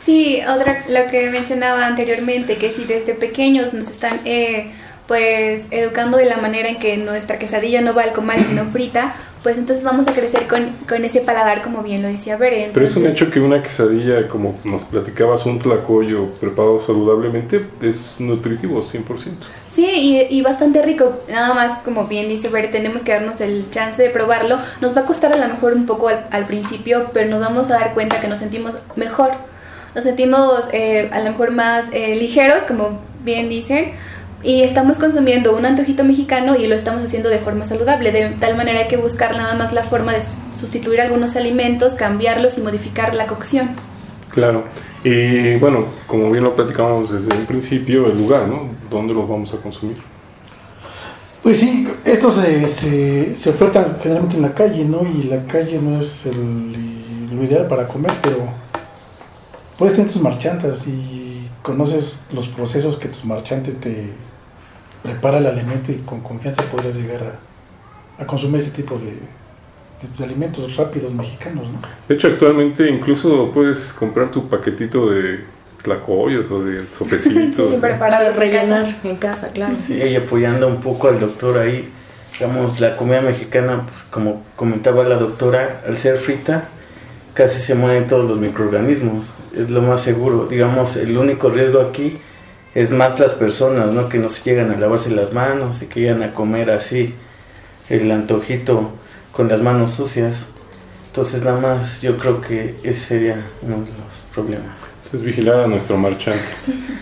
Sí, 0.00 0.40
otra, 0.48 0.84
lo 0.88 1.10
que 1.10 1.28
mencionaba 1.30 1.86
anteriormente, 1.86 2.56
que 2.56 2.72
si 2.72 2.84
desde 2.84 3.14
pequeños 3.14 3.72
nos 3.72 3.88
están 3.88 4.20
eh, 4.24 4.70
pues 5.06 5.62
educando 5.70 6.16
de 6.16 6.26
la 6.26 6.36
manera 6.36 6.68
en 6.68 6.78
que 6.78 6.96
nuestra 6.96 7.38
quesadilla 7.38 7.80
no 7.80 7.94
va 7.94 8.02
al 8.02 8.12
comal 8.12 8.38
sino 8.38 8.64
frita, 8.66 9.14
pues 9.42 9.58
entonces 9.58 9.84
vamos 9.84 10.06
a 10.06 10.12
crecer 10.12 10.46
con, 10.46 10.70
con 10.88 11.04
ese 11.04 11.20
paladar 11.20 11.62
como 11.62 11.82
bien 11.82 12.02
lo 12.02 12.08
decía 12.08 12.36
Beren. 12.36 12.70
Pero 12.72 12.86
es 12.86 12.94
un 12.94 13.06
hecho 13.06 13.30
que 13.30 13.40
una 13.40 13.62
quesadilla, 13.62 14.28
como 14.28 14.54
nos 14.64 14.82
platicabas, 14.82 15.44
un 15.46 15.58
tlacoyo 15.58 16.26
preparado 16.40 16.80
saludablemente, 16.80 17.66
es 17.80 18.20
nutritivo 18.20 18.80
100%. 18.82 19.04
Sí, 19.74 19.86
y, 19.86 20.38
y 20.38 20.42
bastante 20.42 20.82
rico. 20.82 21.22
Nada 21.28 21.54
más, 21.54 21.78
como 21.78 22.06
bien 22.06 22.28
dice 22.28 22.48
Beren, 22.50 22.70
tenemos 22.70 23.02
que 23.02 23.12
darnos 23.12 23.40
el 23.40 23.68
chance 23.70 24.00
de 24.00 24.10
probarlo. 24.10 24.58
Nos 24.80 24.96
va 24.96 25.00
a 25.00 25.06
costar 25.06 25.32
a 25.32 25.36
lo 25.36 25.48
mejor 25.48 25.72
un 25.72 25.86
poco 25.86 26.08
al, 26.08 26.26
al 26.30 26.46
principio, 26.46 27.10
pero 27.12 27.28
nos 27.28 27.40
vamos 27.40 27.70
a 27.70 27.74
dar 27.74 27.94
cuenta 27.94 28.20
que 28.20 28.28
nos 28.28 28.38
sentimos 28.38 28.76
mejor. 28.94 29.32
Nos 29.94 30.04
sentimos 30.04 30.64
eh, 30.72 31.08
a 31.12 31.18
lo 31.18 31.30
mejor 31.30 31.50
más 31.50 31.84
eh, 31.92 32.16
ligeros, 32.16 32.62
como 32.64 33.00
bien 33.24 33.48
dicen, 33.48 33.92
y 34.42 34.62
estamos 34.62 34.98
consumiendo 34.98 35.56
un 35.56 35.64
antojito 35.66 36.04
mexicano 36.04 36.56
y 36.56 36.66
lo 36.66 36.74
estamos 36.74 37.02
haciendo 37.02 37.28
de 37.28 37.38
forma 37.38 37.64
saludable. 37.64 38.10
De 38.12 38.28
tal 38.40 38.56
manera 38.56 38.80
hay 38.80 38.88
que 38.88 38.96
buscar 38.96 39.36
nada 39.36 39.54
más 39.54 39.72
la 39.72 39.82
forma 39.84 40.12
de 40.12 40.20
sus- 40.20 40.58
sustituir 40.60 41.00
algunos 41.00 41.36
alimentos, 41.36 41.94
cambiarlos 41.94 42.58
y 42.58 42.60
modificar 42.60 43.14
la 43.14 43.26
cocción. 43.26 43.70
Claro. 44.30 44.64
Y 45.04 45.56
bueno, 45.56 45.86
como 46.06 46.30
bien 46.30 46.44
lo 46.44 46.54
platicamos 46.54 47.12
desde 47.12 47.36
el 47.38 47.44
principio, 47.46 48.06
el 48.10 48.16
lugar, 48.18 48.46
¿no? 48.48 48.68
¿Dónde 48.90 49.12
los 49.14 49.28
vamos 49.28 49.52
a 49.54 49.56
consumir? 49.58 49.96
Pues 51.42 51.58
sí, 51.58 51.88
estos 52.04 52.36
se, 52.36 52.66
se, 52.68 53.34
se 53.36 53.50
ofertan 53.50 53.96
generalmente 54.00 54.36
en 54.36 54.42
la 54.42 54.54
calle, 54.54 54.84
¿no? 54.84 55.02
Y 55.02 55.24
la 55.24 55.44
calle 55.46 55.80
no 55.82 56.00
es 56.00 56.24
el, 56.26 57.36
lo 57.36 57.42
ideal 57.44 57.66
para 57.66 57.88
comer, 57.88 58.12
pero 58.22 58.38
puedes 59.76 59.96
tener 59.96 60.10
tus 60.12 60.22
marchantas 60.22 60.86
y 60.86 61.48
conoces 61.62 62.20
los 62.32 62.46
procesos 62.48 62.96
que 62.96 63.08
tus 63.08 63.24
marchantes 63.24 63.80
te 63.80 64.12
prepara 65.02 65.38
el 65.38 65.46
alimento 65.46 65.90
y 65.92 65.96
con 65.96 66.20
confianza 66.20 66.62
podrías 66.64 66.94
llegar 66.94 67.20
a, 68.18 68.22
a 68.22 68.26
consumir 68.26 68.60
ese 68.60 68.70
tipo 68.70 68.96
de, 68.98 69.06
de- 69.06 70.16
de 70.18 70.24
alimentos 70.24 70.76
rápidos 70.76 71.12
mexicanos, 71.12 71.64
¿no? 71.68 71.78
De 72.08 72.14
hecho, 72.14 72.28
actualmente 72.28 72.88
incluso 72.90 73.50
puedes 73.52 73.92
comprar 73.92 74.30
tu 74.30 74.48
paquetito 74.48 75.10
de 75.10 75.44
tlacoyos 75.82 76.50
o 76.50 76.62
de 76.64 76.84
sopecitos. 76.92 77.74
Para 77.80 78.32
rellenar 78.32 78.96
en 79.04 79.16
casa, 79.16 79.48
claro. 79.48 79.74
Sí, 79.84 79.94
y 79.94 80.14
apoyando 80.16 80.68
un 80.68 80.80
poco 80.80 81.08
al 81.08 81.18
doctor 81.18 81.58
ahí, 81.58 81.88
digamos, 82.38 82.78
la 82.80 82.96
comida 82.96 83.20
mexicana, 83.20 83.84
pues 83.90 84.04
como 84.04 84.42
comentaba 84.56 85.04
la 85.04 85.16
doctora, 85.16 85.82
al 85.86 85.96
ser 85.96 86.16
frita, 86.18 86.68
casi 87.34 87.60
se 87.60 87.74
mueren 87.74 88.06
todos 88.06 88.28
los 88.28 88.38
microorganismos, 88.38 89.32
es 89.56 89.70
lo 89.70 89.82
más 89.82 90.00
seguro. 90.02 90.46
Digamos, 90.46 90.96
el 90.96 91.16
único 91.18 91.50
riesgo 91.50 91.80
aquí 91.80 92.14
es 92.74 92.90
más 92.90 93.18
las 93.20 93.32
personas, 93.32 93.88
¿no? 93.92 94.08
Que 94.08 94.18
no 94.18 94.28
se 94.28 94.42
llegan 94.42 94.70
a 94.70 94.76
lavarse 94.76 95.10
las 95.10 95.32
manos 95.32 95.82
y 95.82 95.86
que 95.86 96.00
llegan 96.00 96.22
a 96.22 96.32
comer 96.34 96.70
así 96.70 97.14
el 97.88 98.10
antojito 98.10 98.92
con 99.32 99.48
las 99.48 99.60
manos 99.60 99.90
sucias. 99.92 100.46
Entonces, 101.08 101.42
nada 101.44 101.60
más, 101.60 102.00
yo 102.00 102.16
creo 102.16 102.40
que 102.40 102.76
ese 102.82 103.00
sería 103.04 103.36
uno 103.62 103.76
de 103.76 103.90
los 103.90 104.22
problemas. 104.34 104.76
Es 105.12 105.22
vigilar 105.22 105.60
a 105.64 105.66
nuestro 105.66 105.96
marchante. 105.98 106.40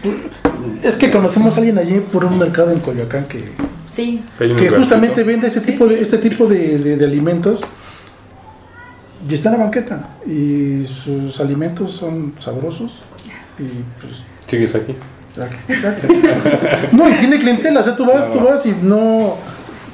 Es 0.82 0.96
que 0.96 1.10
conocemos 1.10 1.54
a 1.54 1.58
alguien 1.58 1.78
allí 1.78 2.00
por 2.12 2.22
un 2.24 2.38
mercado 2.38 2.70
en 2.72 2.80
Coyoacán 2.80 3.24
que, 3.26 3.44
Sí. 3.90 4.22
Que 4.38 4.68
justamente 4.70 5.22
vende 5.22 5.46
ese 5.48 5.60
tipo 5.62 5.86
de 5.86 6.00
este 6.00 6.18
tipo 6.18 6.46
de, 6.46 6.78
de- 6.78 6.96
de 6.96 7.04
alimentos 7.04 7.60
y 9.28 9.34
está 9.34 9.50
en 9.50 9.58
la 9.58 9.64
banqueta 9.64 10.10
y 10.26 10.84
sus 10.86 11.40
alimentos 11.40 11.92
son 11.92 12.34
sabrosos 12.40 12.92
y 13.58 13.64
pues 14.00 14.22
¿Sigues 14.48 14.74
aquí? 14.74 14.94
no 16.93 17.09
y 17.09 17.12
tiene 17.14 17.39
clientela 17.39 17.81
o 17.81 17.85
sea 17.85 17.97
tú 17.97 18.05
vas 18.05 18.33
tú 18.33 18.41
vas 18.41 18.66
y 18.66 18.74
no 18.83 19.37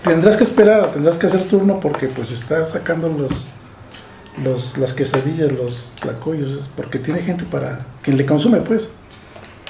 tendrás 0.03 0.37
que 0.37 0.45
esperar 0.45 0.93
tendrás 0.93 1.17
que 1.17 1.27
hacer 1.27 1.45
turno 1.45 1.79
porque 1.81 2.07
pues 2.07 2.31
está 2.31 2.65
sacando 2.65 3.09
los 3.09 3.47
los 4.43 4.79
las 4.79 4.95
quesadillas 4.95 5.53
los 5.53 5.91
tlacoyos 6.01 6.71
porque 6.75 6.99
tiene 6.99 7.21
gente 7.21 7.45
para 7.45 7.81
quien 8.03 8.17
le 8.17 8.25
consume 8.25 8.59
pues 8.61 8.89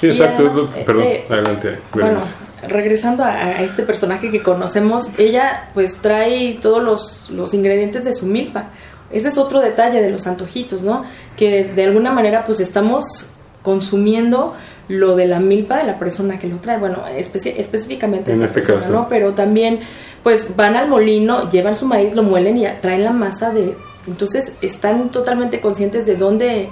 Sí, 0.01 0.09
exacto. 0.09 0.47
además, 0.47 0.71
perdón, 0.85 1.05
eh, 1.05 1.25
adelante. 1.29 1.79
Bueno, 1.93 2.21
regresando 2.69 3.25
a, 3.25 3.31
a 3.31 3.62
este 3.62 3.83
personaje 3.83 4.31
que 4.31 4.43
conocemos, 4.43 5.09
ella 5.17 5.71
pues 5.73 5.97
trae 5.97 6.59
todos 6.61 6.83
los, 6.83 7.31
los 7.31 7.55
ingredientes 7.55 8.05
de 8.05 8.12
su 8.12 8.27
milpa. 8.27 8.67
Ese 9.11 9.29
es 9.29 9.39
otro 9.39 9.61
detalle 9.61 10.03
de 10.03 10.11
los 10.11 10.27
antojitos, 10.27 10.83
¿no? 10.83 11.05
Que 11.37 11.64
de 11.64 11.85
alguna 11.85 12.12
manera 12.12 12.45
pues 12.45 12.61
estamos 12.61 13.31
consumiendo 13.62 14.55
lo 14.89 15.16
de 15.16 15.26
la 15.26 15.41
milpa 15.41 15.78
de 15.78 15.84
la 15.84 15.99
persona 15.99 16.39
que 16.39 16.47
lo 16.47 16.57
trae. 16.59 16.78
Bueno, 16.78 16.99
especi- 17.16 17.55
específicamente 17.57 18.30
En 18.32 18.37
esta 18.43 18.47
este 18.47 18.61
persona, 18.61 18.80
caso. 18.80 18.93
¿no? 18.93 19.09
Pero 19.09 19.32
también 19.34 19.80
pues 20.22 20.55
van 20.57 20.76
al 20.76 20.89
molino, 20.89 21.49
llevan 21.51 21.74
su 21.74 21.87
maíz, 21.87 22.14
lo 22.14 22.22
muelen 22.22 22.57
y 22.59 22.66
traen 22.80 23.05
la 23.05 23.12
masa 23.12 23.51
de... 23.51 23.74
Entonces 24.07 24.53
están 24.62 25.11
totalmente 25.11 25.61
conscientes 25.61 26.07
de 26.07 26.16
dónde 26.16 26.68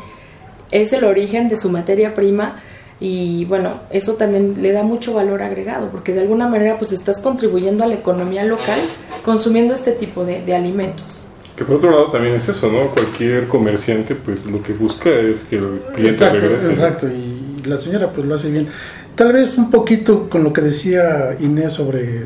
es 0.71 0.93
el 0.93 1.05
origen 1.05 1.49
de 1.49 1.57
su 1.57 1.69
materia 1.71 2.15
prima 2.15 2.61
y 3.01 3.45
bueno, 3.47 3.81
eso 3.91 4.15
también 4.15 4.63
le 4.63 4.71
da 4.73 4.83
mucho 4.85 5.13
valor 5.15 5.43
agregado 5.43 5.89
porque 5.91 6.13
de 6.15 6.21
alguna 6.21 6.49
manera 6.49 6.79
pues 6.79 6.93
estás 6.93 7.21
contribuyendo 7.21 7.83
a 7.85 7.89
la 7.89 7.95
economía 7.95 8.45
local 8.45 8.79
consumiendo 9.25 9.75
este 9.75 9.91
tipo 9.93 10.25
de, 10.25 10.43
de 10.43 10.55
alimentos. 10.55 11.27
Que 11.57 11.65
por 11.65 11.77
otro 11.77 11.91
lado 11.91 12.11
también 12.11 12.35
es 12.37 12.49
eso, 12.49 12.71
¿no? 12.71 12.89
Cualquier 12.91 13.47
comerciante, 13.49 14.15
pues 14.15 14.45
lo 14.47 14.63
que 14.63 14.73
busca 14.73 15.11
es 15.11 15.45
que 15.45 15.57
el 15.57 15.81
cliente 15.95 16.25
exacto, 16.25 16.39
regrese. 16.41 16.71
exacto 16.71 17.07
y 17.09 17.34
la 17.67 17.77
señora 17.77 18.13
pues 18.13 18.27
lo 18.27 18.35
hace 18.35 18.51
bien. 18.51 18.69
Tal 19.15 19.33
vez 19.33 19.57
un 19.59 19.71
poquito 19.71 20.29
con 20.29 20.43
lo 20.45 20.53
que 20.53 20.61
decía 20.61 21.37
Inés 21.41 21.73
sobre 21.73 22.25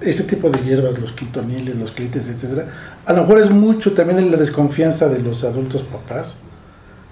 este 0.00 0.22
tipo 0.24 0.48
de 0.50 0.58
hierbas 0.60 0.98
los 0.98 1.12
quitoniles 1.12 1.76
los 1.76 1.90
clites 1.90 2.26
etcétera 2.26 2.66
a 3.04 3.12
lo 3.12 3.22
mejor 3.22 3.38
es 3.38 3.50
mucho 3.50 3.92
también 3.92 4.18
en 4.18 4.30
la 4.30 4.38
desconfianza 4.38 5.08
de 5.08 5.20
los 5.20 5.44
adultos 5.44 5.82
papás 5.82 6.36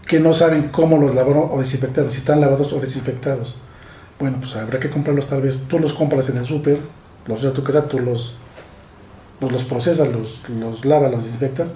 que 0.07 0.21
no 0.21 0.33
saben 0.33 0.69
cómo 0.69 0.97
los 0.97 1.15
lavaron 1.15 1.49
o 1.51 1.61
desinfectaron 1.61 2.11
si 2.11 2.19
están 2.19 2.41
lavados 2.41 2.73
o 2.73 2.81
desinfectados. 2.81 3.57
Bueno 4.19 4.39
pues 4.41 4.57
habrá 4.57 4.81
que 4.81 4.89
comprarlos 4.89 5.27
tal 5.27 5.43
vez 5.43 5.65
tú 5.69 5.79
los 5.79 5.93
compras 5.93 6.29
en 6.31 6.39
el 6.39 6.47
súper 6.47 6.79
los 7.27 7.45
a 7.45 7.53
tu 7.53 7.63
casa 7.63 7.87
tú 7.87 7.99
los 7.99 8.37
pues, 9.39 9.53
los 9.53 9.65
procesas 9.65 10.09
los, 10.09 10.41
los 10.49 10.85
lavas 10.85 11.13
los 11.13 11.25
desinfectas 11.25 11.73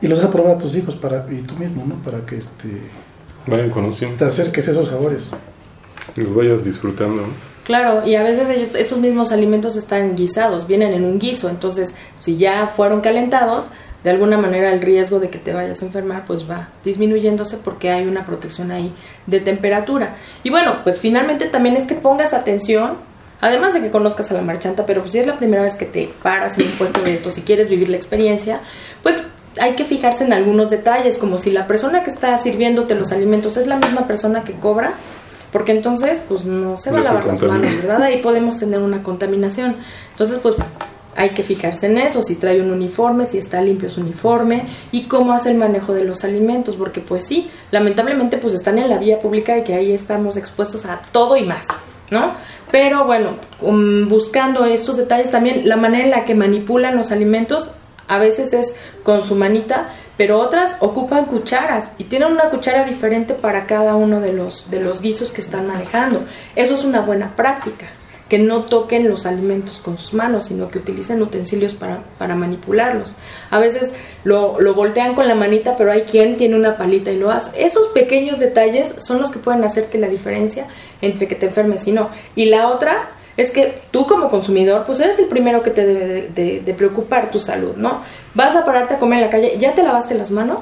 y 0.00 0.08
los 0.08 0.20
das 0.20 0.30
a 0.30 0.32
probar 0.32 0.56
a 0.56 0.58
tus 0.58 0.74
hijos 0.74 0.94
para 0.96 1.26
y 1.30 1.42
tú 1.42 1.54
mismo 1.56 1.84
no 1.86 1.96
para 1.96 2.24
que 2.24 2.36
este 2.36 2.80
Vayan 3.46 3.70
conociendo. 3.70 4.16
te 4.16 4.24
acerques 4.24 4.68
a 4.68 4.70
esos 4.72 4.88
sabores. 4.88 5.28
Los 6.14 6.34
vayas 6.34 6.64
disfrutando, 6.64 7.22
¿no? 7.22 7.56
Claro, 7.64 8.06
y 8.06 8.14
a 8.14 8.22
veces 8.22 8.48
ellos, 8.48 8.74
esos 8.76 8.98
mismos 8.98 9.32
alimentos 9.32 9.74
están 9.74 10.14
guisados, 10.14 10.68
vienen 10.68 10.92
en 10.92 11.04
un 11.04 11.18
guiso, 11.18 11.48
entonces 11.48 11.96
si 12.20 12.36
ya 12.36 12.68
fueron 12.68 13.00
calentados, 13.00 13.70
de 14.04 14.10
alguna 14.10 14.38
manera 14.38 14.72
el 14.72 14.80
riesgo 14.80 15.18
de 15.18 15.30
que 15.30 15.38
te 15.38 15.52
vayas 15.52 15.82
a 15.82 15.86
enfermar 15.86 16.26
pues 16.26 16.48
va 16.48 16.68
disminuyéndose 16.84 17.56
porque 17.56 17.90
hay 17.90 18.06
una 18.06 18.24
protección 18.24 18.70
ahí 18.70 18.92
de 19.26 19.40
temperatura. 19.40 20.14
Y 20.44 20.50
bueno, 20.50 20.76
pues 20.84 21.00
finalmente 21.00 21.46
también 21.46 21.76
es 21.76 21.88
que 21.88 21.96
pongas 21.96 22.32
atención, 22.32 22.98
además 23.40 23.74
de 23.74 23.80
que 23.80 23.90
conozcas 23.90 24.30
a 24.30 24.34
la 24.34 24.42
marchanta, 24.42 24.86
pero 24.86 25.00
pues 25.00 25.10
si 25.10 25.18
es 25.18 25.26
la 25.26 25.36
primera 25.36 25.64
vez 25.64 25.74
que 25.74 25.86
te 25.86 26.08
paras 26.22 26.56
en 26.56 26.66
un 26.66 26.72
puesto 26.74 27.02
de 27.02 27.14
esto, 27.14 27.32
si 27.32 27.42
quieres 27.42 27.68
vivir 27.68 27.88
la 27.88 27.96
experiencia, 27.96 28.60
pues 29.02 29.24
hay 29.60 29.74
que 29.74 29.84
fijarse 29.84 30.24
en 30.24 30.32
algunos 30.32 30.70
detalles, 30.70 31.18
como 31.18 31.38
si 31.38 31.50
la 31.50 31.66
persona 31.66 32.02
que 32.02 32.10
está 32.10 32.36
sirviéndote 32.38 32.94
los 32.94 33.12
alimentos 33.12 33.56
es 33.56 33.66
la 33.66 33.76
misma 33.76 34.06
persona 34.06 34.44
que 34.44 34.54
cobra, 34.54 34.94
porque 35.52 35.72
entonces 35.72 36.22
pues 36.28 36.44
no 36.44 36.76
se 36.76 36.90
va 36.90 36.98
a 36.98 37.02
lavar 37.02 37.26
las 37.26 37.42
manos, 37.42 37.74
¿verdad? 37.76 38.02
Ahí 38.02 38.20
podemos 38.20 38.58
tener 38.58 38.80
una 38.80 39.02
contaminación. 39.02 39.74
Entonces 40.10 40.38
pues 40.42 40.56
hay 41.16 41.30
que 41.30 41.42
fijarse 41.42 41.86
en 41.86 41.98
eso, 41.98 42.22
si 42.22 42.36
trae 42.36 42.60
un 42.60 42.70
uniforme, 42.70 43.24
si 43.24 43.38
está 43.38 43.62
limpio 43.62 43.88
su 43.88 44.02
uniforme 44.02 44.66
y 44.92 45.04
cómo 45.04 45.32
hace 45.32 45.50
el 45.50 45.56
manejo 45.56 45.94
de 45.94 46.04
los 46.04 46.24
alimentos, 46.24 46.76
porque 46.76 47.00
pues 47.00 47.24
sí, 47.26 47.50
lamentablemente 47.70 48.36
pues 48.36 48.52
están 48.52 48.78
en 48.78 48.90
la 48.90 48.98
vía 48.98 49.18
pública 49.18 49.56
y 49.56 49.64
que 49.64 49.74
ahí 49.74 49.92
estamos 49.92 50.36
expuestos 50.36 50.84
a 50.84 51.00
todo 51.12 51.36
y 51.38 51.44
más, 51.44 51.68
¿no? 52.10 52.32
Pero 52.70 53.06
bueno, 53.06 53.36
um, 53.62 54.08
buscando 54.08 54.66
estos 54.66 54.98
detalles 54.98 55.30
también, 55.30 55.66
la 55.66 55.76
manera 55.76 56.04
en 56.04 56.10
la 56.10 56.24
que 56.26 56.34
manipulan 56.34 56.96
los 56.96 57.12
alimentos 57.12 57.70
a 58.08 58.18
veces 58.18 58.52
es 58.52 58.76
con 59.02 59.24
su 59.24 59.34
manita, 59.34 59.90
pero 60.16 60.38
otras 60.38 60.78
ocupan 60.80 61.26
cucharas 61.26 61.92
y 61.98 62.04
tienen 62.04 62.32
una 62.32 62.50
cuchara 62.50 62.84
diferente 62.84 63.34
para 63.34 63.66
cada 63.66 63.96
uno 63.96 64.20
de 64.20 64.32
los, 64.32 64.70
de 64.70 64.80
los 64.80 65.02
guisos 65.02 65.32
que 65.32 65.40
están 65.40 65.66
manejando. 65.66 66.22
Eso 66.54 66.74
es 66.74 66.84
una 66.84 67.00
buena 67.00 67.36
práctica, 67.36 67.86
que 68.28 68.38
no 68.38 68.62
toquen 68.62 69.08
los 69.08 69.24
alimentos 69.24 69.78
con 69.78 69.98
sus 69.98 70.14
manos, 70.14 70.46
sino 70.46 70.68
que 70.68 70.78
utilicen 70.78 71.22
utensilios 71.22 71.74
para, 71.74 72.02
para 72.18 72.34
manipularlos. 72.34 73.14
A 73.50 73.58
veces 73.60 73.92
lo, 74.24 74.60
lo 74.60 74.74
voltean 74.74 75.14
con 75.14 75.28
la 75.28 75.34
manita, 75.34 75.76
pero 75.76 75.92
hay 75.92 76.02
quien 76.02 76.36
tiene 76.36 76.56
una 76.56 76.76
palita 76.76 77.12
y 77.12 77.18
lo 77.18 77.30
hace. 77.30 77.64
Esos 77.64 77.88
pequeños 77.88 78.40
detalles 78.40 78.96
son 78.98 79.20
los 79.20 79.30
que 79.30 79.38
pueden 79.38 79.62
hacerte 79.62 79.98
la 79.98 80.08
diferencia 80.08 80.66
entre 81.00 81.28
que 81.28 81.36
te 81.36 81.46
enfermes 81.46 81.86
y 81.86 81.92
no. 81.92 82.10
Y 82.34 82.46
la 82.46 82.68
otra 82.68 83.10
es 83.36 83.50
que 83.50 83.78
tú 83.90 84.06
como 84.06 84.30
consumidor, 84.30 84.84
pues 84.84 85.00
eres 85.00 85.18
el 85.18 85.26
primero 85.26 85.62
que 85.62 85.70
te 85.70 85.84
debe 85.84 86.06
de, 86.06 86.28
de- 86.34 86.60
de 86.64 86.74
preocupar 86.74 87.30
tu 87.30 87.38
salud, 87.38 87.76
¿no? 87.76 88.02
Vas 88.34 88.56
a 88.56 88.64
pararte 88.64 88.94
a 88.94 88.98
comer 88.98 89.18
en 89.18 89.24
la 89.24 89.30
calle, 89.30 89.56
¿ya 89.58 89.74
te 89.74 89.82
lavaste 89.82 90.14
las 90.14 90.30
manos? 90.30 90.60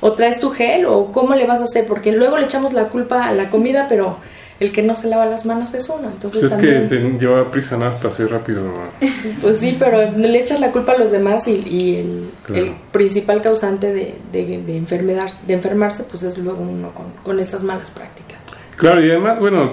¿O 0.00 0.12
traes 0.12 0.40
tu 0.40 0.50
gel? 0.50 0.86
¿O 0.86 1.12
cómo 1.12 1.34
le 1.34 1.46
vas 1.46 1.60
a 1.60 1.64
hacer? 1.64 1.86
Porque 1.86 2.10
luego 2.12 2.38
le 2.38 2.46
echamos 2.46 2.72
la 2.72 2.84
culpa 2.84 3.26
a 3.28 3.32
la 3.32 3.50
comida, 3.50 3.86
pero 3.88 4.16
el 4.58 4.72
que 4.72 4.82
no 4.82 4.94
se 4.94 5.08
lava 5.08 5.26
las 5.26 5.44
manos 5.44 5.74
es 5.74 5.88
uno. 5.90 6.08
Entonces 6.10 6.40
Pues 6.40 6.52
es 6.52 6.58
que 6.58 6.72
te 6.88 6.96
lleva 7.18 7.50
prisa 7.50 7.76
nada 7.76 7.96
para 7.98 8.08
hacer 8.08 8.30
rápido. 8.30 8.62
Pues 9.42 9.58
sí, 9.58 9.76
pero 9.78 10.10
le 10.10 10.38
echas 10.38 10.58
la 10.60 10.70
culpa 10.70 10.92
a 10.92 10.98
los 10.98 11.10
demás 11.10 11.46
y, 11.48 11.60
y 11.68 11.96
el, 11.96 12.30
Claro. 12.44 12.62
el 12.64 12.72
principal 12.92 13.42
causante 13.42 13.92
de, 13.92 14.14
de, 14.32 14.62
de 14.62 14.76
enfermedad, 14.78 15.30
de 15.46 15.52
enfermarse, 15.54 16.04
pues 16.04 16.22
es 16.22 16.38
luego 16.38 16.62
uno 16.62 16.92
con, 16.94 17.06
con 17.22 17.38
estas 17.38 17.62
malas 17.62 17.90
prácticas. 17.90 18.44
Claro, 18.76 19.04
y 19.04 19.10
además, 19.10 19.38
bueno, 19.38 19.72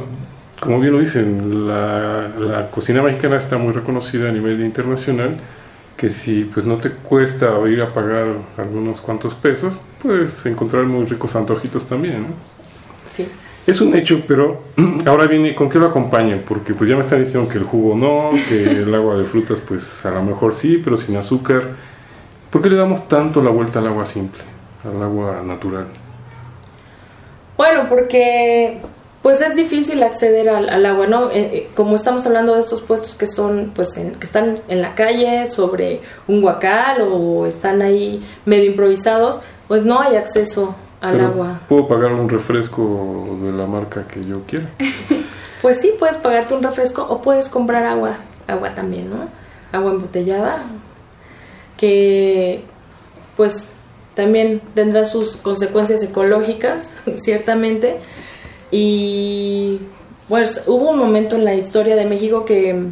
como 0.59 0.79
bien 0.79 0.93
lo 0.93 0.99
dicen, 0.99 1.67
la, 1.67 2.29
la 2.39 2.71
cocina 2.71 3.01
mexicana 3.01 3.37
está 3.37 3.57
muy 3.57 3.73
reconocida 3.73 4.29
a 4.29 4.31
nivel 4.31 4.61
internacional, 4.61 5.37
que 5.95 6.09
si 6.09 6.43
pues 6.45 6.65
no 6.65 6.77
te 6.77 6.91
cuesta 6.91 7.51
ir 7.67 7.81
a 7.81 7.93
pagar 7.93 8.27
algunos 8.57 9.01
cuantos 9.01 9.33
pesos, 9.33 9.81
puedes 10.01 10.45
encontrar 10.45 10.85
muy 10.85 11.05
ricos 11.05 11.35
antojitos 11.35 11.87
también, 11.87 12.21
¿no? 12.21 12.27
Sí. 13.09 13.27
Es 13.65 13.81
un 13.81 13.95
hecho, 13.95 14.23
pero 14.25 14.61
ahora 15.05 15.27
viene, 15.27 15.53
¿con 15.53 15.69
qué 15.69 15.77
lo 15.77 15.87
acompañan? 15.87 16.43
Porque 16.47 16.73
pues 16.73 16.89
ya 16.89 16.95
me 16.95 17.01
están 17.01 17.21
diciendo 17.21 17.49
que 17.49 17.57
el 17.57 17.65
jugo 17.65 17.95
no, 17.95 18.29
que 18.47 18.63
el 18.63 18.95
agua 18.95 19.17
de 19.17 19.25
frutas 19.25 19.59
pues 19.59 20.05
a 20.05 20.11
lo 20.11 20.23
mejor 20.23 20.53
sí, 20.53 20.81
pero 20.83 20.95
sin 20.95 21.17
azúcar. 21.17 21.63
¿Por 22.49 22.61
qué 22.61 22.69
le 22.69 22.77
damos 22.77 23.09
tanto 23.09 23.43
la 23.43 23.49
vuelta 23.49 23.79
al 23.79 23.87
agua 23.87 24.05
simple, 24.05 24.41
al 24.85 25.03
agua 25.03 25.41
natural? 25.45 25.87
Bueno, 27.57 27.87
porque 27.89 28.79
pues 29.27 29.41
es 29.41 29.55
difícil 29.55 30.01
acceder 30.03 30.47
al, 30.47 30.69
al 30.69 30.85
agua, 30.85 31.05
¿no? 31.05 31.29
Eh, 31.31 31.33
eh, 31.51 31.69
como 31.75 31.97
estamos 31.97 32.25
hablando 32.25 32.53
de 32.53 32.61
estos 32.61 32.79
puestos 32.79 33.13
que 33.15 33.27
son, 33.27 33.73
pues, 33.75 33.97
en- 33.97 34.15
que 34.15 34.25
están 34.25 34.59
en 34.69 34.81
la 34.81 34.95
calle, 34.95 35.47
sobre 35.47 35.99
un 36.29 36.41
huacal 36.41 37.01
o 37.01 37.45
están 37.45 37.81
ahí 37.81 38.25
medio 38.45 38.71
improvisados, 38.71 39.41
pues 39.67 39.83
no 39.83 39.99
hay 39.99 40.15
acceso 40.15 40.75
al 41.01 41.15
Pero 41.17 41.27
agua. 41.27 41.59
Puedo 41.67 41.89
pagar 41.89 42.13
un 42.13 42.29
refresco 42.29 43.37
de 43.43 43.51
la 43.51 43.65
marca 43.65 44.07
que 44.07 44.23
yo 44.23 44.43
quiera. 44.47 44.69
Pues 45.61 45.81
sí, 45.81 45.91
puedes 45.99 46.15
pagarte 46.15 46.53
un 46.53 46.63
refresco 46.63 47.05
o 47.09 47.21
puedes 47.21 47.49
comprar 47.49 47.83
agua, 47.83 48.11
agua 48.47 48.75
también, 48.75 49.09
¿no? 49.09 49.27
Agua 49.73 49.91
embotellada, 49.91 50.61
que 51.75 52.63
pues 53.35 53.65
también 54.15 54.61
tendrá 54.73 55.03
sus 55.03 55.35
consecuencias 55.35 56.01
ecológicas, 56.03 56.95
ciertamente. 57.15 57.97
Y 58.71 59.79
pues 60.27 60.63
hubo 60.67 60.89
un 60.89 60.99
momento 60.99 61.35
en 61.35 61.45
la 61.45 61.53
historia 61.53 61.95
de 61.95 62.05
México 62.05 62.45
que 62.45 62.87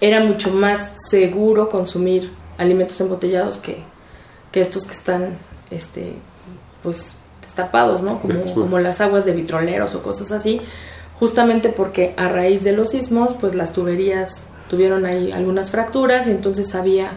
era 0.00 0.20
mucho 0.20 0.50
más 0.50 0.92
seguro 1.08 1.70
consumir 1.70 2.30
alimentos 2.58 3.00
embotellados 3.00 3.58
que, 3.58 3.78
que 4.52 4.60
estos 4.60 4.84
que 4.84 4.92
están 4.92 5.38
este 5.70 6.12
pues 6.82 7.16
destapados, 7.42 8.02
¿no? 8.02 8.20
Como, 8.20 8.54
como 8.54 8.78
las 8.78 9.00
aguas 9.00 9.24
de 9.24 9.32
vitroleros 9.32 9.94
o 9.94 10.02
cosas 10.02 10.32
así, 10.32 10.60
justamente 11.18 11.68
porque 11.68 12.14
a 12.16 12.28
raíz 12.28 12.64
de 12.64 12.72
los 12.72 12.90
sismos, 12.90 13.34
pues 13.40 13.54
las 13.54 13.72
tuberías 13.72 14.48
tuvieron 14.68 15.06
ahí 15.06 15.32
algunas 15.32 15.70
fracturas 15.70 16.26
y 16.26 16.32
entonces 16.32 16.74
había 16.74 17.12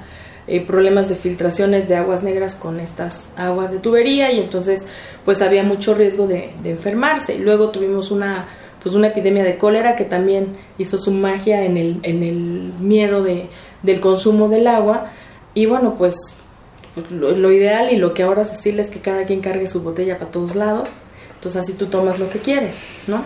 eh, 0.48 0.62
problemas 0.62 1.10
de 1.10 1.16
filtraciones 1.16 1.88
de 1.88 1.96
aguas 1.96 2.24
negras 2.24 2.56
con 2.56 2.80
estas 2.80 3.32
aguas 3.38 3.72
de 3.72 3.80
tubería 3.80 4.32
y 4.32 4.40
entonces 4.40 4.88
pues 5.26 5.42
había 5.42 5.64
mucho 5.64 5.94
riesgo 5.94 6.28
de, 6.28 6.52
enfermarse. 6.64 7.38
Luego 7.40 7.70
tuvimos 7.70 8.12
una 8.12 8.46
pues 8.82 8.96
una 8.96 9.08
epidemia 9.08 9.44
de 9.44 9.58
cólera 9.58 9.96
que 9.96 10.06
también 10.06 10.56
hizo 10.78 10.98
su 10.98 11.12
magia 11.12 11.64
en 11.66 11.78
el, 11.78 12.00
en 12.04 12.24
el 12.24 12.72
miedo 12.80 13.24
de, 13.24 13.50
del 13.84 14.00
consumo 14.00 14.48
del 14.48 14.68
agua 14.68 15.08
y 15.54 15.66
bueno 15.66 15.96
pues 15.98 16.16
pues, 16.98 17.12
lo, 17.12 17.52
ideal 17.52 17.94
y 17.94 17.98
lo 17.98 18.16
que 18.16 18.24
ahora 18.24 18.44
se 18.44 18.80
es 18.80 18.90
que 18.90 19.00
cada 19.00 19.26
quien 19.26 19.40
cargue 19.40 19.68
su 19.68 19.84
botella 19.84 20.18
para 20.18 20.32
todos 20.32 20.56
lados. 20.56 20.90
Entonces 21.36 21.62
así 21.62 21.74
tú 21.74 21.86
tomas 21.86 22.18
lo 22.18 22.28
que 22.28 22.40
quieres, 22.40 22.88
¿no? 23.06 23.24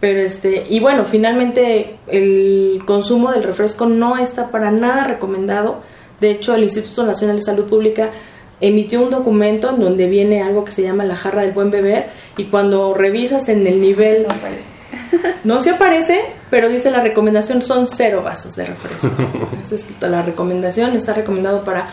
Pero 0.00 0.20
este, 0.20 0.64
y 0.70 0.80
bueno, 0.80 1.04
finalmente 1.04 1.96
el 2.06 2.82
consumo 2.86 3.30
del 3.30 3.42
refresco 3.42 3.84
no 3.84 4.16
está 4.16 4.50
para 4.50 4.70
nada 4.70 5.04
recomendado. 5.04 5.82
De 6.20 6.30
hecho, 6.30 6.54
el 6.54 6.64
Instituto 6.64 7.04
Nacional 7.04 7.36
de 7.36 7.42
Salud 7.42 7.64
Pública 7.64 8.10
emitió 8.60 9.02
un 9.02 9.10
documento 9.10 9.70
en 9.70 9.80
donde 9.80 10.08
viene 10.08 10.42
algo 10.42 10.64
que 10.64 10.72
se 10.72 10.82
llama 10.82 11.04
la 11.04 11.16
jarra 11.16 11.42
del 11.42 11.52
buen 11.52 11.70
beber 11.70 12.10
y 12.36 12.44
cuando 12.44 12.92
revisas 12.94 13.48
en 13.48 13.66
el 13.66 13.80
nivel 13.80 14.26
no 15.44 15.60
se 15.60 15.70
aparece, 15.70 16.22
pero 16.50 16.68
dice 16.68 16.90
la 16.90 17.00
recomendación 17.00 17.62
son 17.62 17.86
cero 17.86 18.22
vasos 18.24 18.56
de 18.56 18.66
refresco. 18.66 19.10
Esa 19.62 19.76
es 19.76 19.84
la 20.00 20.22
recomendación, 20.22 20.96
está 20.96 21.14
recomendado 21.14 21.62
para 21.62 21.88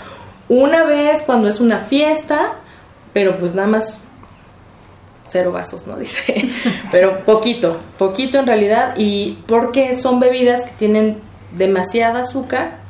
una 0.50 0.84
vez 0.84 1.22
cuando 1.24 1.48
es 1.48 1.60
una 1.60 1.80
fiesta, 1.80 2.54
pero 3.14 3.38
pues 3.38 3.54
nada 3.54 3.68
más 3.68 4.02
cero 5.28 5.52
vasos, 5.52 5.86
¿no? 5.86 5.98
Dice, 5.98 6.50
pero 6.92 7.20
poquito, 7.20 7.78
poquito 7.98 8.40
en 8.40 8.48
realidad, 8.48 8.96
y 8.98 9.40
porque 9.48 9.96
son 9.96 10.20
bebidas 10.20 10.64
que 10.64 10.72
tienen 10.78 11.18
demasiada 11.56 12.22
azúcar 12.22 12.85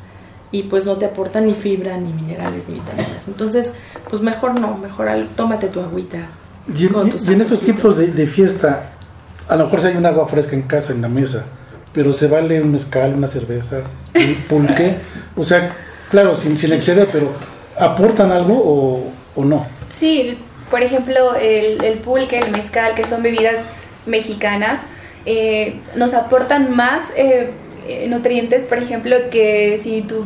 y 0.55 0.63
pues 0.63 0.85
no 0.85 0.95
te 0.97 1.05
aportan 1.05 1.45
ni 1.47 1.53
fibra, 1.53 1.97
ni 1.97 2.13
minerales, 2.13 2.63
ni 2.67 2.75
vitaminas. 2.75 3.27
Entonces, 3.27 3.73
pues 4.09 4.21
mejor 4.21 4.59
no, 4.59 4.77
mejor 4.77 5.07
al- 5.09 5.27
tómate 5.29 5.67
tu 5.67 5.79
agüita. 5.81 6.19
Y 6.73 6.87
tus 6.87 7.27
y 7.27 7.33
en 7.33 7.41
estos 7.41 7.59
tiempos 7.61 7.97
de, 7.97 8.07
de 8.11 8.25
fiesta, 8.27 8.91
a 9.47 9.55
lo 9.55 9.65
mejor 9.65 9.81
si 9.81 9.87
hay 9.87 9.97
un 9.97 10.05
agua 10.05 10.27
fresca 10.27 10.55
en 10.55 10.63
casa, 10.63 10.93
en 10.93 11.01
la 11.01 11.09
mesa, 11.09 11.43
pero 11.93 12.13
se 12.13 12.27
vale 12.27 12.61
un 12.61 12.71
mezcal, 12.71 13.13
una 13.13 13.27
cerveza, 13.27 13.81
un 14.15 14.35
pulque. 14.49 14.95
O 15.37 15.43
sea, 15.43 15.75
claro, 16.09 16.35
sin, 16.35 16.57
sin 16.57 16.71
exceder, 16.73 17.09
pero 17.11 17.31
¿aportan 17.79 18.31
algo 18.31 18.53
o, 18.57 19.11
o 19.35 19.43
no? 19.45 19.65
Sí, 19.99 20.37
por 20.71 20.81
ejemplo, 20.81 21.35
el, 21.35 21.83
el 21.83 21.97
pulque, 21.99 22.39
el 22.39 22.51
mezcal, 22.51 22.95
que 22.95 23.03
son 23.03 23.21
bebidas 23.21 23.55
mexicanas, 24.05 24.79
eh, 25.25 25.79
nos 25.95 26.13
aportan 26.13 26.75
más 26.75 27.01
eh, 27.17 27.49
eh, 27.87 28.07
nutrientes, 28.09 28.63
por 28.63 28.77
ejemplo, 28.77 29.15
que 29.31 29.79
si 29.83 30.01
tú 30.01 30.25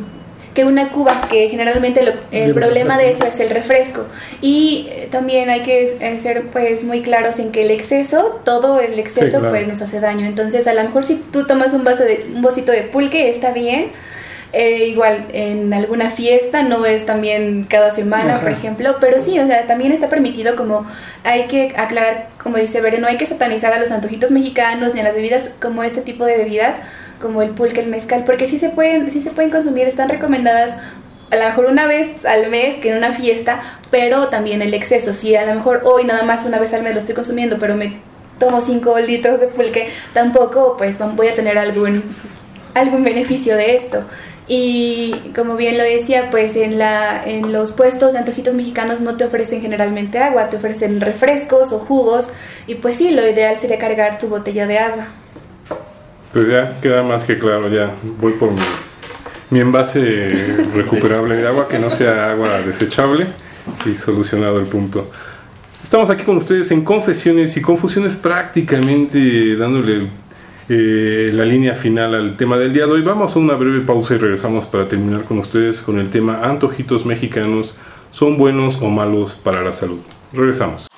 que 0.60 0.66
una 0.66 0.90
cuba, 0.90 1.22
que 1.30 1.48
generalmente 1.48 2.04
lo- 2.04 2.12
el 2.32 2.54
problema 2.54 2.98
de 2.98 3.12
eso 3.12 3.26
es 3.26 3.40
el 3.40 3.50
refresco. 3.50 4.06
Y 4.42 4.88
eh, 4.92 5.08
también 5.10 5.50
hay 5.50 5.62
que 5.62 5.96
eh, 6.02 6.20
ser 6.22 6.48
pues 6.48 6.84
muy 6.84 7.02
claros 7.02 7.40
en 7.40 7.52
que 7.54 7.62
el 7.62 7.72
exceso, 7.72 8.42
todo 8.44 8.82
el 8.82 9.00
exceso 9.00 9.26
Sí, 9.26 9.32
claro. 9.32 9.50
pues 9.52 9.68
nos 9.70 9.82
hace 9.82 10.02
daño. 10.02 10.26
Entonces, 10.26 10.68
a 10.68 10.74
lo 10.74 10.84
mejor 10.84 11.06
si 11.06 11.16
tú 11.16 11.48
tomas 11.48 11.72
un 11.72 11.84
vaso 11.86 12.04
de 12.04 12.26
un 12.36 12.42
vasito 12.42 12.74
de 12.74 12.82
pulque 12.84 13.30
está 13.30 13.52
bien, 13.52 13.88
eh, 14.52 14.88
igual 14.88 15.26
en 15.32 15.72
alguna 15.74 16.10
fiesta, 16.10 16.64
no 16.64 16.86
es 16.86 17.06
también 17.06 17.64
cada 17.70 17.94
semana, 17.96 18.34
Ajá. 18.36 18.42
por 18.42 18.52
ejemplo, 18.52 18.96
pero 19.00 19.24
sí, 19.24 19.40
o 19.40 19.46
sea, 19.48 19.66
también 19.68 19.92
está 19.92 20.10
permitido 20.10 20.56
como 20.58 20.86
hay 21.24 21.44
que 21.44 21.74
aclarar, 21.78 22.28
como 22.44 22.58
dice 22.58 22.82
Bere, 22.82 22.98
no 22.98 23.08
hay 23.08 23.18
que 23.18 23.28
satanizar 23.28 23.72
a 23.74 23.80
los 23.80 23.92
antojitos 23.92 24.32
mexicanos 24.32 24.94
ni 24.94 25.00
a 25.02 25.04
las 25.04 25.14
bebidas 25.14 25.44
como 25.62 25.84
este 25.84 26.02
tipo 26.02 26.26
de 26.26 26.38
bebidas, 26.38 26.76
como 27.22 27.42
el 27.42 27.52
pulque, 27.52 27.82
el 27.82 27.88
mezcal, 27.88 28.24
porque 28.26 28.48
sí 28.48 28.60
se 28.60 28.70
pueden, 28.70 29.12
sí 29.12 29.22
se 29.22 29.32
pueden 29.32 29.52
consumir, 29.52 29.88
están 29.88 30.10
recomendadas 30.10 30.76
a 31.32 31.36
lo 31.36 31.46
mejor 31.46 31.66
una 31.66 31.86
vez 31.86 32.26
al 32.26 32.50
mes 32.50 32.76
que 32.78 32.92
en 32.92 32.98
una 32.98 33.12
fiesta, 33.12 33.62
pero 33.92 34.28
también 34.30 34.62
el 34.62 34.74
exceso, 34.74 35.14
si 35.14 35.36
a 35.36 35.46
lo 35.46 35.54
mejor 35.54 35.82
hoy 35.86 36.04
nada 36.04 36.24
más 36.24 36.46
una 36.46 36.60
vez 36.60 36.74
al 36.74 36.84
mes 36.84 36.94
lo 36.94 37.00
estoy 37.00 37.16
consumiendo, 37.16 37.58
pero 37.60 37.76
me 37.76 37.94
tomo 38.40 38.62
5 38.62 39.00
litros 39.00 39.40
de 39.40 39.48
pulque, 39.48 39.90
tampoco 40.14 40.76
pues 40.78 40.98
voy 41.16 41.28
a 41.28 41.36
tener 41.36 41.58
algún, 41.58 42.04
algún 42.74 43.04
beneficio 43.04 43.56
de 43.56 43.76
esto. 43.76 44.06
Y 44.48 45.14
como 45.36 45.56
bien 45.56 45.78
lo 45.78 45.84
decía, 45.84 46.32
pues 46.32 46.56
en, 46.56 46.80
la, 46.80 47.22
en 47.24 47.52
los 47.52 47.72
puestos 47.72 48.14
de 48.14 48.20
antojitos 48.20 48.56
mexicanos 48.56 49.00
no 49.00 49.16
te 49.16 49.26
ofrecen 49.26 49.62
generalmente 49.62 50.18
agua, 50.18 50.50
te 50.50 50.58
ofrecen 50.58 51.00
refrescos 51.02 51.72
o 51.72 51.78
jugos 51.78 52.26
y 52.66 52.76
pues 52.76 52.96
sí, 52.96 53.12
lo 53.12 53.22
ideal 53.28 53.60
sería 53.60 53.78
cargar 53.78 54.18
tu 54.18 54.28
botella 54.28 54.66
de 54.66 54.80
agua. 54.80 55.08
Pues 56.34 56.48
ya 56.48 56.80
queda 56.80 57.02
más 57.02 57.24
que 57.24 57.40
claro, 57.40 57.70
ya 57.70 57.96
voy 58.20 58.34
por 58.34 58.52
mi, 58.52 58.60
mi 59.50 59.60
envase 59.60 60.58
recuperable 60.76 61.36
de 61.36 61.48
agua, 61.48 61.68
que 61.68 61.80
no 61.80 61.90
sea 61.90 62.32
agua 62.32 62.62
desechable 62.62 63.28
y 63.86 63.96
solucionado 63.96 64.60
el 64.60 64.68
punto. 64.68 65.10
Estamos 65.84 66.10
aquí 66.10 66.24
con 66.24 66.38
ustedes 66.38 66.70
en 66.72 66.84
Confesiones 66.84 67.58
y 67.58 67.62
Confusiones 67.62 68.16
prácticamente 68.16 69.56
dándole 69.56 70.08
eh, 70.68 71.32
la 71.34 71.46
línea 71.46 71.74
final 71.74 72.14
al 72.14 72.38
tema 72.38 72.58
del 72.58 72.74
día 72.74 72.86
de 72.86 72.92
hoy. 72.92 73.02
Vamos 73.02 73.36
a 73.36 73.40
una 73.40 73.56
breve 73.56 73.82
pausa 73.82 74.14
y 74.14 74.18
regresamos 74.20 74.66
para 74.66 74.88
terminar 74.88 75.24
con 75.24 75.40
ustedes 75.40 75.82
con 75.82 75.98
el 76.00 76.10
tema 76.10 76.42
antojitos 76.44 77.08
mexicanos, 77.08 77.76
¿son 78.12 78.38
buenos 78.38 78.80
o 78.82 78.90
malos 78.90 79.34
para 79.34 79.64
la 79.64 79.74
salud? 79.74 80.00
Regresamos. 80.32 80.89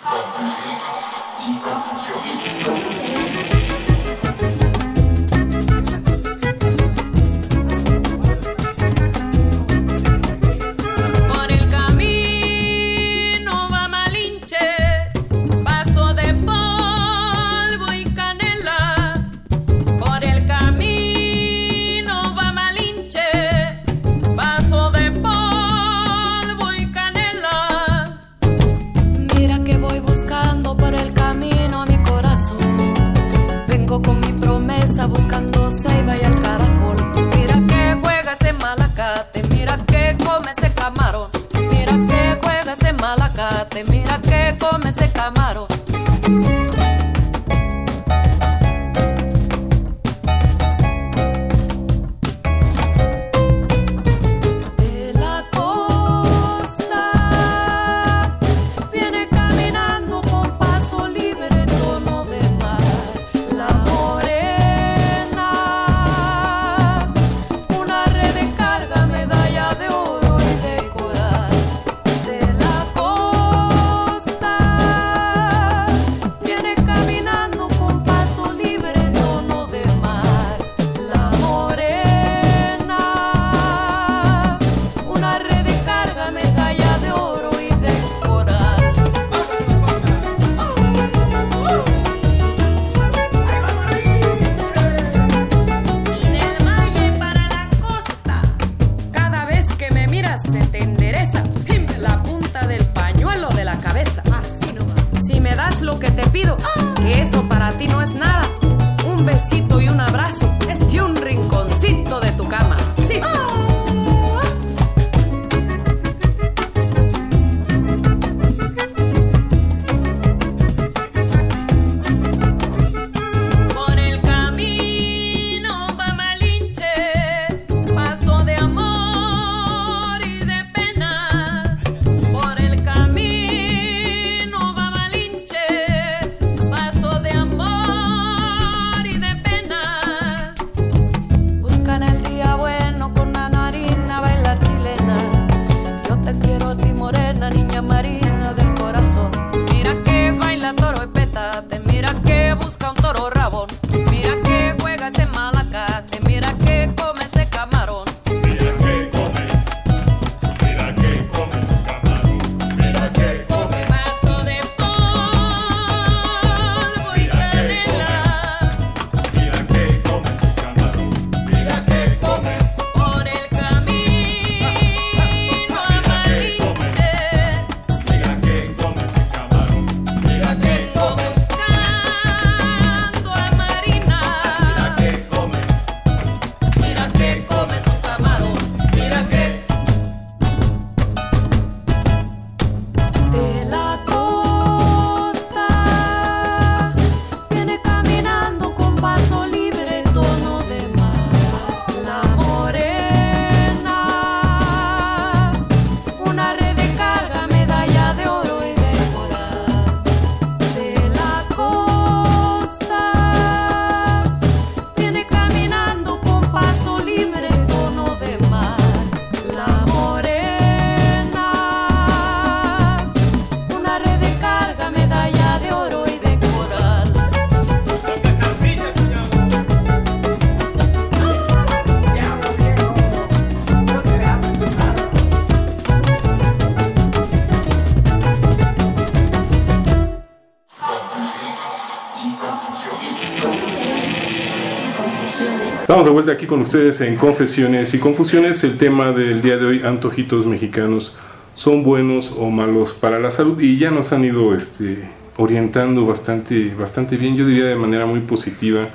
Vuelta 246.22 246.34
aquí 246.34 246.46
con 246.46 246.62
ustedes 246.62 247.02
en 247.02 247.16
Confesiones 247.16 247.96
y 247.96 247.98
Confusiones. 247.98 248.64
El 248.64 248.78
tema 248.78 249.12
del 249.12 249.42
día 249.42 249.58
de 249.58 249.66
hoy, 249.66 249.82
antojitos 249.84 250.46
mexicanos, 250.46 251.18
¿son 251.56 251.84
buenos 251.84 252.32
o 252.38 252.52
malos 252.52 252.94
para 252.94 253.18
la 253.18 253.32
salud? 253.32 253.60
Y 253.60 253.80
ya 253.80 253.90
nos 253.90 254.14
han 254.14 254.24
ido 254.24 254.54
este, 254.54 255.10
orientando 255.38 256.06
bastante, 256.06 256.76
bastante 256.78 257.18
bien, 257.18 257.36
yo 257.36 257.48
diría 257.48 257.66
de 257.66 257.76
manera 257.76 258.06
muy 258.06 258.20
positiva, 258.20 258.88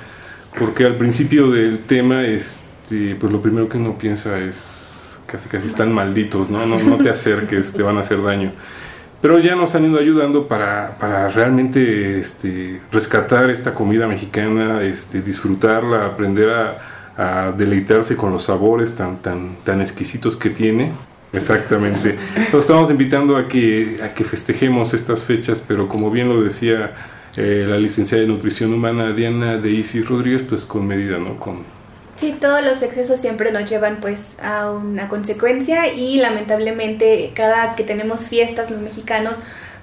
porque 0.57 0.85
al 0.85 0.95
principio 0.95 1.51
del 1.51 1.79
tema, 1.79 2.23
este, 2.23 3.15
pues 3.15 3.29
lo 3.29 3.41
primero 3.41 3.67
que 3.67 3.77
uno 3.77 3.97
piensa 3.97 4.39
es 4.39 5.19
casi 5.25 5.49
casi 5.49 5.67
están 5.67 5.91
malditos, 5.91 6.49
¿no? 6.49 6.65
No, 6.65 6.79
no 6.79 6.95
te 6.95 7.09
acerques, 7.09 7.73
te 7.73 7.83
van 7.83 7.97
a 7.97 8.01
hacer 8.01 8.23
daño. 8.23 8.53
Pero 9.21 9.37
ya 9.39 9.57
nos 9.57 9.75
han 9.75 9.83
ido 9.83 9.99
ayudando 9.99 10.47
para, 10.47 10.97
para 10.97 11.27
realmente 11.27 12.19
este, 12.21 12.79
rescatar 12.89 13.49
esta 13.49 13.73
comida 13.73 14.07
mexicana, 14.07 14.81
este, 14.81 15.21
disfrutarla, 15.21 16.05
aprender 16.05 16.49
a, 16.51 16.96
a 17.17 17.51
deleitarse 17.51 18.15
con 18.15 18.31
los 18.31 18.43
sabores 18.43 18.95
tan, 18.95 19.17
tan, 19.17 19.57
tan 19.63 19.81
exquisitos 19.81 20.35
que 20.37 20.49
tiene. 20.49 20.91
Exactamente. 21.33 22.17
Nos 22.53 22.61
estamos 22.61 22.89
invitando 22.89 23.35
a 23.35 23.47
que, 23.47 23.99
a 24.03 24.13
que 24.13 24.23
festejemos 24.23 24.93
estas 24.93 25.23
fechas, 25.23 25.61
pero 25.67 25.87
como 25.87 26.09
bien 26.09 26.29
lo 26.29 26.41
decía 26.41 26.91
eh, 27.35 27.65
la 27.67 27.77
licenciada 27.77 28.21
de 28.21 28.29
Nutrición 28.29 28.73
Humana 28.73 29.11
Diana 29.13 29.57
de 29.57 29.71
Isi 29.71 30.01
Rodríguez, 30.03 30.43
pues 30.47 30.63
con 30.63 30.87
medida, 30.87 31.17
¿no? 31.17 31.37
Con, 31.37 31.63
Sí, 32.17 32.35
todos 32.41 32.63
los 32.63 32.81
excesos 32.81 33.19
siempre 33.19 33.51
nos 33.51 33.69
llevan 33.69 33.97
pues 33.97 34.17
a 34.41 34.71
una 34.71 35.07
consecuencia 35.07 35.93
y 35.93 36.17
lamentablemente 36.17 37.31
cada 37.35 37.75
que 37.75 37.83
tenemos 37.83 38.25
fiestas 38.25 38.71
los 38.71 38.81
mexicanos 38.81 39.37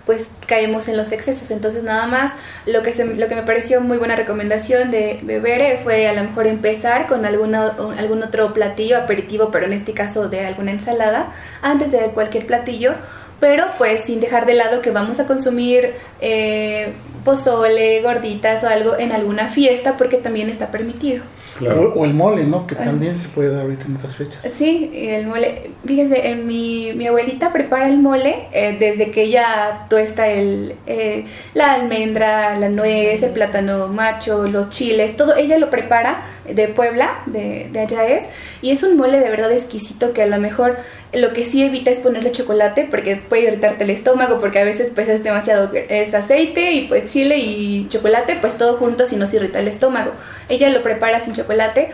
pues 0.07 0.22
caemos 0.46 0.88
en 0.88 0.96
los 0.96 1.12
excesos. 1.12 1.50
Entonces 1.50 1.82
nada 1.82 2.07
más 2.07 2.32
lo 2.66 2.82
que, 2.82 2.92
se- 2.92 3.05
lo 3.05 3.26
que 3.28 3.34
me 3.34 3.42
pareció 3.42 3.80
muy 3.80 3.96
buena 3.98 4.16
recomendación 4.16 4.90
de 4.90 5.20
beber 5.22 5.78
fue 5.82 6.09
a 6.09 6.12
lo 6.12 6.22
mejor 6.24 6.46
empezar 6.46 7.07
con 7.07 7.24
alguna, 7.24 7.74
algún 7.98 8.22
otro 8.22 8.52
platillo, 8.52 8.98
aperitivo, 8.98 9.50
pero 9.50 9.66
en 9.66 9.72
este 9.72 9.92
caso 9.92 10.28
de 10.28 10.46
alguna 10.46 10.72
ensalada, 10.72 11.32
antes 11.62 11.90
de 11.90 11.98
cualquier 12.11 12.46
platillo, 12.46 12.92
pero 13.40 13.64
pues 13.78 14.02
sin 14.05 14.20
dejar 14.20 14.46
de 14.46 14.55
lado 14.55 14.80
que 14.80 14.90
vamos 14.90 15.20
a 15.20 15.26
consumir 15.26 15.94
eh, 16.20 16.92
pozole, 17.24 18.00
gorditas 18.02 18.62
o 18.64 18.68
algo 18.68 18.96
en 18.98 19.12
alguna 19.12 19.48
fiesta 19.48 19.96
porque 19.96 20.16
también 20.18 20.48
está 20.50 20.70
permitido. 20.70 21.24
O, 21.61 22.00
o 22.00 22.05
el 22.05 22.14
mole, 22.14 22.44
¿no? 22.44 22.66
Que 22.66 22.74
también 22.74 23.16
se 23.16 23.28
puede 23.28 23.50
dar 23.50 23.62
ahorita 23.62 23.84
en 23.86 23.96
estas 23.96 24.16
fechas. 24.16 24.38
Sí, 24.57 24.90
el 24.92 25.26
mole. 25.26 25.70
Fíjese, 25.86 26.30
en 26.30 26.46
mi, 26.46 26.92
mi 26.94 27.07
abuelita 27.07 27.52
prepara 27.52 27.88
el 27.88 27.98
mole 27.98 28.48
eh, 28.52 28.76
desde 28.78 29.11
que 29.11 29.22
ella 29.22 29.86
tuesta 29.88 30.28
el, 30.28 30.74
eh, 30.86 31.26
la 31.55 31.72
almendra, 31.72 32.59
la 32.59 32.68
nuez, 32.68 33.22
el 33.22 33.30
plátano 33.30 33.88
macho, 33.88 34.48
los 34.48 34.70
chiles, 34.70 35.16
todo. 35.16 35.36
Ella 35.36 35.59
lo 35.59 35.70
prepara 35.70 36.24
de 36.48 36.68
Puebla, 36.68 37.22
de, 37.26 37.68
de 37.72 37.80
allá 37.80 38.07
es. 38.07 38.24
Y 38.61 38.70
es 38.70 38.82
un 38.82 38.96
mole 38.96 39.20
de 39.20 39.30
verdad 39.30 39.52
exquisito 39.52 40.12
que 40.12 40.22
a 40.22 40.26
lo 40.26 40.38
mejor 40.38 40.76
lo 41.15 41.33
que 41.33 41.45
sí 41.45 41.62
evita 41.62 41.91
es 41.91 41.99
ponerle 41.99 42.33
chocolate 42.33 42.87
porque 42.91 43.17
puede 43.17 43.45
irritarte 43.45 43.85
el 43.85 43.91
estómago 43.91 44.41
porque 44.41 44.59
a 44.59 44.65
veces 44.65 44.91
pues 44.95 45.09
es 45.09 45.23
demasiado, 45.23 45.71
es 45.75 46.15
aceite 46.15 46.73
y 46.73 46.89
pues 46.89 47.11
chile 47.11 47.39
y 47.39 47.89
chocolate, 47.89 48.39
pues 48.41 48.59
todo 48.59 48.77
junto 48.77 49.07
si 49.07 49.17
nos 49.17 49.33
irrita 49.35 49.61
el 49.61 49.69
estómago. 49.69 50.12
Ella 50.49 50.71
lo 50.71 50.83
prepara 50.83 51.21
sin 51.21 51.35
chocolate 51.35 51.93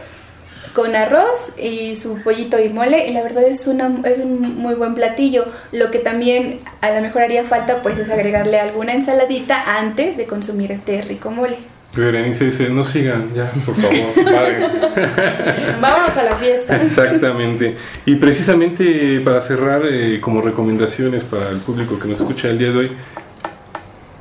con 0.75 0.95
arroz 0.95 1.53
y 1.59 1.97
su 1.97 2.23
pollito 2.23 2.59
y 2.59 2.68
mole 2.68 3.09
y 3.09 3.12
la 3.12 3.23
verdad 3.23 3.45
es 3.45 3.66
una 3.66 3.91
es 4.05 4.18
un 4.18 4.57
muy 4.57 4.75
buen 4.75 4.95
platillo 4.95 5.47
lo 5.73 5.91
que 5.91 5.99
también 5.99 6.61
a 6.81 6.93
lo 6.93 7.01
mejor 7.01 7.23
haría 7.23 7.43
falta 7.45 7.83
pues 7.83 7.99
es 7.99 8.09
agregarle 8.09 8.61
alguna 8.61 8.93
ensaladita 8.93 9.79
antes 9.79 10.16
de 10.16 10.27
consumir 10.27 10.71
este 10.71 11.03
rico 11.03 11.33
mole 11.33 11.57
Berenice 11.95 12.45
dice, 12.47 12.68
no 12.70 12.84
sigan, 12.84 13.34
ya, 13.34 13.51
por 13.66 13.74
favor, 13.74 14.14
paren". 14.24 14.62
Vámonos 15.80 16.16
a 16.16 16.22
la 16.22 16.36
fiesta. 16.36 16.80
Exactamente. 16.80 17.76
Y 18.07 18.14
precisamente 18.16 19.20
para 19.24 19.41
cerrar, 19.41 19.82
eh, 19.91 20.18
como 20.20 20.41
recomendaciones 20.41 21.24
para 21.24 21.51
el 21.51 21.59
público 21.59 21.99
que 21.99 22.07
nos 22.09 22.20
escucha 22.20 22.49
el 22.49 22.59
día 22.59 22.70
de 22.70 22.78
hoy, 22.78 22.93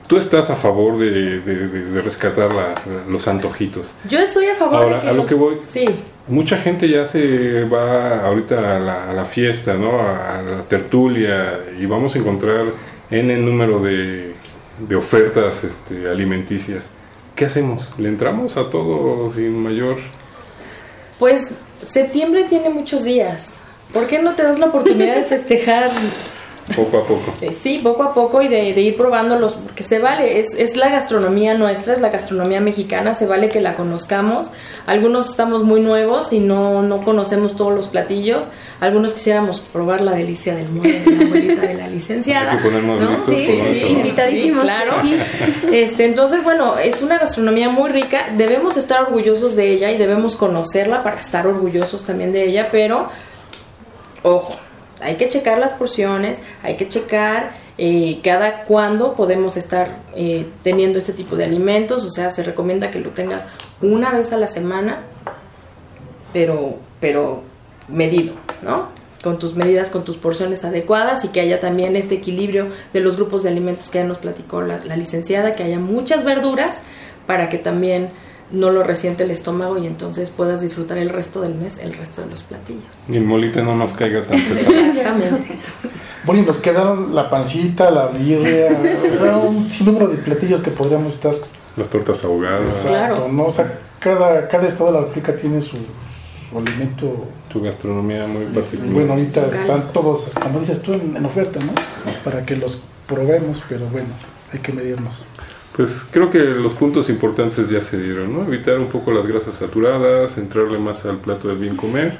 tú 0.07 0.17
estás 0.17 0.49
a 0.49 0.55
favor 0.55 0.97
de, 0.97 1.39
de- 1.41 1.67
de- 1.67 1.86
de 1.91 2.01
rescatar 2.01 2.51
la- 2.53 2.74
los 3.07 3.28
antojitos. 3.28 3.91
Yo 4.09 4.17
estoy 4.20 4.47
a 4.47 4.55
favor 4.55 4.76
Ahora, 4.82 4.95
de 4.95 5.01
que 5.01 5.07
a 5.07 5.11
lo 5.11 5.17
los- 5.20 5.30
que 5.30 5.36
voy. 5.36 5.57
Sí, 5.67 5.86
Mucha 6.28 6.57
gente 6.57 6.88
ya 6.88 7.07
se 7.07 7.63
va 7.65 8.24
ahorita 8.24 8.78
a 8.78 8.80
la, 8.80 9.09
a 9.09 9.13
la 9.13 9.26
fiesta, 9.26 9.74
¿no? 9.74 9.99
A 9.99 10.39
la 10.43 10.61
tertulia 10.70 11.59
y 11.82 11.88
vamos 11.88 12.15
a 12.15 12.20
encontrar 12.20 12.65
N 13.09 13.36
número 13.38 13.80
de, 13.80 14.34
de 14.88 14.95
ofertas 14.95 15.63
este, 15.63 16.07
alimenticias. 16.07 16.91
¿Qué 17.39 17.45
hacemos? 17.45 17.89
¿Le 17.97 18.09
entramos 18.09 18.57
a 18.57 18.69
todo 18.69 19.29
sin 19.33 19.63
mayor 19.63 19.97
pues 21.19 21.51
septiembre 21.85 22.45
tiene 22.45 22.69
muchos 22.69 23.03
días. 23.03 23.57
¿Por 23.93 24.07
qué 24.07 24.21
no 24.21 24.35
te 24.35 24.43
das 24.43 24.57
la 24.57 24.67
oportunidad 24.67 25.17
de 25.17 25.23
festejar 25.23 25.89
poco 26.76 26.97
a 26.97 27.05
poco? 27.05 27.34
Eh, 27.41 27.51
Sí, 27.51 27.80
poco 27.84 28.03
a 28.03 28.13
poco 28.13 28.41
y 28.41 28.47
de, 28.47 28.74
de 28.74 28.82
ir 28.82 28.95
probándolos, 28.95 29.53
porque 29.53 29.84
se 29.84 29.99
vale, 29.99 30.39
es, 30.39 30.53
es 30.55 30.76
la 30.76 30.89
gastronomía 30.89 31.53
nuestra, 31.55 31.93
es 31.93 32.01
la 32.01 32.09
gastronomía 32.09 32.61
mexicana, 32.61 33.13
se 33.13 33.26
vale 33.28 33.49
que 33.49 33.61
la 33.61 33.76
conozcamos. 33.76 34.51
Algunos 34.86 35.30
estamos 35.30 35.63
muy 35.63 35.82
nuevos 35.82 36.34
y 36.34 36.39
no, 36.39 36.82
no 36.82 37.03
conocemos 37.03 37.55
todos 37.55 37.74
los 37.74 37.88
platillos. 37.88 38.49
Algunos 38.80 39.13
quisiéramos 39.13 39.59
probar 39.59 39.99
la 40.01 40.13
delicia 40.13 40.55
del 40.55 40.70
mole 40.70 41.01
de 41.01 41.11
la 41.11 41.26
abuelita 41.26 41.61
de 41.63 41.74
la 41.74 41.88
licenciada. 41.88 42.51
Hay 42.53 42.57
que 42.59 42.63
ponernos 42.63 43.01
¿no? 43.01 43.09
listos 43.11 43.36
Sí, 43.36 43.45
sí, 43.45 43.61
sí, 43.74 43.88
invitadísimos 43.89 44.61
Sí, 44.61 44.67
claro. 44.67 44.93
Este, 45.72 46.05
entonces, 46.05 46.43
bueno, 46.43 46.78
es 46.78 47.01
una 47.01 47.17
gastronomía 47.17 47.70
muy 47.70 47.89
rica, 47.89 48.28
debemos 48.38 48.78
estar 48.78 49.01
orgullosos 49.03 49.55
de 49.55 49.70
ella 49.72 49.91
y 49.91 49.97
debemos 49.97 50.36
conocerla 50.38 51.03
para 51.03 51.20
estar 51.20 51.45
orgullosos 51.45 52.03
también 52.03 52.32
de 52.32 52.45
ella, 52.45 52.70
pero 52.72 53.09
ojo, 54.24 54.55
hay 55.02 55.16
que 55.16 55.30
checar 55.30 55.58
las 55.58 55.74
porciones, 55.74 56.41
hay 56.64 56.76
que 56.76 56.88
checar 56.88 57.52
eh, 57.78 58.20
cada 58.24 58.64
cuándo 58.64 59.14
podemos 59.14 59.56
estar 59.56 60.00
eh, 60.16 60.45
teniendo 60.64 61.00
este 61.00 61.14
tipo 61.14 61.36
de 61.36 61.45
alimentos, 61.45 62.04
o 62.04 62.12
sea, 62.12 62.30
se 62.32 62.43
recomienda 62.43 62.91
que 62.91 63.00
lo 63.00 63.12
tengas 63.12 63.47
una 63.82 64.12
vez 64.12 64.34
a 64.34 64.38
la 64.38 64.47
semana, 64.47 65.00
pero, 66.34 66.76
pero 67.00 67.43
medido, 67.88 68.34
¿no? 68.62 68.89
Con 69.24 69.39
tus 69.39 69.56
medidas, 69.56 69.89
con 69.89 70.04
tus 70.06 70.18
porciones 70.18 70.64
adecuadas 70.64 71.24
y 71.24 71.30
que 71.30 71.41
haya 71.41 71.60
también 71.60 71.95
este 71.95 72.16
equilibrio 72.16 72.68
de 72.93 73.00
los 73.00 73.16
grupos 73.16 73.43
de 73.43 73.50
alimentos 73.50 73.89
que 73.89 74.00
ya 74.00 74.06
nos 74.06 74.18
platicó 74.18 74.62
la, 74.62 74.80
la 74.84 74.95
licenciada, 74.95 75.54
que 75.54 75.64
haya 75.64 75.80
muchas 75.80 76.24
verduras 76.24 76.84
para 77.26 77.50
que 77.50 77.58
también 77.58 78.10
no 78.52 78.72
lo 78.72 78.84
resiente 78.84 79.24
el 79.24 79.32
estómago 79.32 79.78
y 79.78 79.86
entonces 79.86 80.30
puedas 80.30 80.62
disfrutar 80.62 80.97
el 80.97 81.10
resto 81.10 81.41
del 81.41 81.56
mes, 81.56 81.78
el 81.78 81.93
resto 81.93 82.22
de 82.22 82.28
los 82.28 82.43
platillos. 82.43 83.10
Y 83.10 83.18
el 83.18 83.24
molite 83.24 83.62
no 83.62 83.76
nos 83.76 83.93
caiga 83.93 84.22
tan 84.22 84.41
pesado. 84.50 84.76
Exactamente. 84.76 85.58
Bueno, 86.26 86.41
y 86.43 86.45
nos 86.45 86.58
quedaron 86.58 87.16
la 87.16 87.30
pancita, 87.30 87.91
la 87.91 88.08
birria, 88.08 88.68
o 88.72 89.24
sea, 89.24 89.38
un 89.38 89.70
sinnúmero 89.70 90.08
de 90.08 90.18
platillos 90.18 90.62
que 90.62 90.72
podríamos 90.72 91.14
estar. 91.14 91.34
Las 91.78 91.88
tortas 91.89 92.24
ahogadas. 92.24 92.86
Exacto, 92.86 93.30
¿no? 93.32 93.45
O 93.45 93.54
sea, 93.54 93.80
cada, 94.00 94.47
cada 94.47 94.68
estado 94.68 94.88
de 94.88 94.93
la 94.93 95.00
República 95.02 95.36
tiene 95.36 95.62
su, 95.62 95.78
su 96.50 96.58
alimento. 96.58 97.28
Tu 97.52 97.62
gastronomía 97.62 98.28
muy 98.28 98.45
particular. 98.45 98.93
Bueno, 98.93 99.14
ahorita 99.14 99.45
están 99.47 99.93
todos, 99.93 100.32
como 100.41 100.60
dices 100.60 100.82
tú, 100.82 100.93
en, 100.93 101.16
en 101.16 101.26
oferta, 101.26 101.60
¿no? 101.60 101.72
Para 102.24 102.45
que 102.45 102.56
los 102.56 102.84
probemos, 103.08 103.62
pero 103.70 103.88
bueno, 103.88 104.10
hay 104.52 104.60
que 104.60 104.74
medirnos. 104.74 105.24
Pues 105.80 106.05
creo 106.11 106.30
que 106.30 106.39
los 106.39 106.73
puntos 106.73 107.09
importantes 107.09 107.69
ya 107.69 107.82
se 107.82 107.97
dieron, 108.01 108.34
¿no? 108.34 108.43
Evitar 108.43 108.77
un 108.80 108.88
poco 108.88 109.13
las 109.13 109.25
grasas 109.25 109.55
saturadas, 109.55 110.38
entrarle 110.38 110.77
más 110.77 111.05
al 111.05 111.19
plato 111.19 111.47
del 111.47 111.57
bien 111.57 111.77
comer. 111.77 112.17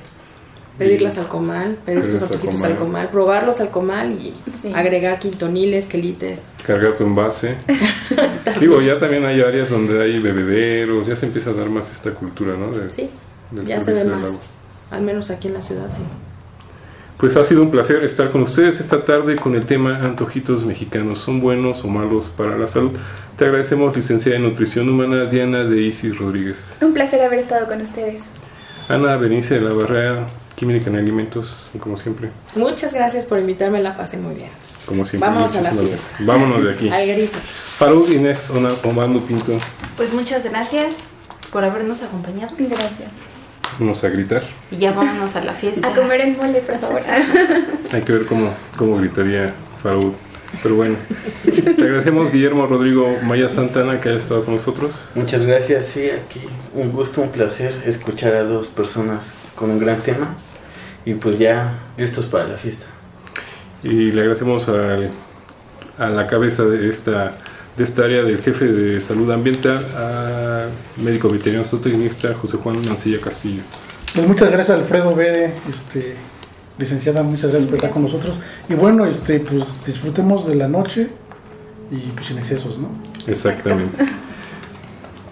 Pedirlas 0.78 1.18
al 1.18 1.28
comal, 1.28 1.76
pedir 1.86 2.10
tus 2.10 2.22
antojitos 2.22 2.56
comal. 2.56 2.72
al 2.72 2.78
comal, 2.78 3.10
probarlos 3.10 3.60
al 3.60 3.70
comal 3.70 4.14
y 4.14 4.34
Sí. 4.62 4.72
agregar 4.74 5.20
quintoniles, 5.20 5.88
quelites. 5.88 6.52
cargar 6.66 6.94
tu 6.94 7.04
envase. 7.04 7.58
Digo, 8.62 8.80
ya 8.82 8.98
también 8.98 9.26
hay 9.26 9.42
áreas 9.42 9.70
donde 9.70 10.02
hay 10.04 10.20
bebederos, 10.20 11.06
ya 11.06 11.18
se 11.18 11.26
empieza 11.26 11.50
a 11.50 11.54
dar 11.54 11.68
más 11.70 11.92
esta 11.92 12.12
cultura, 12.12 12.54
¿no? 12.58 12.72
De- 12.72 12.90
Sí, 12.90 13.10
ya 13.66 13.84
se 13.84 13.92
ve 13.92 14.06
más. 14.06 14.40
Al 14.90 15.02
menos 15.02 15.30
aquí 15.32 15.50
en 15.50 15.56
la 15.56 15.62
ciudad, 15.62 15.92
sí. 15.92 16.00
Pues 17.20 17.36
ha 17.36 17.44
sido 17.44 17.62
un 17.64 17.70
placer 17.70 18.04
estar 18.06 18.32
con 18.32 18.44
ustedes 18.44 18.80
esta 18.80 19.04
tarde 19.04 19.36
con 19.36 19.54
el 19.56 19.66
tema 19.66 19.98
antojitos 20.06 20.64
mexicanos, 20.64 21.20
¿son 21.20 21.42
buenos 21.42 21.84
o 21.84 21.88
malos 21.88 22.30
para 22.36 22.58
la 22.58 22.66
salud? 22.66 22.92
Te 23.36 23.44
agradecemos, 23.46 23.94
licenciada 23.96 24.38
en 24.38 24.44
Nutrición 24.44 24.88
Humana, 24.90 25.26
Diana 25.26 25.66
de 25.66 25.82
Isis 25.82 26.18
Rodríguez. 26.18 26.76
un 26.82 26.94
placer 26.94 27.22
haber 27.22 27.40
estado 27.40 27.68
con 27.68 27.82
ustedes 27.82 28.24
Ana 28.88 29.18
Benice 29.18 29.56
de 29.56 29.62
la 29.62 29.74
Barrera, 29.74 30.28
Química 30.56 30.90
en 30.90 30.96
Alimentos, 30.96 31.70
como 31.80 31.96
siempre. 31.98 32.30
Muchas 32.56 32.94
gracias 32.94 33.26
por 33.26 33.38
invitarme, 33.40 33.82
la 33.82 33.96
pasé 33.98 34.18
muy 34.18 34.36
bien. 34.36 34.50
Como 34.86 35.06
siempre. 35.06 35.30
Vámonos 35.30 35.56
a 35.58 35.62
la 35.62 35.72
fiesta. 35.72 36.16
Vámonos 36.20 36.64
de 36.64 36.72
aquí. 36.72 36.90
Al 36.92 37.06
grito. 37.08 37.38
Farud 37.78 38.10
Inés 38.10 38.50
Ona- 38.50 38.74
Omando 38.84 39.20
Pinto, 39.20 39.58
Pues 39.98 40.12
muchas 40.14 40.44
gracias 40.46 40.96
por 41.52 41.64
habernos 41.66 42.02
acompañado. 42.02 42.54
gracias 42.58 43.10
vamos 43.78 44.04
a 44.04 44.10
gritar. 44.10 44.44
Y 44.72 44.78
ya 44.78 44.92
vámonos 44.94 45.36
a 45.36 45.44
la 45.44 45.54
fiesta. 45.54 45.88
a 45.88 45.92
comer 45.94 46.22
el 46.22 46.38
mole 46.38 46.60
por 46.62 46.80
favor 46.80 47.02
Hay 47.92 48.02
que 48.02 48.12
ver 48.14 48.26
cómo, 48.26 48.54
cómo 48.78 48.98
gritaría 48.98 49.54
Farud 49.84 50.14
Pero 50.64 50.76
bueno, 50.76 50.96
te 51.46 51.82
agradecemos 51.84 52.32
Guillermo 52.32 52.66
Rodrigo 52.66 53.18
Maya 53.24 53.48
Santana 53.50 54.00
que 54.02 54.10
haya 54.10 54.18
estado 54.18 54.44
con 54.46 54.56
nosotros. 54.56 55.06
Muchas 55.16 55.46
gracias, 55.46 55.86
sí, 55.86 56.10
aquí 56.10 56.42
un 56.74 56.92
gusto, 56.92 57.22
un 57.22 57.30
placer 57.30 57.74
escuchar 57.86 58.34
a 58.34 58.44
dos 58.44 58.70
personas 58.70 59.34
con 59.56 59.70
un 59.70 59.80
gran 59.80 59.98
tema 60.02 60.36
y 61.06 61.14
pues 61.14 61.38
ya 61.40 61.80
listos 61.98 62.26
para 62.26 62.48
la 62.48 62.58
fiesta. 62.58 62.86
Y 63.84 64.12
le 64.12 64.22
agradecemos 64.22 64.68
al- 64.70 65.12
a 65.98 66.08
la 66.10 66.28
cabeza 66.28 66.64
de 66.64 66.90
esta, 66.90 67.34
de 67.80 67.86
esta 67.86 68.04
área 68.04 68.24
del 68.24 68.40
jefe 68.40 68.66
de 68.66 69.00
salud 69.00 69.32
ambiental, 69.32 69.80
a 69.96 70.66
médico 71.02 71.30
veterinario 71.30 71.66
zootecnista 71.66 72.34
José 72.34 72.58
Juan 72.58 72.86
Mancilla 72.86 73.22
Castillo. 73.22 73.62
Pues 74.14 74.28
muchas 74.28 74.52
gracias 74.52 74.78
Alfredo 74.78 75.16
Bere, 75.16 75.54
este, 75.70 76.16
licenciada, 76.78 77.24
muchas 77.24 77.52
gracias 77.52 77.68
por 77.68 77.76
estar 77.76 77.92
con 77.92 78.04
nosotros. 78.04 78.38
Y 78.68 78.74
bueno, 78.74 79.06
este, 79.06 79.40
pues 79.40 79.64
disfrutemos 79.86 80.46
de 80.46 80.56
la 80.56 80.68
noche 80.68 81.08
y 81.90 82.00
pues 82.12 82.28
sin 82.28 82.38
excesos, 82.38 82.78
¿no? 82.78 82.90
Exactamente. 83.28 84.04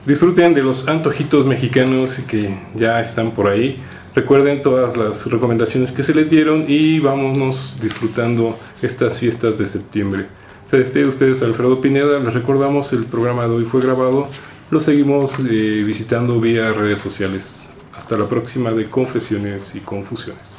Disfruten 0.06 0.54
de 0.54 0.64
los 0.64 0.88
antojitos 0.88 1.46
mexicanos 1.46 2.18
que 2.30 2.58
ya 2.76 3.02
están 3.02 3.32
por 3.32 3.50
ahí. 3.50 3.84
Recuerden 4.16 4.62
todas 4.62 4.96
las 4.96 5.30
recomendaciones 5.30 5.92
que 5.92 6.02
se 6.02 6.16
les 6.16 6.30
dieron 6.30 6.64
y 6.66 7.00
vámonos 7.00 7.76
disfrutando 7.82 8.58
estas 8.82 9.20
fiestas 9.20 9.58
de 9.58 9.66
septiembre. 9.66 10.28
Se 10.70 10.78
despide 10.78 11.04
de 11.04 11.10
ustedes 11.10 11.42
Alfredo 11.44 11.80
Pineda. 11.80 12.20
Les 12.20 12.34
recordamos 12.34 12.92
el 12.92 13.06
programa 13.06 13.48
de 13.48 13.56
hoy 13.56 13.64
fue 13.64 13.82
grabado. 13.82 14.28
Lo 14.70 14.82
seguimos 14.82 15.40
eh, 15.40 15.82
visitando 15.86 16.42
vía 16.42 16.74
redes 16.74 17.00
sociales. 17.00 17.68
Hasta 17.96 18.18
la 18.18 18.28
próxima 18.28 18.72
de 18.72 18.90
Confesiones 18.90 19.76
y 19.76 19.80
Confusiones. 19.80 20.57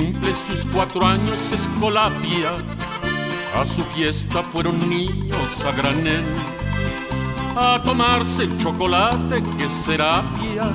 Cumple 0.00 0.34
sus 0.34 0.64
cuatro 0.72 1.04
años 1.04 1.52
Escolapia, 1.52 2.52
a 3.54 3.66
su 3.66 3.82
fiesta 3.94 4.42
fueron 4.42 4.78
niños 4.88 5.64
a 5.66 5.72
granel 5.72 6.24
a 7.54 7.82
tomarse 7.82 8.44
el 8.44 8.56
chocolate 8.56 9.42
que 9.58 9.68
Serapia 9.68 10.72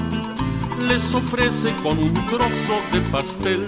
les 0.88 1.16
ofrece 1.16 1.74
con 1.82 1.98
un 1.98 2.14
trozo 2.28 2.78
de 2.92 3.00
pastel. 3.12 3.66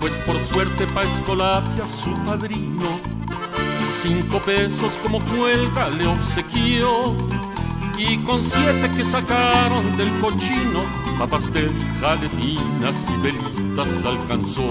Pues 0.00 0.14
por 0.26 0.40
suerte 0.40 0.86
pa' 0.94 1.02
Escolapia 1.02 1.86
su 1.86 2.14
padrino, 2.24 3.00
cinco 4.00 4.38
pesos 4.38 4.96
como 5.02 5.20
cuelga 5.36 5.90
le 5.90 6.06
obsequió 6.06 7.16
y 8.08 8.18
con 8.18 8.42
siete 8.42 8.90
que 8.96 9.04
sacaron 9.04 9.96
del 9.96 10.10
cochino, 10.20 10.80
pa' 11.18 11.26
pastel, 11.26 11.70
jaletinas 12.00 13.10
y 13.10 13.16
velitas 13.22 14.04
alcanzó. 14.04 14.66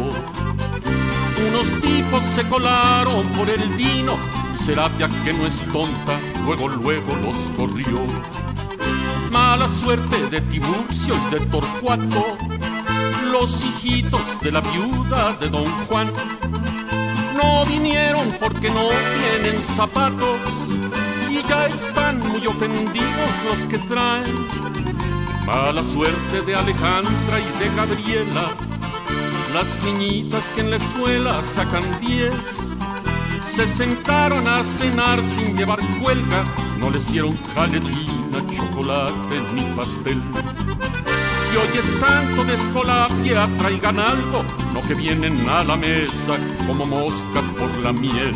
Unos 1.47 1.67
tipos 1.81 2.23
se 2.23 2.43
colaron 2.47 3.25
por 3.37 3.49
el 3.49 3.69
vino, 3.69 4.15
y 4.53 4.57
Serapia 4.57 5.09
que 5.23 5.33
no 5.33 5.45
es 5.45 5.61
tonta, 5.71 6.19
luego, 6.45 6.67
luego 6.67 7.15
los 7.23 7.49
corrió. 7.55 7.99
Mala 9.31 9.67
suerte 9.67 10.27
de 10.27 10.41
Tiburcio 10.41 11.15
y 11.15 11.31
de 11.31 11.45
Torcuato, 11.47 12.25
los 13.31 13.63
hijitos 13.63 14.39
de 14.41 14.51
la 14.51 14.61
viuda 14.61 15.35
de 15.39 15.49
Don 15.49 15.69
Juan, 15.87 16.11
no 17.35 17.65
vinieron 17.65 18.37
porque 18.39 18.69
no 18.69 18.89
tienen 18.89 19.63
zapatos 19.63 20.37
y 21.31 21.41
ya 21.47 21.65
están 21.65 22.19
muy 22.19 22.45
ofendidos 22.45 23.31
los 23.49 23.65
que 23.65 23.77
traen. 23.77 24.47
Mala 25.45 25.83
suerte 25.83 26.41
de 26.45 26.55
Alejandra 26.55 27.39
y 27.39 27.59
de 27.59 27.75
Gabriela, 27.75 28.49
las 29.53 29.81
niñitas 29.83 30.49
que 30.49 30.61
en 30.61 30.71
la 30.71 30.75
escuela 30.75 31.41
sacan 31.43 31.83
diez. 32.01 32.35
Se 33.41 33.67
sentaron 33.67 34.47
a 34.47 34.63
cenar 34.63 35.19
sin 35.27 35.55
llevar 35.55 35.79
cuelga, 36.01 36.43
no 36.79 36.89
les 36.89 37.09
dieron 37.11 37.33
jaletina, 37.55 38.39
chocolate 38.55 39.35
ni 39.55 39.63
pastel. 39.75 40.21
Si 41.43 41.57
hoy 41.57 41.77
es 41.77 41.85
santo 41.99 42.43
de 42.45 42.55
Escolapia, 42.55 43.47
traigan 43.57 43.99
algo, 43.99 44.43
no 44.73 44.81
que 44.81 44.95
vienen 44.95 45.49
a 45.49 45.63
la 45.63 45.75
mesa 45.75 46.33
como 46.67 46.85
moscas 46.85 47.43
por 47.57 47.69
la 47.83 47.91
miel. 47.91 48.35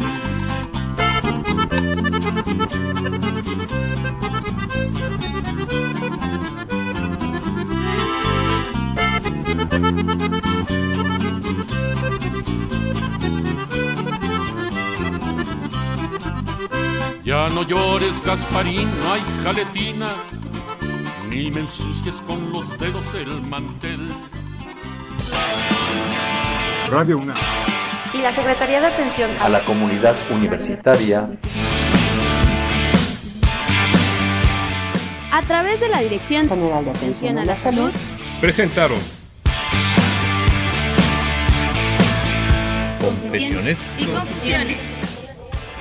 Llores, 17.76 18.24
Gasparín, 18.24 18.90
no 19.00 19.14
hay 19.14 19.22
jaletina, 19.44 20.08
ni 21.30 21.52
me 21.52 21.62
ensucies 21.62 22.22
con 22.22 22.52
los 22.52 22.78
dedos 22.78 23.04
el 23.14 23.42
mantel. 23.42 24.00
Radio 26.90 27.18
UNAM. 27.18 27.38
Y 28.14 28.22
la 28.22 28.34
Secretaría 28.34 28.80
de 28.80 28.88
Atención 28.88 29.30
a 29.42 29.50
la 29.50 29.66
comunidad 29.66 30.16
universitaria 30.32 31.30
a 35.32 35.42
través 35.42 35.82
de 35.82 35.90
la 35.90 36.00
Dirección 36.00 36.48
General 36.48 36.86
de 36.86 36.92
Atención 36.92 37.38
a 37.38 37.44
la 37.44 37.58
Salud 37.58 37.92
Presentaron 38.40 39.00
Confesiones 43.02 43.80
y 43.98 44.06
confusiones. 44.06 44.95